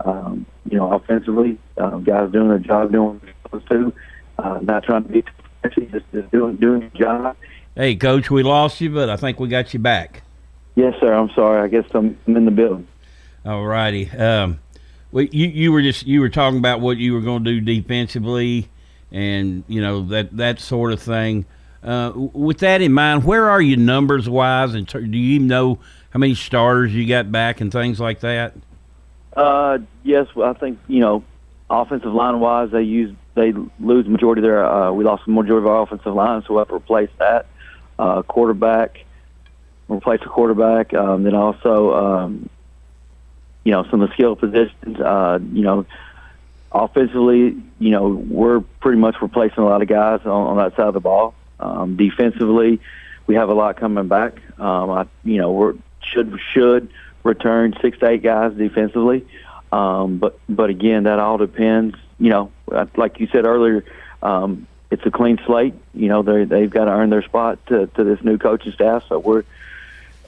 Um, 0.05 0.45
you 0.69 0.77
know, 0.77 0.93
offensively, 0.93 1.57
um, 1.77 2.03
guys 2.03 2.31
doing 2.31 2.49
their 2.49 2.59
job, 2.59 2.91
doing 2.91 3.19
what 3.19 3.21
they're 3.21 3.33
supposed 3.43 3.69
to. 3.69 3.93
Uh, 4.37 4.59
not 4.61 4.83
trying 4.83 5.03
to 5.03 5.09
be 5.09 5.23
just, 5.63 6.05
just 6.13 6.31
doing 6.31 6.55
doing 6.57 6.81
your 6.81 6.91
job. 6.91 7.35
Hey, 7.75 7.95
coach, 7.95 8.29
we 8.29 8.43
lost 8.43 8.81
you, 8.81 8.89
but 8.89 9.09
I 9.09 9.15
think 9.15 9.39
we 9.39 9.47
got 9.47 9.73
you 9.73 9.79
back. 9.79 10.23
Yes, 10.79 10.95
sir. 11.01 11.13
I'm 11.13 11.29
sorry. 11.31 11.61
I 11.61 11.67
guess 11.67 11.83
I'm, 11.93 12.17
I'm 12.25 12.37
in 12.37 12.45
the 12.45 12.51
building. 12.51 12.87
All 13.45 13.65
righty. 13.65 14.09
Um, 14.11 14.61
well, 15.11 15.25
you 15.25 15.49
you 15.49 15.73
were 15.73 15.81
just 15.81 16.07
you 16.07 16.21
were 16.21 16.29
talking 16.29 16.57
about 16.57 16.79
what 16.79 16.95
you 16.95 17.13
were 17.13 17.19
going 17.19 17.43
to 17.43 17.59
do 17.59 17.59
defensively, 17.59 18.69
and 19.11 19.65
you 19.67 19.81
know 19.81 20.05
that 20.05 20.37
that 20.37 20.61
sort 20.61 20.93
of 20.93 21.01
thing. 21.01 21.45
Uh, 21.83 22.13
with 22.15 22.59
that 22.59 22.81
in 22.81 22.93
mind, 22.93 23.25
where 23.25 23.49
are 23.49 23.61
you 23.61 23.75
numbers 23.75 24.29
wise, 24.29 24.73
and 24.73 24.87
do 24.87 24.99
you 25.01 25.35
even 25.35 25.47
know 25.47 25.79
how 26.11 26.19
many 26.19 26.33
starters 26.33 26.95
you 26.95 27.05
got 27.05 27.29
back 27.29 27.59
and 27.59 27.73
things 27.73 27.99
like 27.99 28.21
that? 28.21 28.53
Uh, 29.35 29.79
yes, 30.03 30.33
well, 30.33 30.49
I 30.49 30.53
think 30.53 30.79
you 30.87 31.01
know, 31.01 31.25
offensive 31.69 32.13
line 32.13 32.39
wise, 32.39 32.71
they 32.71 32.83
use 32.83 33.13
they 33.35 33.51
lose 33.81 34.07
majority 34.07 34.39
of 34.39 34.43
their. 34.43 34.65
Uh, 34.65 34.93
we 34.93 35.03
lost 35.03 35.25
the 35.25 35.33
majority 35.33 35.65
of 35.65 35.67
our 35.67 35.81
offensive 35.81 36.13
line, 36.13 36.41
so 36.47 36.53
we 36.53 36.59
have 36.59 36.69
to 36.69 36.75
replace 36.75 37.11
that. 37.19 37.47
Uh, 37.97 38.21
quarterback, 38.21 39.03
replace 39.89 40.21
the 40.21 40.27
quarterback. 40.27 40.93
Um, 40.93 41.23
then 41.23 41.35
also, 41.35 41.93
um, 41.93 42.49
you 43.63 43.71
know, 43.71 43.85
some 43.89 44.01
of 44.01 44.09
the 44.09 44.13
skill 44.13 44.35
positions. 44.35 44.99
Uh, 44.99 45.39
you 45.51 45.63
know, 45.63 45.85
offensively, 46.71 47.57
you 47.79 47.91
know, 47.91 48.07
we're 48.07 48.61
pretty 48.81 48.99
much 48.99 49.15
replacing 49.21 49.63
a 49.63 49.65
lot 49.65 49.81
of 49.81 49.87
guys 49.87 50.21
on, 50.21 50.29
on 50.29 50.57
that 50.57 50.75
side 50.75 50.87
of 50.87 50.93
the 50.93 50.99
ball. 50.99 51.33
Um, 51.59 51.97
defensively, 51.97 52.79
we 53.27 53.35
have 53.35 53.49
a 53.49 53.53
lot 53.53 53.77
coming 53.77 54.07
back. 54.07 54.33
Um, 54.59 54.89
I, 54.89 55.07
you 55.23 55.37
know, 55.37 55.51
we're 55.51 55.75
should 56.01 56.39
should 56.53 56.89
return 57.23 57.75
six 57.81 57.99
to 57.99 58.07
eight 58.07 58.23
guys 58.23 58.53
defensively. 58.53 59.27
Um, 59.71 60.17
but 60.17 60.39
but 60.47 60.69
again, 60.69 61.03
that 61.03 61.19
all 61.19 61.37
depends. 61.37 61.95
You 62.19 62.29
know, 62.29 62.51
like 62.95 63.19
you 63.19 63.27
said 63.27 63.45
earlier, 63.45 63.83
um, 64.21 64.67
it's 64.91 65.05
a 65.05 65.11
clean 65.11 65.39
slate. 65.45 65.75
You 65.93 66.07
know, 66.07 66.23
they 66.23 66.45
they've 66.45 66.69
got 66.69 66.85
to 66.85 66.91
earn 66.91 67.09
their 67.09 67.21
spot 67.21 67.59
to, 67.67 67.87
to 67.87 68.03
this 68.03 68.23
new 68.23 68.37
coaching 68.37 68.71
staff. 68.71 69.03
So 69.07 69.19
we're 69.19 69.43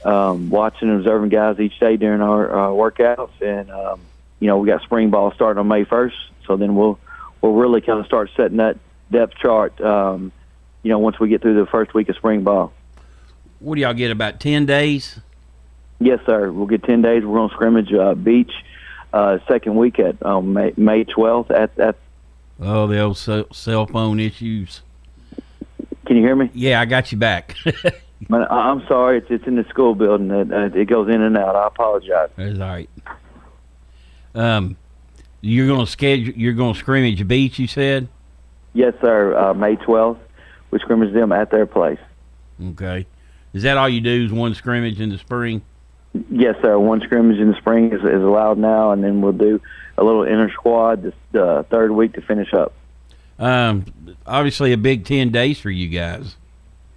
um, 0.04 0.50
watching 0.50 0.88
and 0.88 0.98
observing 0.98 1.30
guys 1.30 1.58
each 1.60 1.78
day 1.78 1.96
during 1.96 2.20
our 2.20 2.50
uh, 2.50 2.68
workouts, 2.68 3.30
and 3.40 3.70
um, 3.70 4.00
you 4.40 4.48
know, 4.48 4.58
we 4.58 4.66
got 4.66 4.82
spring 4.82 5.10
ball 5.10 5.32
starting 5.32 5.60
on 5.60 5.68
May 5.68 5.84
first. 5.84 6.16
So 6.46 6.56
then 6.56 6.74
we'll 6.74 6.98
we'll 7.40 7.52
really 7.52 7.80
kind 7.80 8.00
of 8.00 8.06
start 8.06 8.30
setting 8.36 8.56
that 8.58 8.78
depth 9.10 9.36
chart. 9.36 9.80
Um, 9.80 10.32
you 10.82 10.88
know, 10.88 10.98
once 10.98 11.20
we 11.20 11.28
get 11.28 11.42
through 11.42 11.54
the 11.54 11.66
first 11.66 11.94
week 11.94 12.08
of 12.08 12.16
spring 12.16 12.42
ball. 12.42 12.72
What 13.60 13.76
do 13.76 13.82
y'all 13.82 13.94
get? 13.94 14.10
About 14.10 14.40
ten 14.40 14.66
days. 14.66 15.20
Yes, 16.00 16.18
sir. 16.26 16.50
We'll 16.50 16.66
get 16.66 16.82
ten 16.82 17.02
days. 17.02 17.24
We're 17.24 17.36
going 17.36 17.48
to 17.48 17.54
scrimmage 17.54 17.92
uh, 17.92 18.14
Beach 18.14 18.52
uh, 19.12 19.38
second 19.46 19.76
week 19.76 20.00
at 20.00 20.24
um, 20.26 20.52
May 20.52 20.72
May 20.76 21.04
twelfth 21.04 21.50
at 21.50 21.78
at. 21.78 21.96
Oh, 22.60 22.86
the 22.86 23.00
old 23.00 23.16
cell 23.18 23.86
phone 23.86 24.20
issues. 24.20 24.82
Can 26.06 26.16
you 26.16 26.22
hear 26.22 26.36
me? 26.36 26.50
Yeah, 26.52 26.80
I 26.80 26.84
got 26.84 27.12
you 27.12 27.18
back. 27.18 27.56
Man, 28.28 28.46
I'm 28.50 28.86
sorry. 28.86 29.18
It's 29.18 29.30
it's 29.30 29.46
in 29.46 29.56
the 29.56 29.64
school 29.64 29.94
building. 29.94 30.30
It, 30.30 30.52
uh, 30.52 30.70
it 30.78 30.86
goes 30.86 31.08
in 31.08 31.22
and 31.22 31.36
out. 31.36 31.56
I 31.56 31.66
apologize. 31.66 32.30
That's 32.36 32.58
all 32.58 32.68
right. 32.68 32.90
Um, 34.34 34.76
you're 35.40 35.66
going 35.66 35.84
to 35.84 35.90
schedule. 35.90 36.32
You're 36.34 36.52
going 36.52 36.74
to 36.74 36.78
scrimmage 36.78 37.26
Beach. 37.26 37.58
You 37.58 37.66
said. 37.66 38.08
Yes, 38.74 38.94
sir. 39.00 39.36
Uh, 39.36 39.54
May 39.54 39.76
twelfth, 39.76 40.20
we 40.70 40.78
scrimmage 40.78 41.12
them 41.12 41.32
at 41.32 41.50
their 41.50 41.66
place. 41.66 41.98
Okay. 42.62 43.06
Is 43.52 43.64
that 43.64 43.76
all 43.76 43.88
you 43.88 44.00
do? 44.00 44.24
Is 44.24 44.32
one 44.32 44.54
scrimmage 44.54 45.00
in 45.00 45.10
the 45.10 45.18
spring? 45.18 45.62
Yes, 46.30 46.56
sir. 46.62 46.78
One 46.78 47.00
scrimmage 47.00 47.38
in 47.38 47.50
the 47.50 47.56
spring 47.56 47.92
is, 47.92 48.00
is 48.00 48.22
allowed 48.22 48.58
now, 48.58 48.92
and 48.92 49.02
then 49.02 49.20
we'll 49.20 49.32
do 49.32 49.60
a 49.98 50.04
little 50.04 50.22
inter 50.22 50.50
squad 50.50 51.02
this 51.02 51.14
uh, 51.34 51.64
third 51.64 51.90
week 51.90 52.14
to 52.14 52.20
finish 52.22 52.54
up. 52.54 52.72
Um, 53.38 53.86
obviously, 54.26 54.72
a 54.72 54.78
big 54.78 55.04
ten 55.04 55.30
days 55.30 55.58
for 55.58 55.70
you 55.70 55.88
guys. 55.88 56.36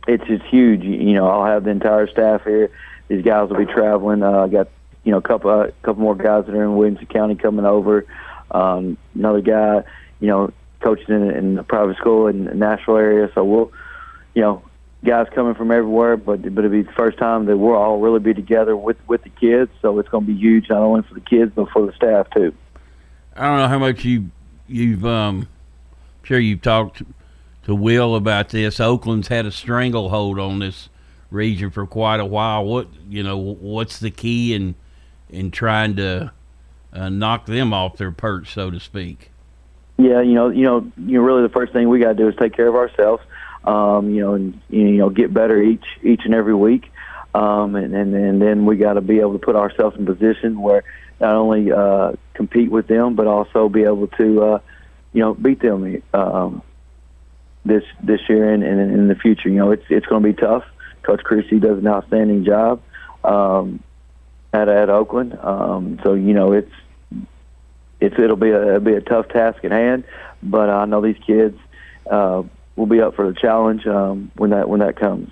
It's 0.08 0.24
it's 0.28 0.46
huge. 0.46 0.84
You 0.84 1.14
know, 1.14 1.28
I'll 1.28 1.46
have 1.46 1.64
the 1.64 1.72
entire 1.72 2.08
staff 2.08 2.44
here. 2.44 2.72
These 3.08 3.24
guys 3.24 3.50
will 3.50 3.58
be 3.58 3.66
traveling. 3.66 4.24
Uh, 4.24 4.44
I 4.44 4.48
got 4.48 4.70
you 5.04 5.12
know 5.12 5.18
a 5.18 5.22
couple 5.22 5.50
uh, 5.50 5.68
couple 5.84 6.04
more 6.04 6.16
guys 6.16 6.46
that 6.46 6.56
are 6.56 6.64
in 6.64 6.76
Williamson 6.76 7.08
County 7.08 7.36
coming 7.36 7.66
over. 7.66 8.06
Um, 8.52 8.98
another 9.16 9.42
guy, 9.42 9.84
you 10.20 10.28
know, 10.28 10.52
coaching 10.82 11.16
in, 11.16 11.30
in 11.32 11.58
a 11.58 11.64
private 11.64 11.98
school 11.98 12.28
in 12.28 12.46
the 12.46 12.54
Nashville 12.54 12.98
area. 12.98 13.30
So 13.34 13.44
we'll, 13.44 13.72
you 14.36 14.42
know, 14.42 14.64
guys 15.04 15.28
coming 15.34 15.56
from 15.56 15.72
everywhere, 15.72 16.18
but 16.18 16.42
but 16.42 16.66
it'll 16.66 16.72
be 16.72 16.84
the 16.84 16.92
first 16.92 17.18
time 17.18 17.46
that 17.46 17.58
we'll 17.58 17.76
all 17.76 18.00
really 18.00 18.20
be 18.20 18.34
together 18.34 18.76
with 18.76 18.98
with 19.08 19.24
the 19.24 19.30
kids. 19.30 19.72
So 19.82 19.98
it's 20.00 20.10
going 20.10 20.26
to 20.26 20.32
be 20.32 20.38
huge, 20.38 20.70
not 20.70 20.80
only 20.80 21.02
for 21.04 21.14
the 21.14 21.22
kids 21.22 21.52
but 21.56 21.70
for 21.70 21.86
the 21.86 21.94
staff 21.94 22.30
too. 22.32 22.54
I 23.36 23.46
don't 23.46 23.58
know 23.58 23.68
how 23.68 23.80
much 23.80 24.06
you 24.06 24.30
you've 24.68 25.06
um, 25.06 25.48
sure 26.24 26.40
you've 26.40 26.62
talked 26.62 27.04
to 27.66 27.76
Will 27.76 28.16
about 28.16 28.50
this. 28.50 28.80
Oakland's 28.80 29.28
had 29.28 29.46
a 29.46 29.52
stranglehold 29.52 30.40
on 30.40 30.60
this 30.60 30.90
region 31.30 31.70
for 31.70 31.86
quite 31.86 32.20
a 32.20 32.26
while. 32.26 32.66
What 32.66 32.88
you 33.10 33.22
know, 33.22 33.38
what's 33.38 34.00
the 34.00 34.12
key 34.12 34.54
in 34.54 34.76
in 35.30 35.52
trying 35.52 35.96
to 35.98 36.32
uh, 36.94 37.10
knock 37.10 37.46
them 37.46 37.74
off 37.74 37.98
their 37.98 38.12
perch, 38.12 38.54
so 38.54 38.72
to 38.72 38.80
speak? 38.80 39.32
Yeah, 39.98 40.22
you 40.22 40.34
know, 40.34 40.50
you 40.50 40.64
know, 40.64 40.92
you 40.98 41.20
know, 41.20 41.22
really 41.22 41.44
the 41.44 41.50
first 41.50 41.74
thing 41.74 41.90
we 41.90 42.00
got 42.00 42.10
to 42.10 42.16
do 42.16 42.28
is 42.28 42.36
take 42.38 42.54
care 42.54 42.68
of 42.68 42.76
ourselves 42.76 43.24
um, 43.66 44.12
you 44.12 44.22
know, 44.22 44.34
and 44.36 44.60
you 44.70 44.98
know, 44.98 45.10
get 45.10 45.34
better 45.34 45.62
each 45.62 45.86
each 46.04 46.22
and 46.26 46.34
every 46.34 46.56
week. 46.56 46.92
Um, 47.34 47.76
and, 47.76 47.94
and 47.94 48.14
and 48.14 48.42
then 48.42 48.66
we 48.66 48.78
got 48.78 48.94
to 48.94 49.02
be 49.02 49.20
able 49.20 49.34
to 49.34 49.40
put 49.40 49.56
ourselves 49.56 49.98
in 49.98 50.06
position 50.06 50.62
where 50.62 50.84
not 51.20 51.36
only 51.36 51.72
uh, 51.72 52.14
compete 52.34 52.72
with 52.72 52.88
them, 52.88 53.16
but 53.16 53.28
also 53.28 53.70
be 53.70 53.84
able 53.84 54.08
to, 54.08 54.44
uh, 54.44 54.60
you 55.14 55.22
know, 55.22 55.34
beat 55.34 55.60
them 55.62 56.02
um, 56.14 56.62
this 57.66 57.84
this 58.02 58.22
year 58.30 58.54
and, 58.54 58.64
and 58.64 58.80
in 58.80 59.08
the 59.08 59.16
future. 59.16 59.50
You 59.50 59.56
know, 59.56 59.72
it's 59.72 59.86
it's 59.90 60.06
going 60.06 60.24
to 60.24 60.28
be 60.28 60.34
tough. 60.34 60.64
Coach 61.04 61.24
Creasy 61.24 61.60
does 61.60 61.78
an 61.78 61.88
outstanding 61.88 62.46
job 62.46 62.82
um, 63.24 63.84
at 64.54 64.70
at 64.70 64.90
Oakland. 64.90 65.38
Um, 65.42 66.00
so 66.04 66.14
you 66.14 66.34
know, 66.34 66.54
it's 66.54 66.72
it's 68.00 68.18
it'll 68.18 68.36
be 68.36 68.52
a 68.52 68.68
it'll 68.68 68.80
be 68.80 68.94
a 68.94 69.02
tough 69.02 69.28
task 69.30 69.64
at 69.64 69.72
hand. 69.72 70.04
But 70.42 70.70
I 70.70 70.86
know 70.86 71.02
these 71.02 71.22
kids. 71.26 71.58
Uh, 72.10 72.44
we'll 72.76 72.88
be 72.88 73.02
up 73.02 73.16
for 73.16 73.32
the 73.32 73.38
challenge 73.40 73.88
um, 73.88 74.32
when 74.36 74.52
that 74.52 74.70
when 74.70 74.80
that 74.80 74.96
comes. 74.96 75.32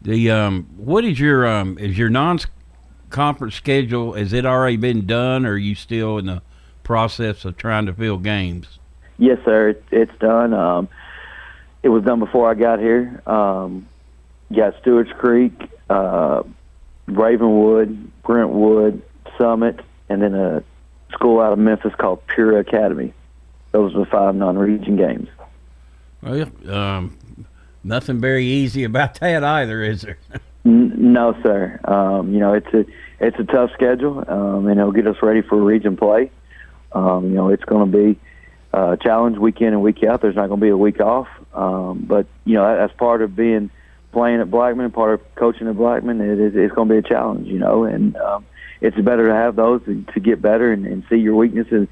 The 0.00 0.30
um, 0.30 0.68
what 0.76 1.04
is 1.04 1.20
your 1.20 1.46
um, 1.46 1.78
is 1.78 1.96
your 1.96 2.08
non-conference 2.08 3.54
schedule? 3.54 4.14
Has 4.14 4.32
it 4.32 4.44
already 4.44 4.76
been 4.76 5.06
done, 5.06 5.46
or 5.46 5.52
are 5.52 5.58
you 5.58 5.74
still 5.74 6.18
in 6.18 6.26
the 6.26 6.42
process 6.82 7.44
of 7.44 7.56
trying 7.56 7.86
to 7.86 7.92
fill 7.92 8.18
games? 8.18 8.78
Yes, 9.18 9.38
sir. 9.44 9.70
It, 9.70 9.84
it's 9.92 10.18
done. 10.18 10.54
Um, 10.54 10.88
it 11.82 11.88
was 11.88 12.04
done 12.04 12.20
before 12.20 12.50
I 12.50 12.54
got 12.54 12.78
here. 12.78 13.22
Um, 13.26 13.88
got 14.54 14.74
Stewart's 14.80 15.12
Creek, 15.12 15.52
uh, 15.90 16.42
Ravenwood, 17.06 18.22
Brentwood, 18.22 19.02
Summit, 19.38 19.80
and 20.08 20.22
then 20.22 20.34
a 20.34 20.62
school 21.12 21.40
out 21.40 21.52
of 21.52 21.58
Memphis 21.58 21.92
called 21.98 22.26
Pure 22.26 22.58
Academy. 22.58 23.12
Those 23.72 23.94
are 23.94 24.00
the 24.00 24.06
five 24.06 24.34
non-region 24.34 24.96
games. 24.96 25.28
Well, 26.22 26.48
um, 26.68 27.18
nothing 27.82 28.20
very 28.20 28.44
easy 28.44 28.84
about 28.84 29.14
that 29.20 29.42
either, 29.42 29.82
is 29.82 30.02
there? 30.02 30.18
no, 30.64 31.36
sir. 31.42 31.80
Um, 31.84 32.32
you 32.32 32.38
know, 32.38 32.54
it's 32.54 32.72
a 32.72 32.84
it's 33.18 33.38
a 33.38 33.44
tough 33.44 33.70
schedule, 33.72 34.24
um, 34.28 34.66
and 34.66 34.78
it'll 34.78 34.92
get 34.92 35.06
us 35.06 35.16
ready 35.22 35.42
for 35.42 35.56
region 35.56 35.96
play. 35.96 36.30
Um, 36.92 37.28
you 37.30 37.34
know, 37.34 37.48
it's 37.48 37.64
going 37.64 37.90
to 37.90 37.98
be 37.98 38.20
a 38.72 38.96
challenge 39.00 39.38
week 39.38 39.60
in 39.60 39.68
and 39.68 39.82
week 39.82 40.02
out. 40.04 40.20
There's 40.20 40.36
not 40.36 40.48
going 40.48 40.60
to 40.60 40.64
be 40.64 40.70
a 40.70 40.76
week 40.76 41.00
off, 41.00 41.28
um, 41.54 42.04
but 42.06 42.26
you 42.44 42.54
know, 42.54 42.76
that's 42.76 42.92
part 42.94 43.22
of 43.22 43.36
being 43.36 43.70
playing 44.12 44.40
at 44.40 44.50
Blackman, 44.50 44.90
part 44.90 45.14
of 45.14 45.34
coaching 45.34 45.68
at 45.68 45.76
Blackman. 45.76 46.20
It, 46.20 46.38
it, 46.38 46.56
it's 46.56 46.74
going 46.74 46.88
to 46.88 46.94
be 46.94 46.98
a 46.98 47.02
challenge, 47.02 47.48
you 47.48 47.58
know, 47.58 47.84
and 47.84 48.16
um, 48.16 48.46
it's 48.80 48.96
better 48.98 49.28
to 49.28 49.34
have 49.34 49.56
those 49.56 49.84
to, 49.84 50.04
to 50.14 50.20
get 50.20 50.42
better 50.42 50.72
and, 50.72 50.86
and 50.86 51.04
see 51.08 51.16
your 51.16 51.36
weaknesses 51.36 51.88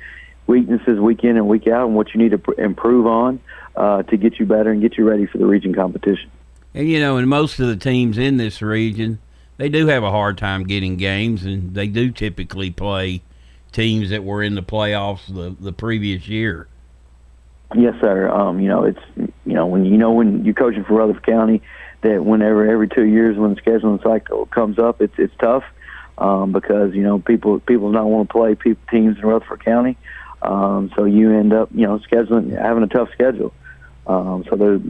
weaknesses 0.47 0.99
week 0.99 1.23
in 1.23 1.37
and 1.37 1.49
week 1.49 1.69
out 1.69 1.87
and 1.87 1.95
what 1.95 2.13
you 2.13 2.21
need 2.21 2.33
to 2.33 2.39
pr- 2.39 2.61
improve 2.61 3.07
on 3.07 3.39
uh, 3.77 4.03
to 4.03 4.17
get 4.17 4.41
you 4.41 4.47
better 4.47 4.73
and 4.73 4.83
get 4.83 4.99
you 4.99 5.09
ready 5.09 5.25
for 5.25 5.39
the 5.39 5.47
region 5.47 5.73
competition. 5.73 6.29
And 6.75 6.89
you 6.89 7.01
know, 7.01 7.17
and 7.17 7.29
most 7.29 7.61
of 7.61 7.69
the 7.69 7.77
teams 7.77 8.19
in 8.19 8.37
this 8.37 8.61
region, 8.61 9.21
they 9.57 9.69
do 9.69 9.87
have 9.87 10.03
a 10.03 10.11
hard 10.11 10.39
time 10.39 10.65
getting 10.65 10.97
games, 10.97 11.45
and 11.45 11.75
they 11.75 11.87
do 11.87 12.11
typically 12.11 12.71
play 12.71 13.23
teams 13.73 14.11
that 14.11 14.25
were 14.25 14.43
in 14.43 14.55
the 14.55 14.63
playoffs 14.63 15.27
the 15.27 15.55
the 15.59 15.73
previous 15.73 16.29
year. 16.29 16.67
Yes, 17.75 17.95
sir. 18.01 18.29
Um, 18.29 18.61
you 18.61 18.69
know, 18.69 18.85
it's 18.85 19.01
you 19.17 19.55
know 19.55 19.67
when 19.67 19.85
you 19.85 19.97
know 19.97 20.13
when 20.13 20.45
you're 20.45 20.55
coaching 20.55 20.85
for 20.85 20.95
Rutherford 20.95 21.25
County 21.25 21.63
that 22.03 22.25
whenever 22.25 22.69
every 22.69 22.89
two 22.89 23.05
years 23.05 23.37
when 23.37 23.55
the 23.55 23.61
scheduling 23.61 24.03
cycle 24.03 24.47
comes 24.47 24.79
up, 24.79 25.01
it's 25.01 25.15
it's 25.19 25.35
tough 25.39 25.63
um, 26.19 26.53
because 26.53 26.95
you 26.95 27.03
know 27.03 27.21
people 27.21 27.61
people 27.61 27.93
don't 27.93 28.11
want 28.11 28.29
to 28.29 28.33
play 28.33 28.55
people, 28.57 28.83
teams 28.91 29.19
in 29.19 29.25
Rutherford 29.25 29.65
County, 29.65 29.97
um, 30.43 30.91
so 30.97 31.05
you 31.05 31.33
end 31.33 31.53
up 31.53 31.69
you 31.73 31.87
know 31.87 32.01
scheduling 32.01 32.51
having 32.61 32.83
a 32.83 32.89
tough 32.89 33.11
schedule. 33.13 33.53
Um, 34.07 34.45
so 34.51 34.57
there, 34.57 34.81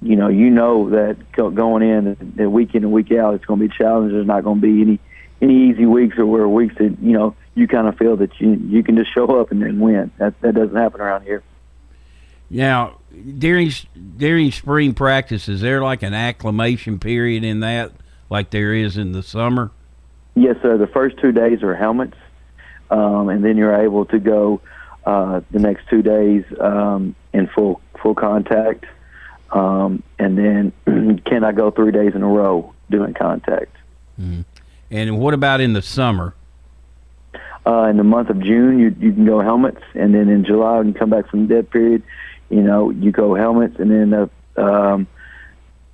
you 0.00 0.16
know, 0.16 0.26
you 0.26 0.50
know 0.50 0.90
that 0.90 1.16
going 1.32 1.82
in 1.84 2.34
that 2.36 2.50
week 2.50 2.74
in 2.74 2.82
and 2.82 2.92
week 2.92 3.12
out, 3.12 3.34
it's 3.34 3.44
going 3.44 3.60
to 3.60 3.68
be 3.68 3.74
challenging. 3.74 4.16
There's 4.16 4.26
not 4.26 4.42
going 4.42 4.60
to 4.60 4.66
be 4.66 4.82
any 4.82 4.98
any 5.40 5.70
easy 5.70 5.86
weeks 5.86 6.18
or 6.18 6.26
where 6.26 6.48
weeks 6.48 6.74
that 6.78 6.96
you 7.00 7.12
know 7.12 7.36
you 7.54 7.68
kind 7.68 7.86
of 7.86 7.96
feel 7.96 8.16
that 8.16 8.40
you 8.40 8.54
you 8.54 8.82
can 8.82 8.96
just 8.96 9.14
show 9.14 9.40
up 9.40 9.52
and 9.52 9.62
then 9.62 9.78
win. 9.78 10.10
That 10.18 10.40
that 10.40 10.56
doesn't 10.56 10.74
happen 10.74 11.00
around 11.00 11.22
here. 11.22 11.44
Now, 12.52 12.98
during 13.38 13.72
during 14.18 14.52
spring 14.52 14.92
practice, 14.92 15.48
is 15.48 15.62
there 15.62 15.82
like 15.82 16.02
an 16.02 16.12
acclimation 16.12 16.98
period 16.98 17.44
in 17.44 17.60
that, 17.60 17.92
like 18.28 18.50
there 18.50 18.74
is 18.74 18.98
in 18.98 19.12
the 19.12 19.22
summer? 19.22 19.70
Yes, 20.34 20.56
sir. 20.60 20.76
The 20.76 20.86
first 20.86 21.18
two 21.18 21.32
days 21.32 21.62
are 21.62 21.74
helmets, 21.74 22.16
um, 22.90 23.30
and 23.30 23.42
then 23.42 23.56
you're 23.56 23.74
able 23.74 24.04
to 24.06 24.18
go 24.18 24.60
uh, 25.06 25.40
the 25.50 25.60
next 25.60 25.88
two 25.88 26.02
days 26.02 26.44
um, 26.60 27.14
in 27.32 27.46
full 27.46 27.80
full 28.02 28.14
contact, 28.14 28.84
um, 29.50 30.02
and 30.18 30.36
then 30.36 30.72
can 31.24 31.44
I 31.44 31.52
go 31.52 31.70
three 31.70 31.90
days 31.90 32.14
in 32.14 32.22
a 32.22 32.28
row 32.28 32.74
doing 32.90 33.14
contact? 33.14 33.74
Mm-hmm. 34.20 34.42
And 34.90 35.18
what 35.18 35.32
about 35.32 35.62
in 35.62 35.72
the 35.72 35.80
summer? 35.80 36.34
Uh, 37.64 37.84
in 37.84 37.96
the 37.96 38.04
month 38.04 38.28
of 38.28 38.40
June, 38.40 38.78
you 38.78 38.94
you 39.00 39.14
can 39.14 39.24
go 39.24 39.40
helmets, 39.40 39.82
and 39.94 40.14
then 40.14 40.28
in 40.28 40.44
July 40.44 40.76
when 40.76 40.88
you 40.88 40.94
come 40.94 41.08
back 41.08 41.30
from 41.30 41.46
the 41.46 41.54
dead 41.54 41.70
period, 41.70 42.02
you 42.52 42.62
know 42.62 42.90
you 42.90 43.10
go 43.10 43.34
helmets, 43.34 43.78
and 43.78 43.90
then 43.90 44.10
the 44.10 44.62
um, 44.62 45.06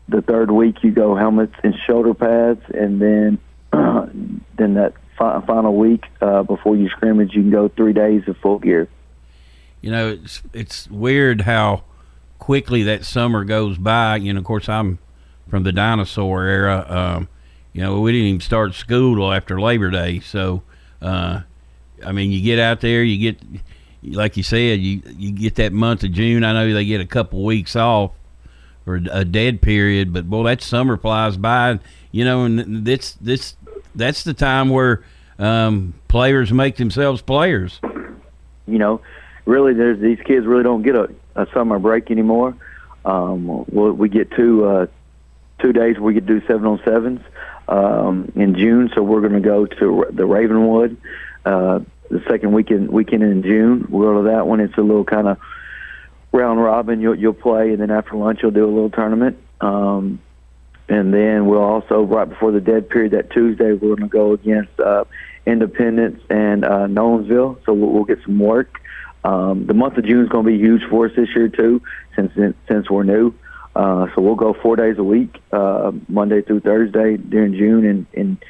the 0.09 0.21
third 0.23 0.51
week 0.51 0.83
you 0.83 0.91
go 0.91 1.15
helmets 1.15 1.55
and 1.63 1.75
shoulder 1.87 2.15
pads, 2.15 2.63
and 2.75 3.01
then 3.01 3.39
uh, 3.73 4.07
then 4.57 4.75
that 4.75 4.95
fi- 5.17 5.41
final 5.47 5.77
week 5.77 6.05
uh, 6.21 6.43
before 6.43 6.77
you 6.77 6.89
scrimmage, 6.89 7.35
you 7.35 7.43
can 7.43 7.51
go 7.51 7.69
three 7.69 7.93
days 7.93 8.27
of 8.27 8.37
full 8.39 8.59
gear. 8.59 8.89
You 9.81 9.93
know, 9.93 10.09
it's 10.11 10.43
it's 10.53 10.91
weird 10.91 11.43
how 11.43 11.85
quickly 12.39 12.83
that 12.83 13.05
summer 13.05 13.45
goes 13.45 13.79
by. 13.79 14.17
You 14.17 14.33
know, 14.33 14.41
of 14.41 14.45
course, 14.45 14.69
I'm 14.69 14.99
from 15.49 15.63
the 15.63 15.73
dinosaur 15.73 16.45
era. 16.45 16.87
Um, 16.89 17.29
you 17.73 17.83
know, 17.83 18.01
we 18.01 18.13
didn't 18.13 18.27
even 18.27 18.41
start 18.41 18.75
school 18.75 19.33
after 19.33 19.61
Labor 19.61 19.91
Day. 19.91 20.21
So, 20.21 20.63
uh, 21.01 21.43
I 22.05 22.13
mean, 22.13 22.33
you 22.33 22.43
get 22.43 22.59
out 22.59 22.81
there, 22.81 23.05
you 23.05 23.33
get, 23.33 23.43
like 24.13 24.37
you 24.37 24.43
said, 24.43 24.81
you 24.81 25.03
you 25.17 25.33
get 25.33 25.57
that 25.57 25.73
month 25.73 26.05
of 26.05 26.13
June. 26.13 26.45
I 26.45 26.53
know 26.53 26.73
they 26.73 26.85
get 26.85 27.01
a 27.01 27.07
couple 27.07 27.45
weeks 27.45 27.77
off 27.77 28.13
or 28.87 29.01
a 29.11 29.25
dead 29.25 29.61
period, 29.61 30.13
but 30.13 30.29
boy, 30.29 30.45
that 30.45 30.63
summer 30.63 30.97
flies 30.97 31.37
by. 31.37 31.79
You 32.11 32.25
know, 32.25 32.45
and 32.45 32.85
this 32.87 33.13
this 33.21 33.55
that's 33.95 34.25
the 34.25 34.35
time 34.35 34.71
where 34.71 35.03
um, 35.39 35.95
players 36.09 36.53
make 36.53 36.77
themselves 36.77 37.23
players. 37.23 37.81
You 38.67 38.79
know, 38.79 39.01
really, 39.45 39.75
there's 39.75 40.01
these 40.01 40.19
kids 40.25 40.47
really 40.47 40.63
don't 40.63 40.83
get 40.83 40.95
a, 40.95 41.11
a 41.35 41.47
summer 41.53 41.79
break 41.79 42.11
anymore. 42.11 42.55
Um, 43.05 43.65
we 43.69 43.91
we 43.91 44.09
get 44.09 44.31
two 44.33 44.65
uh, 44.67 44.87
two 45.59 45.73
days 45.73 45.99
we 45.99 46.15
to 46.15 46.21
do 46.21 46.41
seven 46.47 46.67
on 46.67 46.81
sevens 46.85 47.21
um, 47.69 48.33
in 48.35 48.55
June. 48.55 48.91
So 48.95 49.03
we're 49.03 49.21
going 49.21 49.35
to 49.35 49.41
go 49.41 49.67
to 49.67 50.07
the 50.11 50.27
Ravenwood 50.27 50.97
uh, 51.45 51.81
the 52.11 52.23
second 52.29 52.53
weekend 52.53 52.91
weekend 52.91 53.23
in 53.23 53.43
June. 53.43 53.87
We'll 53.89 54.09
go 54.09 54.23
to 54.23 54.29
that 54.31 54.47
one. 54.47 54.61
It's 54.61 54.77
a 54.77 54.83
little 54.83 55.05
kind 55.05 55.29
of 55.29 55.39
round 56.33 56.63
robin. 56.63 57.01
You'll 57.01 57.15
you'll 57.15 57.35
play, 57.35 57.71
and 57.71 57.81
then 57.81 57.91
after 57.91 58.17
lunch 58.17 58.41
you'll 58.43 58.53
do 58.53 58.65
a 58.65 58.73
little 58.73 58.91
tournament. 58.91 59.39
Um, 59.61 60.21
and 60.89 61.13
then 61.13 61.47
we'll 61.47 61.63
also 61.63 62.03
right 62.03 62.29
before 62.29 62.51
the 62.53 62.61
dead 62.61 62.89
period 62.89 63.13
that 63.13 63.31
Tuesday 63.31 63.73
we're 63.73 63.97
going 63.97 63.97
to 63.99 64.09
go 64.09 64.33
against 64.33 64.81
uh, 64.81 65.05
Independence 65.45 66.23
and 66.31 66.65
uh, 66.65 66.87
Nolensville. 66.87 67.59
So 67.67 67.75
we'll, 67.75 67.91
we'll 67.91 68.05
get 68.05 68.23
some 68.25 68.39
work. 68.39 68.81
Um, 69.25 69.67
the 69.67 69.75
month 69.75 69.99
of 69.99 70.05
June 70.07 70.23
is 70.23 70.29
going 70.29 70.45
to 70.45 70.51
be 70.51 70.59
huge 70.59 70.83
for 70.89 71.07
us 71.07 71.13
this 71.15 71.29
year 71.35 71.49
too, 71.49 71.83
since 72.17 72.33
since 72.69 72.89
we're 72.89 73.03
new. 73.03 73.35
Uh, 73.77 74.07
so 74.15 74.23
we'll 74.23 74.35
go 74.35 74.55
four 74.55 74.77
days 74.77 74.99
a 74.99 75.05
week, 75.05 75.41
uh, 75.53 75.93
Monday 76.09 76.43
through 76.43 76.61
Thursday 76.61 77.17
during 77.17 77.53
June, 77.53 77.85
and, 77.85 78.07
and 78.15 78.45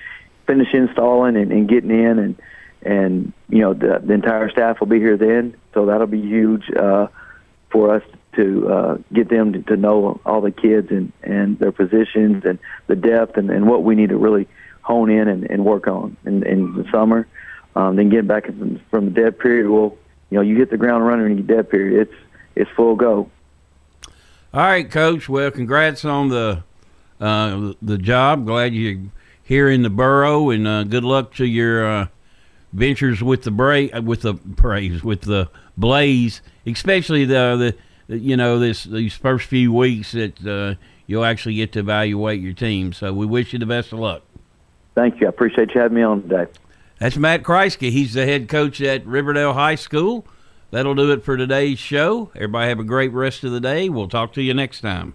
finish 0.46 0.72
installing 0.72 1.36
and, 1.36 1.52
and 1.52 1.68
getting 1.68 1.90
in, 1.90 2.18
and 2.18 2.40
and 2.82 3.32
you 3.48 3.58
know 3.58 3.74
the, 3.74 4.00
the 4.04 4.12
entire 4.12 4.50
staff 4.50 4.80
will 4.80 4.86
be 4.86 4.98
here 4.98 5.16
then. 5.16 5.56
So 5.74 5.86
that'll 5.86 6.06
be 6.06 6.20
huge 6.20 6.70
uh, 6.70 7.08
for 7.70 7.94
us 7.94 8.02
to 8.36 8.68
uh, 8.68 8.98
get 9.12 9.28
them 9.28 9.52
to, 9.52 9.62
to 9.62 9.76
know 9.76 10.20
all 10.24 10.40
the 10.40 10.50
kids 10.50 10.90
and 10.90 11.12
and 11.22 11.58
their 11.58 11.72
positions 11.72 12.44
and 12.44 12.58
the 12.86 12.96
depth 12.96 13.36
and, 13.36 13.50
and 13.50 13.68
what 13.68 13.82
we 13.82 13.94
need 13.94 14.10
to 14.10 14.16
really 14.16 14.48
hone 14.82 15.10
in 15.10 15.28
and, 15.28 15.44
and 15.50 15.64
work 15.64 15.86
on 15.86 16.16
in, 16.24 16.46
in 16.46 16.74
the 16.74 16.90
summer. 16.90 17.26
Um, 17.76 17.96
then 17.96 18.08
get 18.08 18.26
back 18.26 18.46
from, 18.46 18.80
from 18.90 19.04
the 19.04 19.10
dead 19.10 19.38
period. 19.38 19.68
Well, 19.68 19.96
you 20.30 20.36
know, 20.36 20.40
you 20.40 20.56
hit 20.56 20.70
the 20.70 20.76
ground 20.76 21.06
running 21.06 21.26
in 21.26 21.38
your 21.38 21.46
dead 21.46 21.70
period. 21.70 22.08
It's 22.08 22.20
it's 22.56 22.70
full 22.70 22.96
go. 22.96 23.30
All 24.54 24.62
right, 24.62 24.90
Coach. 24.90 25.28
Well, 25.28 25.50
congrats 25.50 26.04
on 26.04 26.28
the 26.28 26.64
uh, 27.20 27.74
the 27.82 27.98
job. 27.98 28.46
Glad 28.46 28.74
you're 28.74 28.98
here 29.42 29.68
in 29.68 29.82
the 29.82 29.90
borough, 29.90 30.50
and 30.50 30.66
uh, 30.66 30.84
good 30.84 31.04
luck 31.04 31.34
to 31.34 31.44
your 31.44 31.86
uh, 31.86 32.06
ventures 32.72 33.22
with 33.22 33.42
the 33.42 33.50
bra- 33.50 34.00
with 34.00 34.22
the 34.22 34.34
Braves 34.34 35.02
with 35.02 35.22
the 35.22 35.48
Blaze, 35.76 36.42
especially 36.66 37.24
the 37.24 37.74
the 38.08 38.18
you 38.18 38.36
know 38.36 38.58
this 38.58 38.84
these 38.84 39.14
first 39.14 39.46
few 39.46 39.72
weeks 39.72 40.12
that 40.12 40.46
uh, 40.46 40.80
you'll 41.06 41.24
actually 41.24 41.54
get 41.54 41.72
to 41.72 41.80
evaluate 41.80 42.40
your 42.40 42.52
team. 42.52 42.92
So 42.92 43.12
we 43.12 43.26
wish 43.26 43.52
you 43.52 43.58
the 43.58 43.66
best 43.66 43.92
of 43.92 43.98
luck. 43.98 44.22
Thank 44.94 45.20
you. 45.20 45.26
I 45.26 45.30
appreciate 45.30 45.74
you 45.74 45.80
having 45.80 45.96
me 45.96 46.02
on 46.02 46.22
today. 46.22 46.46
That's 46.98 47.16
Matt 47.16 47.42
Kreisky. 47.44 47.90
He's 47.90 48.14
the 48.14 48.26
head 48.26 48.48
coach 48.48 48.80
at 48.80 49.06
Riverdale 49.06 49.52
High 49.52 49.76
School. 49.76 50.26
That'll 50.70 50.94
do 50.94 51.12
it 51.12 51.24
for 51.24 51.36
today's 51.36 51.78
show. 51.78 52.30
Everybody 52.34 52.68
have 52.68 52.80
a 52.80 52.84
great 52.84 53.12
rest 53.12 53.44
of 53.44 53.52
the 53.52 53.60
day. 53.60 53.88
We'll 53.88 54.08
talk 54.08 54.32
to 54.34 54.42
you 54.42 54.52
next 54.52 54.80
time. 54.80 55.14